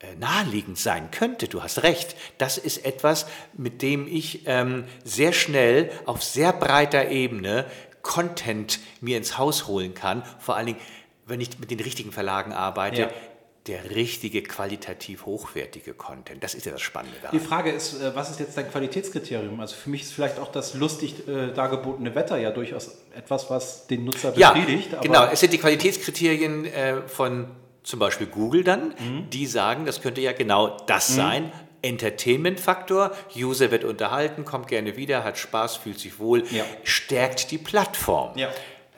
äh, 0.00 0.14
naheliegend 0.16 0.78
sein 0.78 1.10
könnte. 1.10 1.48
Du 1.48 1.62
hast 1.62 1.82
recht. 1.82 2.16
Das 2.38 2.56
ist 2.58 2.84
etwas, 2.84 3.26
mit 3.52 3.82
dem 3.82 4.06
ich 4.06 4.42
ähm, 4.46 4.84
sehr 5.04 5.32
schnell 5.32 5.90
auf 6.06 6.22
sehr 6.22 6.52
breiter 6.52 7.10
Ebene 7.10 7.66
Content 8.02 8.80
mir 9.02 9.18
ins 9.18 9.36
Haus 9.36 9.66
holen 9.66 9.92
kann. 9.92 10.22
Vor 10.38 10.56
allen 10.56 10.68
Dingen, 10.68 10.80
wenn 11.26 11.40
ich 11.40 11.58
mit 11.58 11.70
den 11.70 11.80
richtigen 11.80 12.12
Verlagen 12.12 12.52
arbeite, 12.52 13.02
ja 13.02 13.10
der 13.66 13.90
richtige, 13.90 14.42
qualitativ 14.42 15.26
hochwertige 15.26 15.92
Content. 15.92 16.42
Das 16.42 16.54
ist 16.54 16.64
ja 16.64 16.72
das 16.72 16.80
Spannende 16.80 17.18
daran. 17.20 17.38
Die 17.38 17.44
Frage 17.44 17.70
ist, 17.70 18.00
äh, 18.00 18.14
was 18.14 18.30
ist 18.30 18.40
jetzt 18.40 18.56
dein 18.56 18.70
Qualitätskriterium? 18.70 19.60
Also 19.60 19.76
für 19.76 19.90
mich 19.90 20.02
ist 20.02 20.12
vielleicht 20.12 20.38
auch 20.38 20.50
das 20.50 20.74
lustig 20.74 21.28
äh, 21.28 21.52
dargebotene 21.52 22.14
Wetter 22.14 22.38
ja 22.38 22.50
durchaus 22.50 22.98
etwas, 23.14 23.50
was 23.50 23.86
den 23.86 24.04
Nutzer 24.04 24.32
befriedigt. 24.32 24.92
Ja, 24.92 25.00
genau. 25.00 25.26
Es 25.30 25.40
sind 25.40 25.52
die 25.52 25.58
Qualitätskriterien 25.58 26.64
äh, 26.64 27.02
von 27.02 27.48
zum 27.82 27.98
Beispiel 27.98 28.26
Google 28.26 28.64
dann, 28.64 28.94
mhm. 28.98 29.30
die 29.30 29.46
sagen, 29.46 29.86
das 29.86 30.00
könnte 30.00 30.20
ja 30.20 30.32
genau 30.32 30.76
das 30.86 31.10
mhm. 31.10 31.14
sein. 31.14 31.52
Entertainment-Faktor, 31.82 33.12
User 33.34 33.70
wird 33.70 33.84
unterhalten, 33.84 34.44
kommt 34.44 34.68
gerne 34.68 34.96
wieder, 34.96 35.24
hat 35.24 35.38
Spaß, 35.38 35.76
fühlt 35.76 35.98
sich 35.98 36.18
wohl, 36.18 36.44
ja. 36.50 36.64
stärkt 36.84 37.50
die 37.50 37.58
Plattform. 37.58 38.36
Ja. 38.36 38.50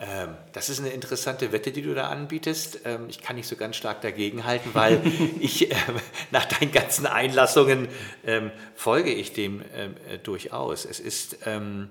Ähm, 0.05 0.35
das 0.53 0.69
ist 0.69 0.81
eine 0.81 0.89
interessante 0.89 1.53
Wette, 1.53 1.71
die 1.71 1.81
du 1.81 1.95
da 1.95 2.09
anbietest. 2.09 2.81
Ähm, 2.85 3.07
ich 3.09 3.23
kann 3.23 3.37
nicht 3.37 3.47
so 3.47 3.55
ganz 3.55 3.77
stark 3.77 4.01
dagegen 4.01 4.45
halten, 4.45 4.71
weil 4.73 5.01
ich 5.41 5.71
äh, 5.71 5.77
nach 6.33 6.45
deinen 6.45 6.73
ganzen 6.73 7.07
Einlassungen 7.07 7.87
ähm, 8.27 8.51
folge 8.75 9.13
ich 9.13 9.33
dem 9.33 9.63
äh, 9.63 10.19
durchaus. 10.19 10.85
Es 10.85 10.99
ist, 10.99 11.47
aber 11.47 11.87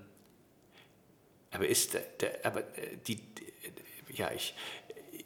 ist, 1.67 1.93
der, 1.93 2.03
aber 2.43 2.59
äh, 2.59 2.97
die, 3.07 3.19
ja, 4.09 4.29
ich, 4.35 4.55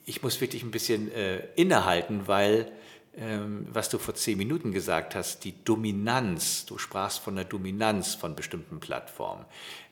ich 0.05 0.21
muss 0.21 0.39
wirklich 0.39 0.61
ein 0.61 0.71
bisschen 0.71 1.11
äh, 1.11 1.39
innehalten, 1.55 2.27
weil 2.27 2.71
was 3.17 3.87
du 3.87 3.97
vor 3.97 4.13
zehn 4.13 4.37
Minuten 4.37 4.73
gesagt 4.73 5.15
hast, 5.15 5.45
die 5.45 5.53
Dominanz, 5.63 6.65
du 6.65 6.77
sprachst 6.77 7.19
von 7.19 7.37
der 7.37 7.45
Dominanz 7.45 8.13
von 8.13 8.35
bestimmten 8.35 8.81
Plattformen. 8.81 9.45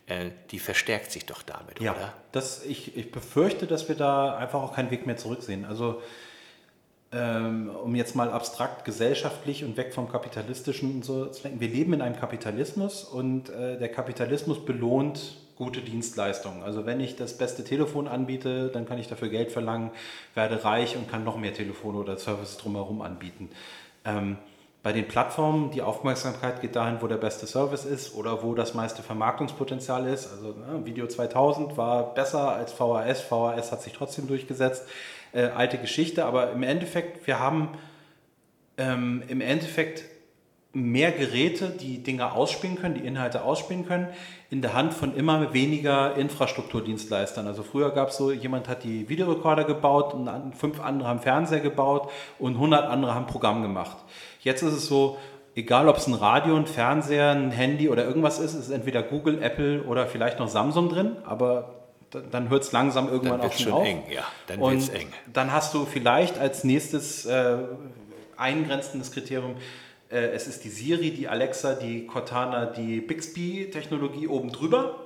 Äh, 0.08 0.32
die 0.52 0.60
verstärkt 0.60 1.12
sich 1.12 1.26
doch 1.26 1.44
damit, 1.44 1.80
ja, 1.80 1.94
oder? 1.94 2.14
Das, 2.34 2.66
ich, 2.66 2.98
ich 2.98 3.12
befürchte, 3.12 3.68
dass 3.68 3.88
wir 3.88 3.96
da 3.96 4.36
einfach 4.36 4.62
auch 4.62 4.76
keinen 4.76 4.92
Weg 4.92 5.06
mehr 5.06 5.16
zurücksehen. 5.16 5.64
Also 5.64 6.02
ähm, 7.14 7.70
um 7.70 7.96
jetzt 7.96 8.16
mal 8.16 8.30
abstrakt 8.30 8.86
gesellschaftlich 8.86 9.64
und 9.64 9.78
weg 9.78 9.94
vom 9.94 10.12
Kapitalistischen 10.12 10.96
und 10.96 11.06
so 11.06 11.28
zu 11.28 11.44
denken, 11.44 11.60
wir 11.60 11.70
leben 11.70 11.94
in 11.94 12.02
einem 12.02 12.18
Kapitalismus 12.18 13.04
und 13.04 13.50
äh, 13.50 13.78
der 13.78 13.90
Kapitalismus 13.90 14.66
belohnt 14.66 15.38
gute 15.56 15.82
Dienstleistungen. 15.82 16.64
Also 16.64 16.86
wenn 16.86 17.00
ich 17.00 17.16
das 17.16 17.38
beste 17.38 17.64
Telefon 17.64 18.08
anbiete, 18.08 18.70
dann 18.70 18.86
kann 18.86 18.98
ich 18.98 19.08
dafür 19.08 19.30
Geld 19.30 19.52
verlangen, 19.52 19.92
werde 20.34 20.64
reich 20.64 20.98
und 20.98 21.10
kann 21.10 21.24
noch 21.24 21.38
mehr 21.38 21.54
Telefone 21.54 22.00
oder 22.00 22.18
Services 22.18 22.58
drumherum 22.58 23.02
anbieten. 23.02 23.50
Ähm, 24.04 24.38
bei 24.84 24.92
den 24.92 25.08
Plattformen, 25.08 25.72
die 25.72 25.82
Aufmerksamkeit 25.82 26.60
geht 26.60 26.76
dahin, 26.76 26.98
wo 27.00 27.08
der 27.08 27.16
beste 27.16 27.48
Service 27.48 27.86
ist 27.86 28.14
oder 28.16 28.44
wo 28.44 28.54
das 28.54 28.74
meiste 28.74 29.02
Vermarktungspotenzial 29.02 30.06
ist. 30.08 30.30
Also 30.30 30.50
ne, 30.50 30.86
Video 30.86 31.08
2000 31.08 31.78
war 31.78 32.14
besser 32.14 32.50
als 32.50 32.74
VHS, 32.74 33.22
VHS 33.22 33.72
hat 33.72 33.82
sich 33.82 33.94
trotzdem 33.94 34.28
durchgesetzt. 34.28 34.86
Äh, 35.32 35.46
alte 35.46 35.78
Geschichte, 35.78 36.26
aber 36.26 36.52
im 36.52 36.64
Endeffekt, 36.64 37.26
wir 37.26 37.40
haben 37.40 37.70
ähm, 38.78 39.24
im 39.30 39.40
Endeffekt 39.40 40.04
mehr 40.74 41.12
Geräte, 41.12 41.70
die 41.70 42.02
Dinge 42.02 42.34
ausspielen 42.34 42.76
können, 42.76 42.96
die 42.96 43.06
Inhalte 43.06 43.44
ausspielen 43.44 43.86
können, 43.86 44.08
in 44.50 44.62
der 44.62 44.74
Hand 44.74 44.94
von 44.94 45.16
immer 45.16 45.54
weniger 45.54 46.16
Infrastrukturdienstleistern. 46.16 47.46
Also 47.48 47.62
früher 47.62 47.92
gab 47.92 48.10
es 48.10 48.18
so, 48.18 48.32
jemand 48.32 48.68
hat 48.68 48.84
die 48.84 49.08
Videorekorder 49.08 49.64
gebaut, 49.66 50.16
fünf 50.58 50.82
andere 50.82 51.08
haben 51.08 51.20
Fernseher 51.20 51.60
gebaut 51.60 52.10
und 52.40 52.56
100 52.56 52.86
andere 52.90 53.14
haben 53.14 53.28
Programm 53.28 53.62
gemacht. 53.62 53.98
Jetzt 54.44 54.62
ist 54.62 54.74
es 54.74 54.88
so, 54.88 55.18
egal 55.56 55.88
ob 55.88 55.98
es 55.98 56.08
ein 56.08 56.14
Radio, 56.14 56.56
ein 56.56 56.66
Fernseher, 56.66 57.32
ein 57.32 57.52
Handy 57.52 57.90
oder 57.90 58.06
irgendwas 58.06 58.40
ist, 58.40 58.54
ist 58.54 58.70
entweder 58.70 59.02
Google, 59.02 59.42
Apple 59.42 59.84
oder 59.84 60.06
vielleicht 60.06 60.40
noch 60.40 60.48
Samsung 60.48 60.90
drin, 60.90 61.18
aber 61.26 61.76
dann 62.32 62.50
hört 62.50 62.64
es 62.64 62.72
langsam 62.72 63.10
irgendwann 63.10 63.42
auch 63.42 63.52
schon, 63.54 63.64
schon 63.64 63.74
auf. 63.74 63.86
eng, 63.86 64.04
ja. 64.12 64.24
Dann 64.48 64.62
wird 64.62 64.78
es 64.78 64.90
eng. 64.90 65.08
Dann 65.32 65.52
hast 65.52 65.74
du 65.74 65.86
vielleicht 65.86 66.38
als 66.38 66.64
nächstes 66.64 67.26
äh, 67.26 67.58
eingrenzendes 68.38 69.12
Kriterium, 69.12 69.56
äh, 70.12 70.28
es 70.28 70.48
ist 70.48 70.64
die 70.64 70.70
Siri, 70.70 71.12
die 71.12 71.28
Alexa, 71.28 71.74
die 71.74 72.06
Cortana, 72.06 72.66
die 72.68 73.02
Bixby-Technologie 73.02 74.28
oben 74.28 74.52
drüber 74.52 75.00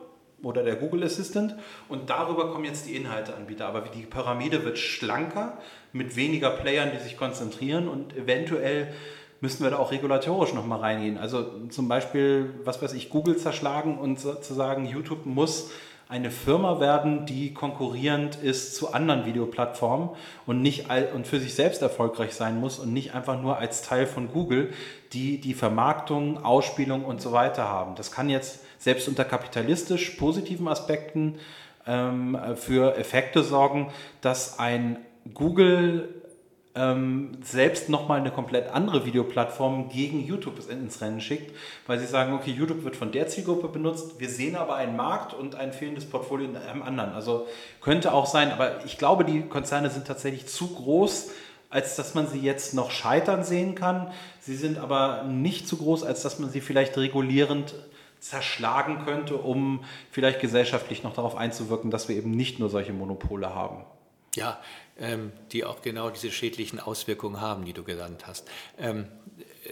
oder 0.43 0.63
der 0.63 0.75
Google 0.75 1.03
Assistant 1.03 1.55
und 1.87 2.09
darüber 2.09 2.51
kommen 2.51 2.65
jetzt 2.65 2.87
die 2.87 2.95
Inhalteanbieter. 2.95 3.67
Aber 3.67 3.81
die 3.81 4.03
Pyramide 4.03 4.65
wird 4.65 4.77
schlanker 4.77 5.57
mit 5.93 6.15
weniger 6.15 6.49
Playern, 6.51 6.91
die 6.93 7.01
sich 7.01 7.17
konzentrieren 7.17 7.87
und 7.87 8.15
eventuell 8.15 8.93
müssen 9.41 9.63
wir 9.63 9.69
da 9.69 9.77
auch 9.77 9.91
regulatorisch 9.91 10.53
nochmal 10.53 10.79
reingehen. 10.79 11.17
Also 11.17 11.45
zum 11.69 11.87
Beispiel, 11.87 12.53
was 12.63 12.81
weiß 12.81 12.93
ich, 12.93 13.09
Google 13.09 13.37
zerschlagen 13.37 13.97
und 13.97 14.19
zu 14.19 14.53
sagen, 14.53 14.85
YouTube 14.85 15.25
muss 15.25 15.71
eine 16.09 16.31
Firma 16.31 16.79
werden, 16.79 17.25
die 17.25 17.53
konkurrierend 17.53 18.35
ist 18.37 18.75
zu 18.75 18.93
anderen 18.93 19.25
Videoplattformen 19.25 20.09
und 20.45 20.61
nicht 20.61 20.85
und 21.13 21.27
für 21.27 21.39
sich 21.39 21.53
selbst 21.53 21.81
erfolgreich 21.81 22.33
sein 22.33 22.59
muss 22.59 22.79
und 22.79 22.93
nicht 22.93 23.13
einfach 23.13 23.41
nur 23.41 23.57
als 23.57 23.81
Teil 23.81 24.07
von 24.07 24.29
Google, 24.31 24.73
die 25.11 25.41
die 25.41 25.53
Vermarktung, 25.53 26.43
Ausspielung 26.43 27.03
und 27.03 27.21
so 27.21 27.33
weiter 27.33 27.67
haben. 27.67 27.95
Das 27.95 28.11
kann 28.11 28.29
jetzt 28.29 28.63
selbst 28.79 29.09
unter 29.09 29.25
kapitalistisch 29.25 30.11
positiven 30.11 30.69
Aspekten 30.69 31.39
ähm, 31.85 32.37
für 32.55 32.95
Effekte 32.95 33.43
sorgen, 33.43 33.91
dass 34.21 34.59
ein 34.59 34.99
Google 35.33 36.16
ähm, 36.77 37.31
selbst 37.43 37.89
nochmal 37.89 38.19
eine 38.19 38.31
komplett 38.31 38.69
andere 38.69 39.05
Videoplattform 39.05 39.89
gegen 39.89 40.23
YouTube 40.23 40.59
ins 40.69 41.01
Rennen 41.01 41.19
schickt, 41.21 41.55
weil 41.87 41.97
sie 41.97 42.05
sagen, 42.05 42.33
okay, 42.33 42.51
YouTube 42.51 42.83
wird 42.83 42.95
von 42.95 43.11
der 43.11 43.27
Zielgruppe 43.27 43.67
benutzt, 43.67 44.19
wir 44.19 44.29
sehen 44.29 44.55
aber 44.55 44.75
einen 44.75 44.95
Markt 44.95 45.33
und 45.33 45.55
ein 45.55 45.73
fehlendes 45.73 46.05
Portfolio 46.05 46.47
in 46.47 46.55
einem 46.55 46.83
anderen. 46.83 47.13
Also 47.13 47.47
könnte 47.81 48.13
auch 48.13 48.27
sein, 48.27 48.51
aber 48.51 48.85
ich 48.85 48.97
glaube, 48.97 49.25
die 49.25 49.41
Konzerne 49.41 49.89
sind 49.89 50.05
tatsächlich 50.05 50.47
zu 50.47 50.67
groß, 50.67 51.31
als 51.69 51.95
dass 51.95 52.13
man 52.13 52.27
sie 52.27 52.39
jetzt 52.39 52.73
noch 52.73 52.91
scheitern 52.91 53.43
sehen 53.43 53.73
kann. 53.75 54.11
Sie 54.39 54.55
sind 54.55 54.77
aber 54.77 55.23
nicht 55.23 55.67
zu 55.67 55.77
groß, 55.77 56.03
als 56.03 56.21
dass 56.21 56.37
man 56.39 56.49
sie 56.49 56.61
vielleicht 56.61 56.95
regulierend 56.97 57.73
zerschlagen 58.19 59.03
könnte, 59.03 59.35
um 59.35 59.83
vielleicht 60.11 60.39
gesellschaftlich 60.39 61.03
noch 61.03 61.13
darauf 61.13 61.35
einzuwirken, 61.35 61.91
dass 61.91 62.07
wir 62.07 62.15
eben 62.15 62.31
nicht 62.31 62.59
nur 62.59 62.69
solche 62.69 62.93
Monopole 62.93 63.53
haben. 63.53 63.83
Ja, 64.35 64.59
die 65.51 65.63
auch 65.63 65.81
genau 65.81 66.09
diese 66.09 66.31
schädlichen 66.31 66.79
Auswirkungen 66.79 67.39
haben, 67.39 67.65
die 67.65 67.73
du 67.73 67.83
genannt 67.83 68.25
hast. 68.25 68.49
Ähm, 68.79 69.07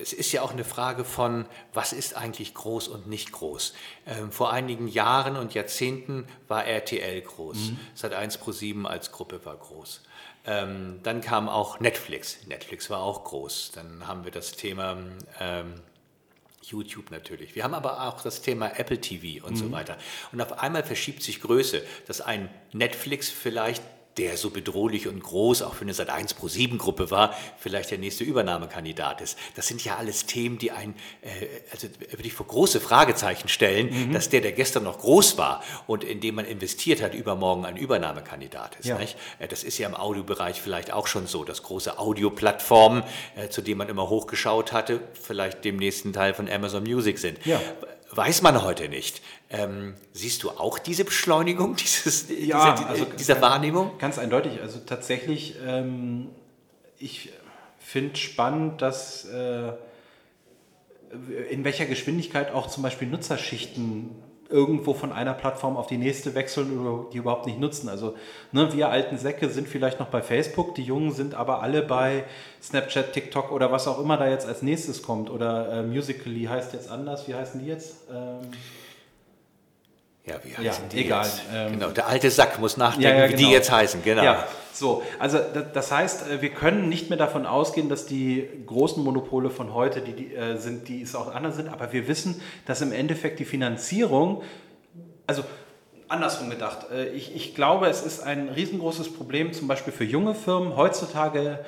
es 0.01 0.13
ist 0.13 0.31
ja 0.31 0.41
auch 0.41 0.51
eine 0.51 0.63
Frage 0.63 1.05
von, 1.05 1.45
was 1.73 1.93
ist 1.93 2.15
eigentlich 2.15 2.53
groß 2.53 2.87
und 2.87 3.07
nicht 3.07 3.31
groß. 3.31 3.73
Ähm, 4.07 4.31
vor 4.31 4.51
einigen 4.51 4.87
Jahren 4.87 5.37
und 5.37 5.53
Jahrzehnten 5.53 6.27
war 6.47 6.65
RTL 6.65 7.21
groß. 7.21 7.57
Mhm. 7.57 7.79
Sat 7.93 8.13
1 8.13 8.37
Pro 8.37 8.51
7 8.51 8.85
als 8.85 9.11
Gruppe 9.11 9.45
war 9.45 9.55
groß. 9.55 10.01
Ähm, 10.45 10.99
dann 11.03 11.21
kam 11.21 11.49
auch 11.49 11.79
Netflix. 11.79 12.45
Netflix 12.45 12.89
war 12.89 12.99
auch 12.99 13.23
groß. 13.23 13.71
Dann 13.73 14.07
haben 14.07 14.25
wir 14.25 14.31
das 14.31 14.51
Thema 14.51 14.97
ähm, 15.39 15.73
YouTube 16.61 17.11
natürlich. 17.11 17.55
Wir 17.55 17.63
haben 17.63 17.73
aber 17.73 18.07
auch 18.07 18.21
das 18.21 18.41
Thema 18.41 18.77
Apple 18.77 18.99
TV 18.99 19.45
und 19.45 19.53
mhm. 19.53 19.57
so 19.57 19.71
weiter. 19.71 19.97
Und 20.31 20.41
auf 20.41 20.59
einmal 20.59 20.83
verschiebt 20.83 21.23
sich 21.23 21.41
Größe, 21.41 21.83
dass 22.07 22.21
ein 22.21 22.49
Netflix 22.73 23.29
vielleicht 23.29 23.83
der 24.17 24.37
so 24.37 24.49
bedrohlich 24.49 25.07
und 25.07 25.21
groß 25.21 25.61
auch 25.61 25.73
für 25.75 25.81
eine 25.81 25.93
Sat1 25.93 26.35
Pro 26.35 26.47
7 26.47 26.77
Gruppe 26.77 27.11
war, 27.11 27.35
vielleicht 27.57 27.91
der 27.91 27.97
nächste 27.97 28.23
Übernahmekandidat 28.23 29.21
ist. 29.21 29.37
Das 29.55 29.67
sind 29.67 29.83
ja 29.83 29.97
alles 29.97 30.25
Themen, 30.25 30.57
die 30.57 30.71
ein, 30.71 30.95
äh, 31.21 31.47
also 31.71 31.87
würde 31.99 32.23
ich 32.23 32.33
vor 32.33 32.47
große 32.47 32.79
Fragezeichen 32.79 33.49
stellen, 33.49 34.09
mhm. 34.09 34.13
dass 34.13 34.29
der, 34.29 34.41
der 34.41 34.53
gestern 34.53 34.83
noch 34.83 34.99
groß 34.99 35.37
war 35.37 35.63
und 35.87 36.03
in 36.03 36.21
dem 36.21 36.35
man 36.35 36.45
investiert 36.45 37.01
hat, 37.01 37.13
übermorgen 37.13 37.65
ein 37.65 37.77
Übernahmekandidat 37.77 38.77
ist. 38.77 38.85
Ja. 38.85 38.97
Nicht? 38.97 39.17
Äh, 39.39 39.47
das 39.47 39.63
ist 39.63 39.77
ja 39.77 39.87
im 39.87 39.95
Audiobereich 39.95 40.61
vielleicht 40.61 40.93
auch 40.93 41.07
schon 41.07 41.27
so, 41.27 41.43
dass 41.43 41.63
große 41.63 41.99
Audioplattformen, 41.99 43.03
äh, 43.35 43.49
zu 43.49 43.61
denen 43.61 43.79
man 43.79 43.89
immer 43.89 44.09
hochgeschaut 44.09 44.71
hatte, 44.71 45.01
vielleicht 45.21 45.65
dem 45.65 45.75
nächsten 45.75 46.13
Teil 46.13 46.33
von 46.33 46.49
Amazon 46.49 46.83
Music 46.83 47.19
sind. 47.19 47.45
Ja 47.45 47.61
weiß 48.15 48.41
man 48.41 48.63
heute 48.63 48.89
nicht. 48.89 49.21
Ähm, 49.49 49.95
siehst 50.13 50.43
du 50.43 50.51
auch 50.51 50.79
diese 50.79 51.05
Beschleunigung 51.05 51.75
dieses, 51.77 52.29
ja, 52.29 52.73
dieser, 52.75 52.89
also, 52.89 53.05
dieser 53.05 53.41
Wahrnehmung? 53.41 53.97
Ganz 53.97 54.17
eindeutig. 54.17 54.61
Also 54.61 54.79
tatsächlich, 54.79 55.55
ähm, 55.65 56.29
ich 56.97 57.31
finde 57.79 58.15
spannend, 58.15 58.81
dass 58.81 59.25
äh, 59.25 59.73
in 61.49 61.63
welcher 61.63 61.85
Geschwindigkeit 61.85 62.51
auch 62.51 62.67
zum 62.67 62.83
Beispiel 62.83 63.07
Nutzerschichten 63.07 64.09
irgendwo 64.49 64.93
von 64.93 65.11
einer 65.11 65.33
Plattform 65.33 65.77
auf 65.77 65.87
die 65.87 65.97
nächste 65.97 66.35
wechseln 66.35 66.77
oder 66.79 67.09
die 67.11 67.17
überhaupt 67.17 67.45
nicht 67.45 67.59
nutzen. 67.59 67.89
Also 67.89 68.15
ne, 68.51 68.71
wir 68.73 68.89
alten 68.89 69.17
Säcke 69.17 69.49
sind 69.49 69.67
vielleicht 69.67 69.99
noch 69.99 70.07
bei 70.07 70.21
Facebook, 70.21 70.75
die 70.75 70.83
Jungen 70.83 71.11
sind 71.11 71.33
aber 71.33 71.61
alle 71.61 71.81
bei 71.81 72.25
Snapchat, 72.61 73.13
TikTok 73.13 73.51
oder 73.51 73.71
was 73.71 73.87
auch 73.87 73.99
immer 73.99 74.17
da 74.17 74.27
jetzt 74.27 74.47
als 74.47 74.61
nächstes 74.61 75.01
kommt. 75.01 75.29
Oder 75.29 75.71
äh, 75.71 75.83
Musically 75.83 76.45
heißt 76.45 76.73
jetzt 76.73 76.89
anders. 76.89 77.27
Wie 77.27 77.35
heißen 77.35 77.59
die 77.59 77.67
jetzt? 77.67 77.95
Ähm 78.11 78.51
ja, 80.25 80.35
wie 80.43 80.57
heißen 80.57 80.63
ja, 80.63 80.89
die 80.91 80.97
egal. 81.05 81.25
Jetzt? 81.25 81.41
Ähm, 81.53 81.73
genau, 81.73 81.89
der 81.89 82.07
alte 82.07 82.31
Sack 82.31 82.59
muss 82.59 82.77
nachdenken, 82.77 83.03
ja, 83.03 83.09
ja, 83.09 83.27
genau. 83.27 83.33
wie 83.33 83.37
die 83.37 83.43
genau. 83.43 83.55
jetzt 83.55 83.71
heißen. 83.71 84.03
Genau. 84.03 84.23
Ja, 84.23 84.47
so, 84.73 85.03
also 85.19 85.39
das 85.73 85.91
heißt, 85.91 86.29
äh, 86.29 86.41
wir 86.41 86.49
können 86.49 86.89
nicht 86.89 87.09
mehr 87.09 87.17
davon 87.17 87.45
ausgehen, 87.45 87.89
dass 87.89 88.05
die 88.05 88.47
großen 88.65 89.03
Monopole 89.03 89.49
von 89.49 89.73
heute, 89.73 90.01
die, 90.01 90.13
die 90.13 90.35
äh, 90.35 90.57
sind, 90.57 90.87
die 90.87 91.01
es 91.01 91.15
auch 91.15 91.33
anders 91.33 91.55
sind, 91.55 91.69
aber 91.69 91.93
wir 91.93 92.07
wissen, 92.07 92.41
dass 92.65 92.81
im 92.81 92.91
Endeffekt 92.91 93.39
die 93.39 93.45
Finanzierung, 93.45 94.41
also 95.27 95.43
andersrum 96.07 96.49
gedacht, 96.49 96.87
äh, 96.91 97.09
ich, 97.09 97.35
ich 97.35 97.55
glaube, 97.55 97.87
es 97.87 98.01
ist 98.01 98.21
ein 98.21 98.49
riesengroßes 98.49 99.13
Problem, 99.13 99.53
zum 99.53 99.67
Beispiel 99.67 99.93
für 99.93 100.03
junge 100.03 100.33
Firmen 100.33 100.75
heutzutage 100.75 101.59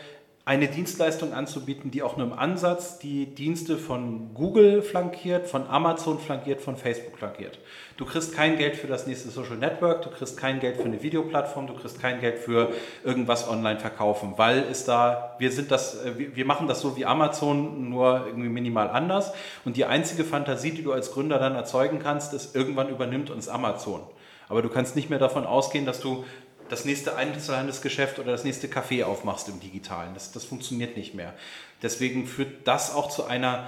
eine 0.47 0.69
Dienstleistung 0.69 1.33
anzubieten, 1.33 1.91
die 1.91 2.01
auch 2.01 2.15
nur 2.15 2.25
im 2.25 2.31
Ansatz 2.31 2.99
die 2.99 3.25
Dienste 3.25 3.77
von 3.77 4.33
Google 4.33 4.81
flankiert, 4.81 5.45
von 5.45 5.67
Amazon 5.67 6.19
flankiert, 6.19 6.61
von 6.61 6.77
Facebook 6.77 7.17
flankiert. 7.17 7.59
Du 7.97 8.05
kriegst 8.05 8.33
kein 8.33 8.57
Geld 8.57 8.77
für 8.77 8.87
das 8.87 9.07
nächste 9.07 9.27
Social 9.27 9.57
Network, 9.57 10.03
du 10.03 10.09
kriegst 10.09 10.37
kein 10.37 10.61
Geld 10.61 10.77
für 10.77 10.85
eine 10.85 11.03
Videoplattform, 11.03 11.67
du 11.67 11.73
kriegst 11.73 12.01
kein 12.01 12.21
Geld 12.21 12.39
für 12.39 12.69
irgendwas 13.03 13.49
online 13.49 13.81
verkaufen, 13.81 14.35
weil 14.37 14.59
es 14.71 14.85
da, 14.85 15.35
wir 15.37 15.51
sind 15.51 15.69
das, 15.69 16.05
äh, 16.05 16.13
wir 16.33 16.45
machen 16.45 16.69
das 16.69 16.79
so 16.79 16.95
wie 16.95 17.05
Amazon, 17.05 17.89
nur 17.89 18.27
irgendwie 18.27 18.47
minimal 18.47 18.89
anders. 18.89 19.33
Und 19.65 19.75
die 19.75 19.83
einzige 19.83 20.23
Fantasie, 20.23 20.71
die 20.71 20.81
du 20.81 20.93
als 20.93 21.11
Gründer 21.11 21.39
dann 21.39 21.55
erzeugen 21.55 21.99
kannst, 21.99 22.33
ist, 22.33 22.55
irgendwann 22.55 22.87
übernimmt 22.87 23.29
uns 23.31 23.49
Amazon. 23.49 23.99
Aber 24.47 24.61
du 24.61 24.69
kannst 24.69 24.95
nicht 24.95 25.09
mehr 25.09 25.19
davon 25.19 25.45
ausgehen, 25.45 25.85
dass 25.85 25.99
du 25.99 26.23
das 26.69 26.85
nächste 26.85 27.15
Einzelhandelsgeschäft 27.15 28.19
oder 28.19 28.31
das 28.31 28.43
nächste 28.43 28.67
Café 28.67 29.03
aufmachst 29.03 29.49
im 29.49 29.59
Digitalen. 29.59 30.13
Das, 30.13 30.31
das 30.31 30.45
funktioniert 30.45 30.97
nicht 30.97 31.13
mehr. 31.13 31.33
Deswegen 31.81 32.27
führt 32.27 32.67
das 32.67 32.93
auch 32.93 33.09
zu 33.09 33.25
einer 33.25 33.67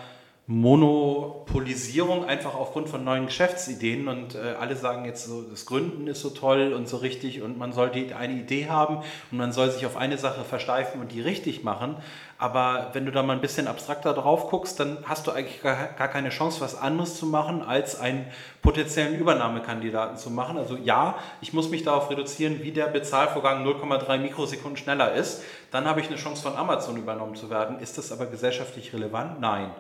Monopolisierung 0.52 2.26
einfach 2.26 2.56
aufgrund 2.56 2.90
von 2.90 3.04
neuen 3.04 3.28
Geschäftsideen 3.28 4.08
und 4.08 4.34
äh, 4.34 4.56
alle 4.60 4.76
sagen 4.76 5.06
jetzt 5.06 5.28
so, 5.28 5.44
das 5.44 5.68
Gründen 5.68 6.08
ist 6.08 6.22
so 6.22 6.32
toll 6.32 6.74
und 6.74 6.90
so 6.90 6.98
richtig 6.98 7.44
und 7.44 7.60
man 7.60 7.72
soll 7.72 7.92
die, 7.92 8.16
eine 8.16 8.34
Idee 8.34 8.68
haben 8.68 9.04
und 9.30 9.38
man 9.38 9.52
soll 9.52 9.70
sich 9.70 9.86
auf 9.86 9.96
eine 9.96 10.18
Sache 10.18 10.44
versteifen 10.44 11.02
und 11.02 11.12
die 11.12 11.22
richtig 11.22 11.64
machen. 11.64 11.98
Aber 12.42 12.92
wenn 12.94 13.06
du 13.06 13.12
da 13.12 13.22
mal 13.22 13.34
ein 13.34 13.42
bisschen 13.42 13.68
abstrakter 13.68 14.14
drauf 14.14 14.50
guckst, 14.50 14.80
dann 14.80 15.00
hast 15.04 15.28
du 15.28 15.32
eigentlich 15.32 15.62
gar, 15.62 16.08
keine 16.08 16.30
Chance, 16.30 16.62
was 16.62 16.80
anderes 16.80 17.20
zu 17.20 17.26
machen, 17.26 17.62
als 17.62 18.00
einen 18.00 18.26
potenziellen 18.62 19.20
Übernahmekandidaten 19.20 20.16
zu 20.16 20.32
machen. 20.32 20.58
Also 20.58 20.78
ja, 20.78 21.16
ich 21.42 21.52
muss 21.52 21.70
mich 21.70 21.84
darauf 21.84 22.10
reduzieren, 22.10 22.64
wie 22.64 22.72
der 22.72 22.86
Bezahlvorgang 22.86 23.68
0,3 23.68 24.20
Mikrosekunden 24.20 24.78
schneller 24.78 25.14
ist. 25.14 25.44
Dann 25.72 25.84
habe 25.84 26.00
ich 26.00 26.08
eine 26.08 26.16
Chance 26.16 26.42
von 26.42 26.56
Amazon 26.56 26.96
übernommen 26.96 27.36
zu 27.36 27.50
werden. 27.50 27.78
Ist 27.80 27.98
das 27.98 28.10
aber 28.14 28.26
gesellschaftlich 28.26 28.94
relevant? 28.94 29.42
Nein. 29.42 29.72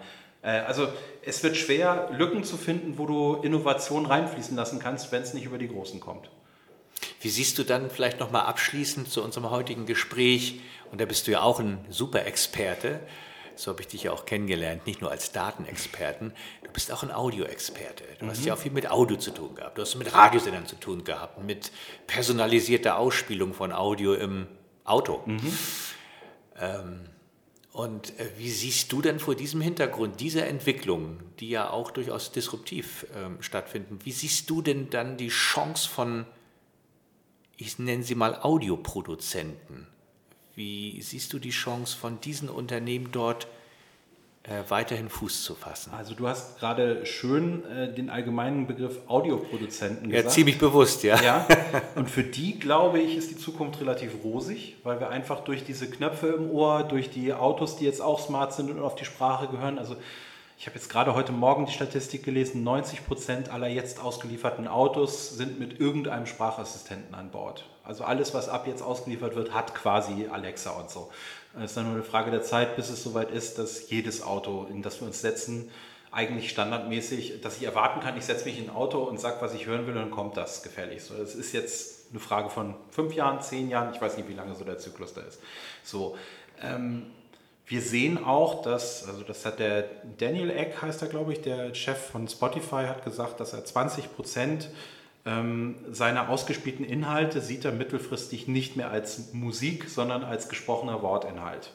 Äh, 0.41 0.59
also 0.59 0.89
es 1.23 1.41
wird 1.41 1.55
schwer, 1.55 2.09
Lücken 2.11 2.43
zu 2.43 2.57
finden, 2.57 2.97
wo 2.97 3.05
du 3.05 3.35
Innovation 3.41 4.05
reinfließen 4.05 4.57
lassen 4.57 4.79
kannst, 4.79 5.13
wenn 5.13 5.21
es 5.21 5.33
nicht 5.33 5.45
über 5.45 5.59
die 5.59 5.69
Großen 5.69 6.01
kommt. 6.01 6.29
Wie 7.21 7.29
siehst 7.29 7.57
du 7.57 7.63
dann 7.63 7.89
vielleicht 7.89 8.19
nochmal 8.19 8.45
abschließend 8.45 9.09
zu 9.09 9.23
unserem 9.23 9.49
heutigen 9.49 9.85
Gespräch, 9.85 10.61
und 10.91 11.01
da 11.01 11.05
bist 11.05 11.27
du 11.27 11.31
ja 11.31 11.41
auch 11.41 11.59
ein 11.59 11.85
super 11.89 12.25
Experte, 12.25 13.01
so 13.55 13.71
habe 13.71 13.81
ich 13.81 13.87
dich 13.87 14.03
ja 14.03 14.13
auch 14.13 14.25
kennengelernt, 14.25 14.87
nicht 14.87 15.01
nur 15.01 15.11
als 15.11 15.33
Datenexperten, 15.33 16.33
du 16.63 16.71
bist 16.71 16.93
auch 16.93 17.03
ein 17.03 17.11
Audioexperte. 17.11 18.05
Du 18.19 18.25
mhm. 18.25 18.29
hast 18.29 18.45
ja 18.45 18.53
auch 18.53 18.57
viel 18.57 18.71
mit 18.71 18.89
Audio 18.89 19.17
zu 19.17 19.31
tun 19.31 19.55
gehabt, 19.55 19.77
du 19.77 19.81
hast 19.81 19.95
mit 19.95 20.13
Radiosendern 20.13 20.65
zu 20.65 20.77
tun 20.77 21.03
gehabt, 21.03 21.43
mit 21.43 21.71
personalisierter 22.07 22.97
Ausspielung 22.97 23.53
von 23.53 23.73
Audio 23.73 24.13
im 24.13 24.47
Auto. 24.85 25.21
Mhm. 25.25 25.57
Ähm, 26.57 27.01
und 27.73 28.17
äh, 28.19 28.29
wie 28.37 28.49
siehst 28.49 28.91
du 28.91 29.01
denn 29.01 29.19
vor 29.19 29.35
diesem 29.35 29.61
Hintergrund 29.61 30.19
dieser 30.19 30.47
Entwicklung, 30.47 31.19
die 31.39 31.49
ja 31.49 31.69
auch 31.69 31.91
durchaus 31.91 32.31
disruptiv 32.31 33.05
ähm, 33.15 33.41
stattfinden, 33.41 33.99
wie 34.03 34.11
siehst 34.11 34.49
du 34.49 34.61
denn 34.61 34.89
dann 34.89 35.17
die 35.17 35.27
Chance 35.27 35.87
von, 35.87 36.25
ich 37.61 37.77
nenne 37.77 38.03
sie 38.03 38.15
mal 38.15 38.39
Audioproduzenten? 38.41 39.85
Wie 40.55 41.01
siehst 41.01 41.33
du 41.33 41.39
die 41.39 41.49
Chance 41.51 41.95
von 41.95 42.21
diesen 42.21 42.49
Unternehmen 42.49 43.11
dort 43.11 43.47
äh, 44.43 44.63
weiterhin 44.69 45.09
Fuß 45.09 45.43
zu 45.43 45.53
fassen. 45.53 45.91
Also 45.93 46.15
du 46.15 46.27
hast 46.27 46.59
gerade 46.59 47.05
schön 47.05 47.65
äh, 47.65 47.93
den 47.93 48.09
allgemeinen 48.09 48.65
Begriff 48.65 48.97
Audioproduzenten 49.07 50.09
gesagt. 50.09 50.25
Ja, 50.25 50.31
ziemlich 50.31 50.57
bewusst, 50.57 51.03
ja. 51.03 51.21
ja. 51.21 51.45
Und 51.95 52.09
für 52.09 52.23
die, 52.23 52.57
glaube 52.57 52.99
ich, 52.99 53.17
ist 53.17 53.29
die 53.29 53.37
Zukunft 53.37 53.81
relativ 53.81 54.23
rosig, 54.23 54.77
weil 54.83 55.01
wir 55.01 55.09
einfach 55.09 55.41
durch 55.41 55.65
diese 55.65 55.89
Knöpfe 55.89 56.27
im 56.27 56.49
Ohr, 56.49 56.83
durch 56.83 57.09
die 57.09 57.33
Autos, 57.33 57.75
die 57.75 57.85
jetzt 57.85 58.01
auch 58.01 58.19
smart 58.19 58.53
sind 58.53 58.71
und 58.71 58.79
auf 58.79 58.95
die 58.95 59.05
Sprache 59.05 59.49
gehören, 59.49 59.77
also 59.77 59.97
ich 60.59 60.65
habe 60.65 60.75
jetzt 60.75 60.89
gerade 60.89 61.15
heute 61.15 61.31
Morgen 61.31 61.67
die 61.67 61.71
Statistik 61.71 62.23
gelesen, 62.23 62.65
90 62.65 63.07
Prozent 63.07 63.49
aller 63.49 63.69
jetzt 63.69 64.01
ausgelieferten 64.01 64.67
Autos 64.67 65.29
sind 65.37 65.57
mit 65.57 65.79
irgendeinem 65.79 66.25
Sprachassistenten 66.25 67.15
an 67.15 67.31
Bord. 67.31 67.63
Also 67.85 68.03
alles, 68.03 68.33
was 68.33 68.49
ab 68.49 68.67
jetzt 68.67 68.81
ausgeliefert 68.81 69.37
wird, 69.37 69.53
hat 69.53 69.73
quasi 69.73 70.27
Alexa 70.29 70.71
und 70.71 70.89
so. 70.89 71.11
Es 71.55 71.71
ist 71.71 71.77
dann 71.77 71.85
nur 71.85 71.93
eine 71.93 72.03
Frage 72.03 72.29
der 72.29 72.41
Zeit, 72.41 72.75
bis 72.75 72.89
es 72.89 73.01
soweit 73.01 73.31
ist, 73.31 73.57
dass 73.57 73.89
jedes 73.89 74.21
Auto, 74.21 74.67
in 74.69 74.81
das 74.81 74.99
wir 74.99 75.07
uns 75.07 75.21
setzen, 75.21 75.71
eigentlich 76.11 76.49
standardmäßig, 76.49 77.39
dass 77.39 77.55
ich 77.55 77.63
erwarten 77.63 78.01
kann, 78.01 78.17
ich 78.17 78.25
setze 78.25 78.43
mich 78.43 78.59
in 78.59 78.65
ein 78.69 78.75
Auto 78.75 79.01
und 79.01 79.17
sage, 79.17 79.37
was 79.39 79.53
ich 79.53 79.65
hören 79.65 79.87
will, 79.87 79.95
und 79.95 80.01
dann 80.01 80.11
kommt 80.11 80.35
das 80.35 80.61
gefährlich. 80.61 81.03
So, 81.03 81.13
das 81.13 81.35
ist 81.35 81.53
jetzt 81.53 82.09
eine 82.11 82.19
Frage 82.19 82.49
von 82.49 82.75
fünf 82.91 83.13
Jahren, 83.13 83.39
zehn 83.41 83.69
Jahren, 83.69 83.93
ich 83.93 84.01
weiß 84.01 84.17
nicht, 84.17 84.27
wie 84.27 84.33
lange 84.33 84.55
so 84.55 84.65
der 84.65 84.77
Zyklus 84.77 85.13
da 85.13 85.21
ist. 85.21 85.39
So, 85.83 86.17
ähm, 86.61 87.05
wir 87.69 87.81
sehen 87.81 88.23
auch, 88.23 88.63
dass, 88.63 89.07
also 89.07 89.21
das 89.21 89.45
hat 89.45 89.59
der 89.59 89.85
Daniel 90.17 90.49
Eck, 90.49 90.81
heißt 90.81 91.03
er, 91.03 91.07
glaube 91.07 91.33
ich, 91.33 91.41
der 91.41 91.75
Chef 91.75 91.99
von 91.99 92.27
Spotify, 92.27 92.87
hat 92.87 93.05
gesagt, 93.05 93.39
dass 93.39 93.53
er 93.53 93.63
20 93.63 94.15
Prozent 94.15 94.69
ähm, 95.23 95.75
seine 95.91 96.29
ausgespielten 96.29 96.83
Inhalte 96.83 97.41
sieht 97.41 97.65
er 97.65 97.71
mittelfristig 97.71 98.47
nicht 98.47 98.75
mehr 98.75 98.89
als 98.89 99.33
Musik, 99.33 99.87
sondern 99.87 100.23
als 100.23 100.49
gesprochener 100.49 101.03
Wortinhalt. 101.03 101.71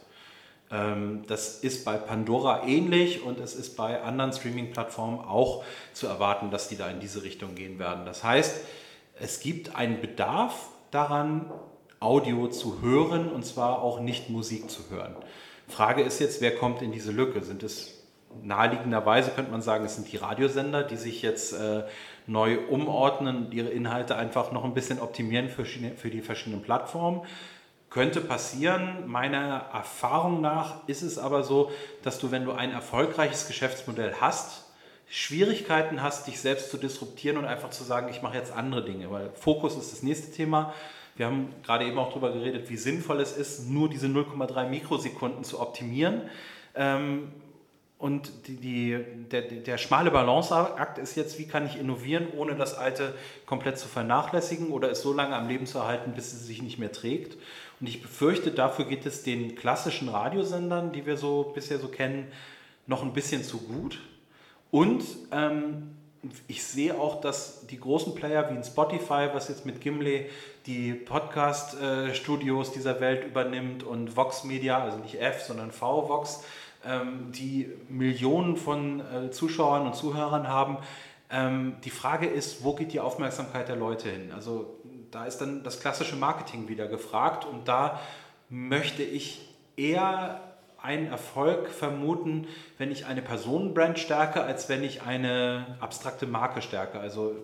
Ähm, 0.73 1.23
das 1.29 1.61
ist 1.61 1.85
bei 1.85 1.97
Pandora 1.97 2.67
ähnlich 2.67 3.23
und 3.23 3.39
es 3.39 3.55
ist 3.55 3.77
bei 3.77 4.03
anderen 4.03 4.33
Streaming-Plattformen 4.33 5.21
auch 5.21 5.63
zu 5.93 6.09
erwarten, 6.09 6.51
dass 6.51 6.67
die 6.67 6.77
da 6.77 6.91
in 6.91 6.99
diese 6.99 7.23
Richtung 7.23 7.55
gehen 7.55 7.79
werden. 7.79 8.05
Das 8.05 8.25
heißt, 8.25 8.65
es 9.21 9.39
gibt 9.39 9.77
einen 9.77 10.01
Bedarf 10.01 10.71
daran, 10.91 11.53
Audio 12.01 12.49
zu 12.49 12.83
hören 12.83 13.31
und 13.31 13.47
zwar 13.47 13.81
auch 13.81 14.01
nicht 14.01 14.29
Musik 14.29 14.69
zu 14.69 14.91
hören. 14.91 15.15
Frage 15.69 16.03
ist 16.03 16.21
jetzt, 16.21 16.41
wer 16.41 16.55
kommt 16.55 16.83
in 16.83 16.93
diese 16.93 17.13
Lücke? 17.13 17.43
Sind 17.43 17.63
es 17.63 18.03
naheliegenderweise, 18.43 19.31
könnte 19.31 19.51
man 19.51 19.63
sagen, 19.63 19.85
es 19.85 19.95
sind 19.95 20.11
die 20.11 20.17
Radiosender, 20.17 20.83
die 20.83 20.97
sich 20.97 21.23
jetzt 21.23 21.53
äh, 21.53 21.85
neu 22.27 22.59
umordnen 22.69 23.47
und 23.47 23.55
ihre 23.55 23.69
Inhalte 23.69 24.17
einfach 24.17 24.53
noch 24.53 24.65
ein 24.65 24.75
bisschen 24.75 25.01
optimieren 25.01 25.49
für, 25.49 25.65
für 25.65 26.11
die 26.11 26.21
verschiedenen 26.21 26.63
Plattformen. 26.63 27.23
Könnte 27.91 28.21
passieren. 28.21 29.07
Meiner 29.07 29.67
Erfahrung 29.73 30.41
nach 30.41 30.87
ist 30.89 31.03
es 31.03 31.19
aber 31.19 31.45
so, 31.45 31.71
dass 32.03 32.19
du, 32.19 32.31
wenn 32.33 32.45
du 32.45 32.53
ein 32.53 32.73
erfolgreiches 32.73 33.47
Geschäftsmodell 33.47 34.15
hast, 34.21 34.65
Schwierigkeiten 35.09 36.03
hast, 36.03 36.27
dich 36.27 36.41
selbst 36.41 36.71
zu 36.71 36.77
disruptieren 36.77 37.37
und 37.37 37.45
einfach 37.45 37.71
zu 37.71 37.85
sagen, 37.85 38.09
ich 38.09 38.21
mache 38.21 38.37
jetzt 38.37 38.53
andere 38.53 38.85
Dinge. 38.85 39.11
Weil 39.13 39.31
Fokus 39.35 39.77
ist 39.77 39.93
das 39.93 40.03
nächste 40.03 40.33
Thema. 40.33 40.75
Wir 41.17 41.27
haben 41.27 41.49
gerade 41.63 41.87
eben 41.87 41.99
auch 41.99 42.09
darüber 42.09 42.33
geredet, 42.33 42.69
wie 42.71 42.77
sinnvoll 42.77 43.21
es 43.21 43.37
ist, 43.37 43.69
nur 43.71 43.89
diese 43.89 44.07
0,3 44.07 44.69
Mikrosekunden 44.69 45.45
zu 45.45 45.61
optimieren. 45.61 46.23
Ähm, 46.75 47.33
und 47.99 48.49
die, 48.49 48.57
die, 48.57 49.05
der, 49.31 49.43
der 49.43 49.79
schmale 49.79 50.11
Balanceakt 50.11 50.99
ist 50.99 51.15
jetzt, 51.15 51.39
wie 51.39 51.47
kann 51.47 51.65
ich 51.65 51.79
innovieren, 51.79 52.27
ohne 52.37 52.55
das 52.57 52.77
Alte 52.77 53.15
komplett 53.47 53.79
zu 53.79 53.89
vernachlässigen 53.89 54.69
oder 54.73 54.91
es 54.91 55.01
so 55.01 55.13
lange 55.13 55.37
am 55.37 55.49
Leben 55.49 55.67
zu 55.67 55.79
erhalten, 55.79 56.13
bis 56.15 56.33
es 56.35 56.47
sich 56.47 56.61
nicht 56.61 56.79
mehr 56.79 56.93
trägt. 56.93 57.39
Und 57.81 57.89
ich 57.89 58.03
befürchte, 58.03 58.51
dafür 58.51 58.85
geht 58.87 59.07
es 59.07 59.23
den 59.23 59.55
klassischen 59.55 60.09
Radiosendern, 60.09 60.93
die 60.93 61.07
wir 61.07 61.17
so 61.17 61.53
bisher 61.55 61.79
so 61.79 61.89
kennen, 61.89 62.27
noch 62.87 63.03
ein 63.03 63.13
bisschen 63.13 63.43
zu 63.43 63.59
gut. 63.59 64.01
Und 64.71 65.05
ähm, 65.33 65.95
ich 66.47 66.65
sehe 66.65 66.99
auch, 66.99 67.21
dass 67.21 67.67
die 67.67 67.79
großen 67.79 68.15
Player 68.15 68.51
wie 68.51 68.57
in 68.57 68.65
Spotify, 68.65 69.29
was 69.33 69.49
jetzt 69.49 69.67
mit 69.67 69.81
Gimli 69.81 70.27
die 70.67 70.93
Podcast-Studios 70.95 72.73
dieser 72.73 73.01
Welt 73.01 73.25
übernimmt 73.25 73.83
und 73.83 74.17
Vox 74.17 74.45
Media, 74.45 74.83
also 74.83 74.99
nicht 74.99 75.21
F, 75.21 75.43
sondern 75.43 75.73
V 75.73 76.09
Vox, 76.09 76.45
ähm, 76.85 77.33
die 77.33 77.71
Millionen 77.89 78.57
von 78.57 79.01
äh, 79.01 79.31
Zuschauern 79.31 79.87
und 79.87 79.95
Zuhörern 79.95 80.49
haben. 80.49 80.79
Ähm, 81.31 81.77
die 81.85 81.91
Frage 81.91 82.27
ist, 82.27 82.65
wo 82.65 82.75
geht 82.75 82.93
die 82.93 83.01
Aufmerksamkeit 83.01 83.69
der 83.69 83.77
Leute 83.77 84.09
hin? 84.09 84.33
Also 84.33 84.79
da 85.11 85.27
ist 85.27 85.39
dann 85.39 85.63
das 85.63 85.81
klassische 85.81 86.17
Marketing 86.17 86.69
wieder 86.69 86.87
gefragt 86.87 87.45
und 87.45 87.69
da 87.69 88.01
möchte 88.49 89.03
ich 89.03 89.49
eher 89.77 90.41
einen 90.85 91.07
Erfolg 91.07 91.71
vermuten, 91.71 92.47
wenn 92.79 92.93
ich 92.93 93.07
eine 93.07 93.23
Personenbrand 93.23 93.99
stärke, 93.99 94.43
als 94.43 94.69
wenn 94.69 94.85
ich 94.85 95.03
eine 95.03 95.79
abstrakte 95.81 96.27
Marke 96.27 96.61
stärke. 96.61 97.01
Also 97.01 97.35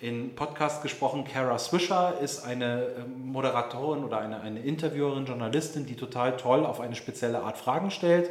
in 0.00 0.34
Podcast 0.34 0.82
gesprochen, 0.82 1.24
Kara 1.24 1.58
Swisher 1.58 2.18
ist 2.20 2.44
eine 2.44 2.86
ähm, 2.98 3.30
Moderatorin 3.30 4.02
oder 4.02 4.18
eine, 4.18 4.40
eine 4.40 4.60
Interviewerin, 4.60 5.26
Journalistin, 5.26 5.86
die 5.86 5.94
total 5.94 6.36
toll 6.36 6.66
auf 6.66 6.80
eine 6.80 6.96
spezielle 6.96 7.42
Art 7.42 7.56
Fragen 7.56 7.92
stellt. 7.92 8.30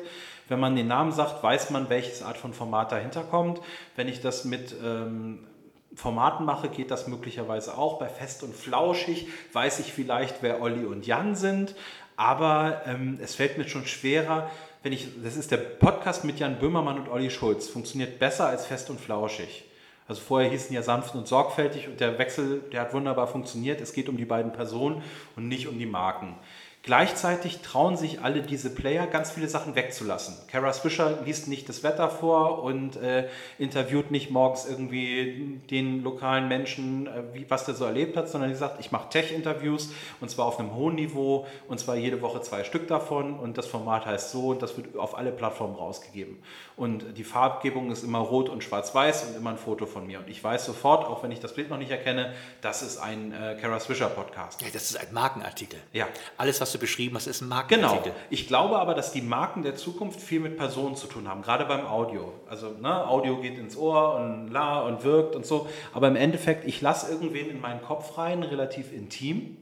Wenn 0.49 0.59
man 0.59 0.75
den 0.75 0.87
Namen 0.87 1.13
sagt, 1.13 1.41
weiß 1.41 1.69
man, 1.69 1.89
welches 1.89 2.23
Art 2.23 2.35
von 2.35 2.53
Format 2.53 2.91
dahinter 2.91 3.23
kommt. 3.23 3.61
Wenn 3.95 4.09
ich 4.09 4.19
das 4.19 4.43
mit 4.43 4.75
ähm, 4.83 5.47
Formaten 5.95 6.45
mache, 6.45 6.69
geht 6.69 6.89
das 6.89 7.07
möglicherweise 7.07 7.77
auch. 7.77 7.99
Bei 7.99 8.07
Fest 8.07 8.43
und 8.43 8.55
Flauschig 8.55 9.27
weiß 9.53 9.79
ich 9.79 9.93
vielleicht, 9.93 10.41
wer 10.41 10.61
Olli 10.61 10.85
und 10.85 11.05
Jan 11.05 11.35
sind, 11.35 11.75
aber 12.21 12.83
ähm, 12.85 13.17
es 13.19 13.33
fällt 13.33 13.57
mir 13.57 13.67
schon 13.67 13.87
schwerer, 13.87 14.51
wenn 14.83 14.93
ich, 14.93 15.07
das 15.23 15.35
ist 15.35 15.49
der 15.49 15.57
Podcast 15.57 16.23
mit 16.23 16.37
Jan 16.37 16.59
Böhmermann 16.59 16.99
und 16.99 17.09
Olli 17.09 17.31
Schulz, 17.31 17.67
funktioniert 17.67 18.19
besser 18.19 18.45
als 18.45 18.67
Fest 18.67 18.91
und 18.91 19.01
Flauschig. 19.01 19.63
Also 20.07 20.21
vorher 20.21 20.51
hießen 20.51 20.75
ja 20.75 20.83
sanft 20.83 21.15
und 21.15 21.27
sorgfältig 21.27 21.87
und 21.87 21.99
der 21.99 22.19
Wechsel, 22.19 22.61
der 22.71 22.81
hat 22.81 22.93
wunderbar 22.93 23.25
funktioniert. 23.25 23.81
Es 23.81 23.91
geht 23.91 24.07
um 24.07 24.17
die 24.17 24.25
beiden 24.25 24.53
Personen 24.53 25.01
und 25.35 25.47
nicht 25.47 25.67
um 25.67 25.79
die 25.79 25.87
Marken. 25.87 26.35
Gleichzeitig 26.83 27.59
trauen 27.61 27.95
sich 27.95 28.21
alle 28.21 28.41
diese 28.41 28.73
Player, 28.73 29.05
ganz 29.05 29.29
viele 29.29 29.47
Sachen 29.47 29.75
wegzulassen. 29.75 30.35
Kara 30.47 30.73
Swisher 30.73 31.19
liest 31.23 31.47
nicht 31.47 31.69
das 31.69 31.83
Wetter 31.83 32.09
vor 32.09 32.63
und 32.63 32.95
äh, 32.95 33.27
interviewt 33.59 34.09
nicht 34.09 34.31
morgens 34.31 34.65
irgendwie 34.67 35.59
den 35.69 36.01
lokalen 36.01 36.47
Menschen, 36.47 37.05
äh, 37.05 37.21
wie, 37.33 37.47
was 37.47 37.65
der 37.65 37.75
so 37.75 37.85
erlebt 37.85 38.17
hat, 38.17 38.29
sondern 38.29 38.51
sie 38.51 38.57
sagt, 38.57 38.79
ich 38.79 38.91
mache 38.91 39.09
Tech-Interviews 39.09 39.91
und 40.21 40.31
zwar 40.31 40.47
auf 40.47 40.59
einem 40.59 40.73
hohen 40.73 40.95
Niveau 40.95 41.45
und 41.67 41.79
zwar 41.79 41.97
jede 41.97 42.19
Woche 42.23 42.41
zwei 42.41 42.63
Stück 42.63 42.87
davon 42.87 43.37
und 43.37 43.59
das 43.59 43.67
Format 43.67 44.07
heißt 44.07 44.31
so 44.31 44.47
und 44.47 44.63
das 44.63 44.75
wird 44.75 44.97
auf 44.97 45.15
alle 45.15 45.31
Plattformen 45.31 45.75
rausgegeben. 45.75 46.41
Und 46.77 47.15
die 47.15 47.23
Farbgebung 47.23 47.91
ist 47.91 48.03
immer 48.03 48.17
rot 48.17 48.49
und 48.49 48.63
schwarz-weiß 48.63 49.25
und 49.25 49.35
immer 49.35 49.51
ein 49.51 49.57
Foto 49.59 49.85
von 49.85 50.07
mir. 50.07 50.17
Und 50.17 50.29
ich 50.29 50.43
weiß 50.43 50.65
sofort, 50.65 51.05
auch 51.05 51.21
wenn 51.21 51.31
ich 51.31 51.39
das 51.39 51.53
Bild 51.53 51.69
noch 51.69 51.77
nicht 51.77 51.91
erkenne, 51.91 52.33
das 52.61 52.81
ist 52.81 52.97
ein 52.97 53.33
äh, 53.33 53.55
Kara 53.61 53.79
Swisher 53.79 54.07
Podcast. 54.07 54.59
Ja, 54.63 54.69
das 54.73 54.89
ist 54.89 54.97
ein 54.97 55.13
Markenartikel. 55.13 55.79
Ja. 55.93 56.07
Alles, 56.37 56.59
was 56.59 56.70
du 56.71 56.79
beschrieben 56.79 57.15
hast, 57.15 57.27
ist 57.27 57.41
ein 57.41 57.47
Markenartikel. 57.47 58.11
Genau. 58.11 58.25
Ich 58.29 58.47
glaube 58.47 58.79
aber, 58.79 58.93
dass 58.93 59.11
die 59.11 59.21
Marken 59.21 59.63
der 59.63 59.75
Zukunft 59.75 60.19
viel 60.19 60.39
mit 60.39 60.57
Personen 60.57 60.95
zu 60.95 61.07
tun 61.07 61.27
haben, 61.27 61.41
gerade 61.41 61.65
beim 61.65 61.85
Audio. 61.85 62.33
Also 62.49 62.69
ne, 62.69 63.07
Audio 63.07 63.37
geht 63.37 63.57
ins 63.57 63.77
Ohr 63.77 64.15
und 64.15 64.49
la 64.49 64.81
und 64.81 65.03
wirkt 65.03 65.35
und 65.35 65.45
so. 65.45 65.67
Aber 65.93 66.07
im 66.07 66.15
Endeffekt, 66.15 66.65
ich 66.67 66.81
lasse 66.81 67.11
irgendwen 67.11 67.49
in 67.49 67.61
meinen 67.61 67.81
Kopf 67.81 68.17
rein, 68.17 68.43
relativ 68.43 68.93
intim. 68.93 69.57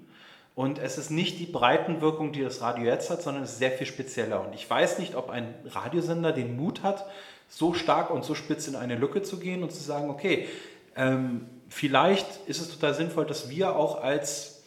Und 0.55 0.77
es 0.77 0.97
ist 0.97 1.09
nicht 1.09 1.39
die 1.39 1.45
Breitenwirkung, 1.45 2.33
die 2.33 2.41
das 2.41 2.61
Radio 2.61 2.83
jetzt 2.83 3.09
hat, 3.09 3.21
sondern 3.21 3.43
es 3.43 3.51
ist 3.51 3.59
sehr 3.59 3.71
viel 3.71 3.87
spezieller. 3.87 4.45
Und 4.45 4.53
ich 4.53 4.69
weiß 4.69 4.99
nicht, 4.99 5.15
ob 5.15 5.29
ein 5.29 5.53
Radiosender 5.65 6.33
den 6.33 6.57
Mut 6.57 6.83
hat, 6.83 7.05
so 7.47 7.73
stark 7.73 8.09
und 8.09 8.25
so 8.25 8.35
spitz 8.35 8.67
in 8.67 8.75
eine 8.75 8.95
Lücke 8.95 9.21
zu 9.21 9.39
gehen 9.39 9.63
und 9.63 9.71
zu 9.71 9.81
sagen, 9.81 10.09
okay, 10.09 10.47
ähm, 10.95 11.47
vielleicht 11.69 12.27
ist 12.47 12.59
es 12.59 12.69
total 12.69 12.93
sinnvoll, 12.93 13.25
dass 13.25 13.49
wir 13.49 13.75
auch 13.75 14.03
als 14.03 14.58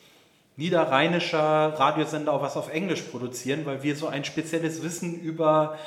niederrheinischer 0.57 1.39
Radiosender 1.39 2.33
auch 2.33 2.43
was 2.43 2.57
auf 2.57 2.73
Englisch 2.73 3.03
produzieren, 3.03 3.65
weil 3.65 3.83
wir 3.83 3.97
so 3.97 4.07
ein 4.07 4.25
spezielles 4.25 4.83
Wissen 4.83 5.21
über 5.21 5.79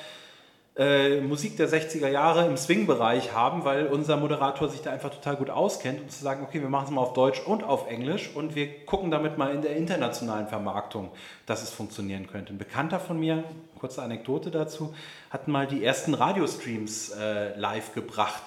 äh, 0.77 1.21
Musik 1.21 1.55
der 1.55 1.69
60er 1.69 2.09
Jahre 2.09 2.45
im 2.47 2.57
Swing-Bereich 2.57 3.33
haben, 3.33 3.63
weil 3.63 3.87
unser 3.87 4.17
Moderator 4.17 4.67
sich 4.67 4.81
da 4.81 4.91
einfach 4.91 5.09
total 5.09 5.37
gut 5.37 5.49
auskennt 5.49 6.01
und 6.01 6.11
zu 6.11 6.21
sagen, 6.21 6.43
okay, 6.43 6.61
wir 6.61 6.67
machen 6.67 6.85
es 6.85 6.91
mal 6.91 6.99
auf 6.99 7.13
Deutsch 7.13 7.41
und 7.45 7.63
auf 7.63 7.89
Englisch 7.89 8.29
und 8.35 8.55
wir 8.55 8.85
gucken 8.85 9.09
damit 9.09 9.37
mal 9.37 9.55
in 9.55 9.61
der 9.61 9.77
internationalen 9.77 10.47
Vermarktung, 10.47 11.11
dass 11.45 11.63
es 11.63 11.69
funktionieren 11.69 12.27
könnte. 12.27 12.51
Ein 12.51 12.57
Bekannter 12.57 12.99
von 12.99 13.17
mir, 13.17 13.45
kurze 13.79 14.01
Anekdote 14.01 14.51
dazu, 14.51 14.93
hat 15.29 15.47
mal 15.47 15.65
die 15.65 15.81
ersten 15.81 16.13
Radiostreams 16.13 17.11
äh, 17.11 17.57
live 17.57 17.93
gebracht 17.93 18.43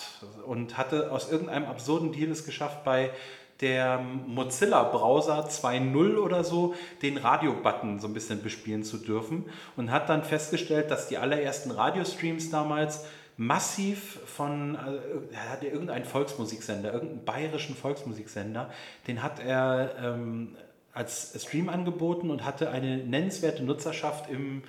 und 0.47 0.77
hatte 0.77 1.11
aus 1.11 1.33
irgendeinem 1.33 1.65
absurden 1.65 2.13
Deal 2.13 2.31
es 2.31 2.45
geschafft, 2.45 2.85
bei 2.85 3.11
der 3.61 3.99
Mozilla-Browser 3.99 5.49
2.0 5.49 6.17
oder 6.17 6.45
so 6.45 6.75
den 7.03 7.17
Radio-Button 7.17 7.99
so 7.99 8.07
ein 8.07 8.15
bisschen 8.15 8.43
bespielen 8.43 8.85
zu 8.85 8.99
dürfen 8.99 9.47
und 9.77 9.91
hat 9.91 10.09
dann 10.09 10.23
festgestellt, 10.23 10.91
dass 10.91 11.09
die 11.09 11.19
allerersten 11.19 11.71
Radiostreams 11.71 12.51
damals 12.51 13.05
massiv 13.37 14.19
von, 14.27 14.75
äh, 14.75 15.35
er 15.35 15.51
hatte 15.51 15.67
irgendeinen 15.67 16.05
Volksmusiksender, 16.05 16.93
irgendeinen 16.93 17.25
bayerischen 17.25 17.77
Volksmusiksender, 17.77 18.71
den 19.07 19.23
hat 19.23 19.41
er 19.41 19.95
ähm, 20.03 20.57
als 20.93 21.41
Stream 21.41 21.69
angeboten 21.69 22.31
und 22.31 22.45
hatte 22.45 22.71
eine 22.71 22.99
nennenswerte 22.99 23.63
Nutzerschaft 23.63 24.29
im 24.29 24.63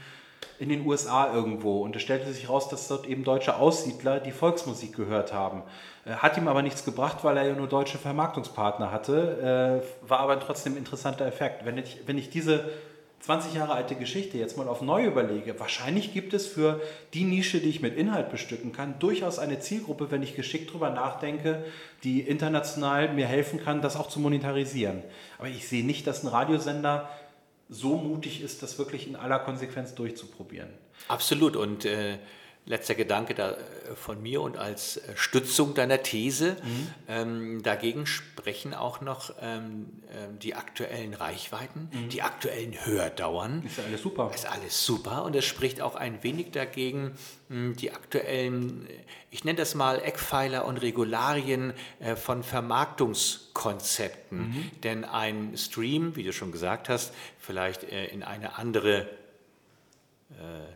in 0.59 0.69
den 0.69 0.85
USA 0.85 1.33
irgendwo. 1.33 1.81
Und 1.81 1.95
es 1.95 2.01
stellte 2.01 2.31
sich 2.31 2.49
raus, 2.49 2.69
dass 2.69 2.87
dort 2.87 3.07
eben 3.07 3.23
deutsche 3.23 3.55
Aussiedler 3.55 4.19
die 4.19 4.31
Volksmusik 4.31 4.95
gehört 4.95 5.33
haben. 5.33 5.63
Äh, 6.05 6.11
hat 6.11 6.37
ihm 6.37 6.47
aber 6.47 6.61
nichts 6.61 6.83
gebracht, 6.83 7.23
weil 7.23 7.37
er 7.37 7.47
ja 7.47 7.55
nur 7.55 7.67
deutsche 7.67 7.97
Vermarktungspartner 7.97 8.91
hatte. 8.91 9.83
Äh, 10.03 10.09
war 10.09 10.19
aber 10.19 10.39
trotzdem 10.39 10.73
ein 10.73 10.77
interessanter 10.77 11.25
Effekt. 11.25 11.65
Wenn 11.65 11.77
ich, 11.77 11.99
wenn 12.05 12.17
ich 12.17 12.29
diese 12.29 12.65
20 13.21 13.55
Jahre 13.55 13.73
alte 13.73 13.95
Geschichte 13.95 14.37
jetzt 14.37 14.57
mal 14.57 14.69
auf 14.69 14.81
neu 14.81 15.05
überlege, 15.05 15.59
wahrscheinlich 15.59 16.13
gibt 16.13 16.33
es 16.33 16.47
für 16.47 16.79
die 17.13 17.25
Nische, 17.25 17.59
die 17.59 17.67
ich 17.67 17.81
mit 17.81 17.97
Inhalt 17.97 18.29
bestücken 18.29 18.71
kann, 18.71 18.97
durchaus 18.99 19.39
eine 19.39 19.59
Zielgruppe, 19.59 20.09
wenn 20.09 20.23
ich 20.23 20.35
geschickt 20.35 20.71
drüber 20.71 20.89
nachdenke, 20.89 21.65
die 22.03 22.21
international 22.21 23.13
mir 23.13 23.27
helfen 23.27 23.61
kann, 23.61 23.81
das 23.81 23.97
auch 23.97 24.07
zu 24.07 24.21
monetarisieren. 24.21 25.03
Aber 25.37 25.49
ich 25.49 25.67
sehe 25.67 25.85
nicht, 25.85 26.07
dass 26.07 26.23
ein 26.23 26.27
Radiosender 26.27 27.09
so 27.70 27.95
mutig 27.95 28.41
ist, 28.41 28.63
das 28.63 28.78
wirklich 28.80 29.07
in 29.07 29.15
aller 29.15 29.39
Konsequenz 29.39 29.93
durchzuprobieren. 29.93 30.70
Absolut. 31.07 31.55
Und 31.55 31.86
äh, 31.86 32.17
letzter 32.70 32.95
Gedanke 32.95 33.34
da, 33.34 33.51
äh, 33.51 33.55
von 33.95 34.22
mir 34.22 34.41
und 34.41 34.55
als 34.55 34.97
äh, 34.97 35.15
Stützung 35.15 35.74
deiner 35.74 36.03
These. 36.03 36.55
Mhm. 36.63 36.88
Ähm, 37.07 37.63
dagegen 37.63 38.05
sprechen 38.05 38.76
auch 38.76 39.01
noch 39.01 39.34
ähm, 39.41 39.88
ähm, 40.15 40.38
die 40.39 40.53
aktuellen 40.53 41.15
Reichweiten, 41.15 41.89
mhm. 41.91 42.09
die 42.09 42.22
aktuellen 42.22 42.74
Hördauern. 42.86 43.63
Ist 43.65 43.80
ja 43.80 43.86
alles 43.86 44.03
super. 44.03 44.32
Ist 44.34 44.45
alles 44.45 44.86
super 44.86 45.26
und 45.26 45.36
es 45.36 45.45
spricht 45.45 45.82
auch 45.82 45.95
ein 45.95 46.24
wenig 46.24 46.51
dagegen, 46.51 47.13
hm, 47.49 47.76
die 47.76 47.91
aktuellen, 47.91 48.88
ich 49.32 49.43
nenne 49.43 49.57
das 49.57 49.74
mal 49.74 49.99
Eckpfeiler 49.99 50.65
und 50.65 50.78
Regularien 50.78 51.74
äh, 51.99 52.15
von 52.15 52.43
Vermarktungskonzepten. 52.43 54.38
Mhm. 54.38 54.72
Denn 54.84 55.05
ein 55.05 55.57
Stream, 55.57 56.15
wie 56.15 56.24
du 56.24 56.34
schon 56.34 56.51
gesagt 56.51 56.88
hast, 56.88 57.15
vielleicht 57.39 57.84
äh, 57.84 58.05
in 58.05 58.22
eine 58.22 58.59
andere 58.59 59.01
äh, 59.01 59.18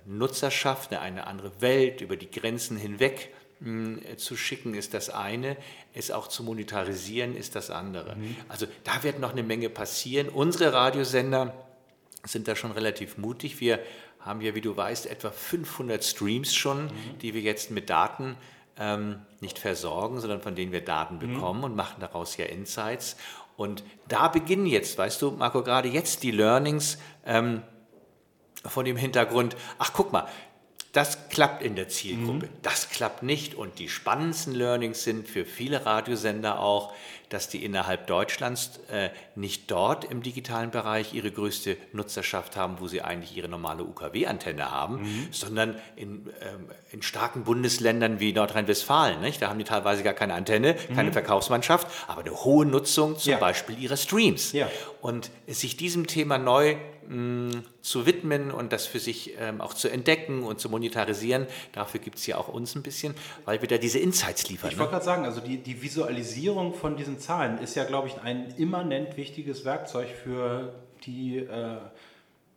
Nutzerschaft, 0.05 0.93
eine 0.93 1.27
andere 1.27 1.61
Welt 1.61 2.01
über 2.01 2.17
die 2.17 2.29
Grenzen 2.29 2.75
hinweg 2.75 3.33
hm, 3.59 4.01
zu 4.17 4.35
schicken, 4.35 4.73
ist 4.73 4.93
das 4.93 5.09
eine, 5.09 5.57
es 5.93 6.11
auch 6.11 6.27
zu 6.27 6.43
monetarisieren, 6.43 7.35
ist 7.35 7.55
das 7.55 7.69
andere. 7.69 8.15
Mhm. 8.15 8.35
Also 8.49 8.67
da 8.83 9.03
wird 9.03 9.19
noch 9.19 9.31
eine 9.31 9.43
Menge 9.43 9.69
passieren. 9.69 10.27
Unsere 10.27 10.73
Radiosender 10.73 11.53
sind 12.25 12.47
da 12.47 12.55
schon 12.55 12.71
relativ 12.71 13.17
mutig. 13.17 13.61
Wir 13.61 13.79
haben 14.19 14.41
ja, 14.41 14.55
wie 14.55 14.61
du 14.61 14.75
weißt, 14.75 15.05
etwa 15.05 15.31
500 15.31 16.03
Streams 16.03 16.53
schon, 16.53 16.85
mhm. 16.85 17.17
die 17.21 17.33
wir 17.33 17.41
jetzt 17.41 17.71
mit 17.71 17.89
Daten 17.89 18.35
ähm, 18.77 19.21
nicht 19.39 19.59
versorgen, 19.59 20.19
sondern 20.19 20.41
von 20.41 20.55
denen 20.55 20.71
wir 20.71 20.83
Daten 20.83 21.15
mhm. 21.15 21.33
bekommen 21.33 21.59
mhm. 21.59 21.65
und 21.65 21.75
machen 21.75 21.97
daraus 21.99 22.37
ja 22.37 22.45
Insights. 22.45 23.17
Und 23.55 23.83
da 24.07 24.29
beginnen 24.29 24.65
jetzt, 24.65 24.97
weißt 24.97 25.21
du, 25.21 25.31
Marco, 25.31 25.63
gerade 25.63 25.87
jetzt 25.87 26.23
die 26.23 26.31
Learnings 26.31 26.97
ähm, 27.25 27.61
von 28.65 28.85
dem 28.85 28.97
Hintergrund, 28.97 29.55
ach 29.79 29.91
guck 29.93 30.11
mal, 30.11 30.27
das 30.93 31.27
klappt 31.29 31.63
in 31.63 31.75
der 31.75 31.87
Zielgruppe, 31.87 32.45
mhm. 32.45 32.51
das 32.61 32.89
klappt 32.89 33.23
nicht. 33.23 33.55
Und 33.55 33.79
die 33.79 33.89
spannendsten 33.89 34.53
Learnings 34.53 35.03
sind 35.03 35.27
für 35.27 35.43
viele 35.43 35.87
Radiosender 35.87 36.59
auch, 36.59 36.93
dass 37.29 37.49
die 37.49 37.65
innerhalb 37.65 38.05
Deutschlands 38.05 38.79
äh, 38.91 39.09
nicht 39.33 39.71
dort 39.71 40.05
im 40.05 40.21
digitalen 40.21 40.69
Bereich 40.69 41.15
ihre 41.15 41.31
größte 41.31 41.77
Nutzerschaft 41.93 42.55
haben, 42.55 42.79
wo 42.79 42.87
sie 42.87 43.01
eigentlich 43.01 43.35
ihre 43.35 43.47
normale 43.47 43.83
UKW-Antenne 43.83 44.69
haben, 44.69 45.01
mhm. 45.01 45.27
sondern 45.31 45.79
in, 45.95 46.29
ähm, 46.41 46.69
in, 46.91 47.01
starken 47.01 47.43
Bundesländern 47.43 48.19
wie 48.19 48.31
Nordrhein-Westfalen. 48.31 49.17
Da 49.39 49.49
haben 49.49 49.57
die 49.57 49.65
teilweise 49.65 50.03
gar 50.03 50.13
keine 50.13 50.35
Antenne, 50.35 50.75
keine 50.93 51.09
mhm. 51.09 51.13
Verkaufsmannschaft, 51.13 51.87
aber 52.07 52.21
eine 52.21 52.31
hohe 52.43 52.67
Nutzung 52.67 53.17
zum 53.17 53.31
ja. 53.31 53.39
Beispiel 53.39 53.79
ihrer 53.79 53.97
Streams. 53.97 54.51
Ja. 54.51 54.69
Und 55.01 55.31
sich 55.47 55.75
diesem 55.75 56.05
Thema 56.05 56.37
neu 56.37 56.75
mh, 57.07 57.63
zu 57.81 58.05
widmen 58.05 58.51
und 58.51 58.73
das 58.73 58.85
für 58.85 58.99
sich 58.99 59.35
ähm, 59.39 59.61
auch 59.61 59.73
zu 59.73 59.89
entdecken 59.89 60.43
und 60.43 60.59
zu 60.59 60.69
monetarisieren. 60.69 61.47
Dafür 61.71 61.99
gibt 61.99 62.17
es 62.17 62.27
ja 62.27 62.37
auch 62.37 62.47
uns 62.47 62.75
ein 62.75 62.83
bisschen, 62.83 63.15
weil 63.45 63.61
wir 63.61 63.67
da 63.67 63.77
diese 63.77 63.99
Insights 63.99 64.49
liefern. 64.49 64.71
Ich 64.71 64.77
wollte 64.77 64.91
ne? 64.91 64.95
gerade 64.95 65.05
sagen, 65.05 65.25
also 65.25 65.41
die, 65.41 65.57
die 65.57 65.81
Visualisierung 65.81 66.73
von 66.73 66.95
diesen 66.97 67.19
Zahlen 67.19 67.57
ist 67.59 67.75
ja, 67.75 67.83
glaube 67.83 68.07
ich, 68.07 68.19
ein 68.21 68.53
immanent 68.57 69.17
wichtiges 69.17 69.65
Werkzeug 69.65 70.07
für 70.09 70.73
die 71.05 71.37
äh, 71.37 71.77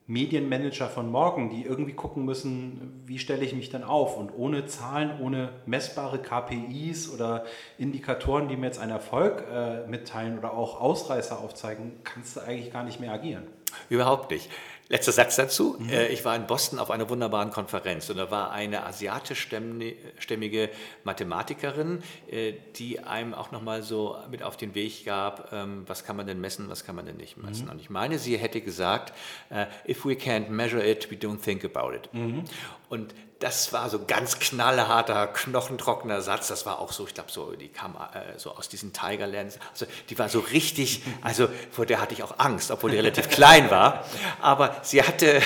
Medienmanager 0.09 0.89
von 0.89 1.11
morgen, 1.11 1.51
die 1.51 1.65
irgendwie 1.65 1.93
gucken 1.93 2.25
müssen, 2.25 3.03
wie 3.07 3.19
stelle 3.19 3.45
ich 3.45 3.55
mich 3.55 3.71
dann 3.71 3.83
auf. 3.83 4.17
Und 4.17 4.31
ohne 4.37 4.67
Zahlen, 4.67 5.21
ohne 5.21 5.51
messbare 5.67 6.19
KPIs 6.19 7.13
oder 7.13 7.45
Indikatoren, 7.77 8.49
die 8.49 8.57
mir 8.57 8.67
jetzt 8.67 8.79
einen 8.79 8.93
Erfolg 8.93 9.45
äh, 9.53 9.87
mitteilen 9.89 10.39
oder 10.39 10.55
auch 10.55 10.81
Ausreißer 10.81 11.41
aufzeigen, 11.41 11.93
kannst 12.05 12.37
du 12.37 12.41
eigentlich 12.41 12.73
gar 12.73 12.85
nicht 12.85 13.01
mehr 13.01 13.13
agieren. 13.13 13.45
Überhaupt 13.89 14.31
nicht. 14.31 14.49
Letzter 14.89 15.11
Satz 15.11 15.35
dazu. 15.35 15.77
Mhm. 15.79 15.89
Äh, 15.89 16.09
ich 16.09 16.25
war 16.25 16.37
in 16.37 16.47
Boston 16.47 16.79
auf 16.79 16.93
einer 16.93 17.09
wunderbaren 17.11 17.51
Konferenz 17.51 18.09
und 18.09 18.19
da 18.19 18.31
war 18.31 18.53
eine 18.53 18.87
asiatischstämmige 18.87 20.71
Mathematikerin, 21.03 22.03
äh, 22.31 22.53
die 22.77 23.01
einem 23.01 23.35
auch 23.35 23.51
nochmal 23.51 23.83
so 23.83 24.17
mit 24.31 24.45
auf 24.45 24.57
den 24.57 24.77
Weg 24.77 25.05
gab, 25.05 25.53
ähm, 25.53 25.83
was 25.87 26.05
kann 26.05 26.17
man 26.17 26.29
denn 26.29 26.41
messen, 26.41 26.69
was 26.69 26.85
kann 26.85 26.95
man 26.95 27.05
denn 27.05 27.17
nicht 27.17 27.37
messen. 27.37 27.65
Mhm. 27.65 27.73
Und 27.73 27.81
ich 27.81 27.91
meine, 27.91 28.21
sie 28.21 28.37
hätte 28.39 28.61
gesagt, 28.61 29.13
äh, 29.51 29.67
if 29.89 30.05
we 30.05 30.13
can't 30.13 30.51
measure 30.51 30.85
it, 30.89 31.11
we 31.11 31.17
don't 31.17 31.41
think 31.41 31.65
about 31.65 31.93
it. 31.93 32.09
Mhm. 32.13 32.45
Und 32.89 33.15
das 33.41 33.73
war 33.73 33.91
so 33.91 34.05
ganz 34.07 34.39
knallharter, 34.39 35.27
knochentrockener 35.27 36.23
Satz. 36.23 36.49
Das 36.49 36.65
war 36.65 36.79
auch 36.79 36.93
so, 36.93 37.07
ich 37.07 37.15
glaube, 37.15 37.31
so, 37.31 37.53
die 37.53 37.69
kam 37.69 37.97
äh, 37.97 38.39
so 38.39 38.53
aus 38.53 38.69
diesen 38.69 38.93
Tigerlands. 38.93 39.59
Also 39.73 39.87
die 40.09 40.19
war 40.19 40.29
so 40.29 40.41
richtig, 40.41 41.03
also 41.21 41.49
vor 41.71 41.85
der 41.85 42.01
hatte 42.01 42.15
ich 42.15 42.23
auch 42.23 42.39
Angst, 42.39 42.71
obwohl 42.71 42.93
die 42.93 42.97
relativ 42.97 43.29
klein 43.31 43.71
war. 43.71 44.05
Aber 44.41 44.77
sie 44.83 45.03
hatte, 45.03 45.43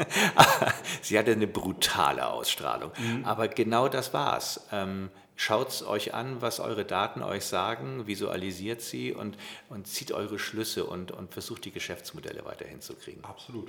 sie 1.02 1.18
hatte 1.18 1.32
eine 1.32 1.46
brutale 1.48 2.28
Ausstrahlung. 2.28 2.92
Mhm. 2.98 3.24
Aber 3.24 3.48
genau 3.48 3.88
das 3.88 4.12
war's. 4.12 4.60
Ähm, 4.70 5.10
Schaut 5.36 5.70
es 5.70 5.84
euch 5.84 6.14
an, 6.14 6.40
was 6.42 6.60
eure 6.60 6.84
Daten 6.84 7.20
euch 7.20 7.44
sagen, 7.44 8.06
visualisiert 8.06 8.80
sie 8.80 9.12
und, 9.12 9.36
und 9.68 9.88
zieht 9.88 10.12
eure 10.12 10.38
Schlüsse 10.38 10.84
und, 10.84 11.10
und 11.10 11.32
versucht 11.32 11.64
die 11.64 11.72
Geschäftsmodelle 11.72 12.44
weiterhin 12.44 12.80
zu 12.80 12.94
kriegen. 12.94 13.24
Absolut. 13.24 13.68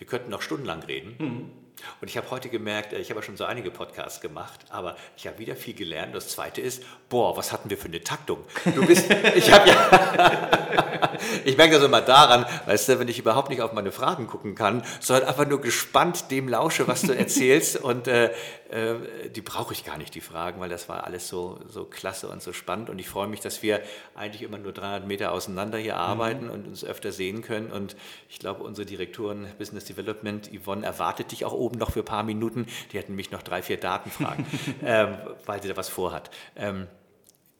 Wir 0.00 0.06
könnten 0.06 0.30
noch 0.30 0.40
stundenlang 0.40 0.82
reden. 0.82 1.14
Mhm. 1.18 1.50
Und 2.00 2.08
ich 2.08 2.16
habe 2.16 2.30
heute 2.30 2.48
gemerkt, 2.48 2.92
äh, 2.92 2.98
ich 2.98 3.10
habe 3.10 3.20
ja 3.20 3.26
schon 3.26 3.36
so 3.36 3.44
einige 3.44 3.70
Podcasts 3.70 4.20
gemacht, 4.20 4.60
aber 4.70 4.96
ich 5.16 5.26
habe 5.26 5.38
wieder 5.38 5.56
viel 5.56 5.74
gelernt. 5.74 6.14
Das 6.14 6.28
zweite 6.28 6.60
ist, 6.60 6.82
boah, 7.08 7.36
was 7.36 7.52
hatten 7.52 7.70
wir 7.70 7.78
für 7.78 7.88
eine 7.88 8.02
Taktung? 8.02 8.44
Du 8.64 8.86
bist, 8.86 9.10
ich 9.34 9.52
habe 9.52 9.68
ja, 9.68 11.10
ich 11.44 11.56
merke 11.56 11.74
das 11.74 11.84
immer 11.84 12.00
daran, 12.00 12.46
weißt 12.66 12.88
du, 12.88 12.98
wenn 12.98 13.08
ich 13.08 13.18
überhaupt 13.18 13.50
nicht 13.50 13.62
auf 13.62 13.72
meine 13.72 13.92
Fragen 13.92 14.26
gucken 14.26 14.54
kann, 14.54 14.82
sondern 15.00 15.28
einfach 15.28 15.46
nur 15.46 15.60
gespannt 15.60 16.30
dem 16.30 16.48
lausche, 16.48 16.88
was 16.88 17.02
du 17.02 17.16
erzählst 17.16 17.76
und 17.82 18.08
äh, 18.08 18.32
äh, 18.70 19.28
die 19.34 19.40
brauche 19.40 19.72
ich 19.72 19.84
gar 19.84 19.98
nicht, 19.98 20.14
die 20.14 20.20
Fragen, 20.20 20.60
weil 20.60 20.68
das 20.68 20.88
war 20.88 21.04
alles 21.04 21.28
so, 21.28 21.58
so 21.66 21.84
klasse 21.84 22.28
und 22.28 22.42
so 22.42 22.52
spannend. 22.52 22.90
Und 22.90 22.98
ich 22.98 23.08
freue 23.08 23.26
mich, 23.26 23.40
dass 23.40 23.62
wir 23.62 23.80
eigentlich 24.14 24.42
immer 24.42 24.58
nur 24.58 24.72
300 24.72 25.06
Meter 25.06 25.32
auseinander 25.32 25.78
hier 25.78 25.94
mhm. 25.94 26.00
arbeiten 26.00 26.44
mhm. 26.46 26.50
und 26.50 26.66
uns 26.68 26.84
öfter 26.84 27.12
sehen 27.12 27.42
können. 27.42 27.70
Und 27.72 27.96
ich 28.28 28.38
glaube, 28.38 28.62
unsere 28.62 28.86
Direktorin 28.86 29.48
Business 29.58 29.84
Development, 29.84 30.50
Yvonne, 30.52 30.86
erwartet 30.86 31.32
dich 31.32 31.44
auch 31.44 31.52
oben 31.52 31.69
noch 31.78 31.92
für 31.92 32.00
ein 32.00 32.04
paar 32.04 32.22
Minuten. 32.22 32.66
Die 32.92 32.98
hatten 32.98 33.14
mich 33.14 33.30
noch 33.30 33.42
drei, 33.42 33.62
vier 33.62 33.78
Datenfragen, 33.78 34.46
ähm, 34.84 35.16
weil 35.46 35.62
sie 35.62 35.68
da 35.68 35.76
was 35.76 35.88
vorhat. 35.88 36.30
Ähm, 36.56 36.86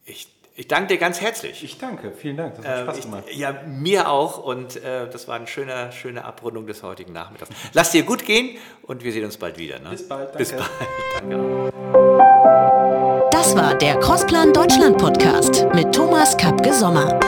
ich 0.04 0.28
ich 0.60 0.68
danke 0.68 0.88
dir 0.88 0.98
ganz 0.98 1.22
herzlich. 1.22 1.64
Ich 1.64 1.78
danke, 1.78 2.12
vielen 2.12 2.36
Dank. 2.36 2.56
Das 2.56 2.66
hat 2.66 2.78
ähm, 2.78 2.84
Spaß 2.84 3.00
gemacht. 3.00 3.24
Ich, 3.28 3.38
ja, 3.38 3.62
mir 3.66 4.10
auch. 4.10 4.44
Und 4.44 4.76
äh, 4.76 5.08
das 5.08 5.26
war 5.26 5.36
eine 5.36 5.46
schöne, 5.46 5.90
schöne 5.90 6.24
Abrundung 6.24 6.66
des 6.66 6.82
heutigen 6.82 7.14
Nachmittags. 7.14 7.50
Lass 7.72 7.92
dir 7.92 8.02
gut 8.02 8.26
gehen 8.26 8.58
und 8.82 9.02
wir 9.02 9.10
sehen 9.10 9.24
uns 9.24 9.38
bald 9.38 9.56
wieder. 9.56 9.78
Ne? 9.78 9.88
Bis 9.88 10.06
bald. 10.06 10.34
Danke. 10.34 10.38
Bis 10.38 10.52
bald. 10.52 10.70
danke. 11.20 11.70
Das 13.30 13.56
war 13.56 13.74
der 13.74 13.98
Crossplan 14.00 14.52
Deutschland 14.52 14.98
Podcast 14.98 15.64
mit 15.72 15.94
Thomas 15.94 16.36
Kapke 16.36 16.74
Sommer. 16.74 17.18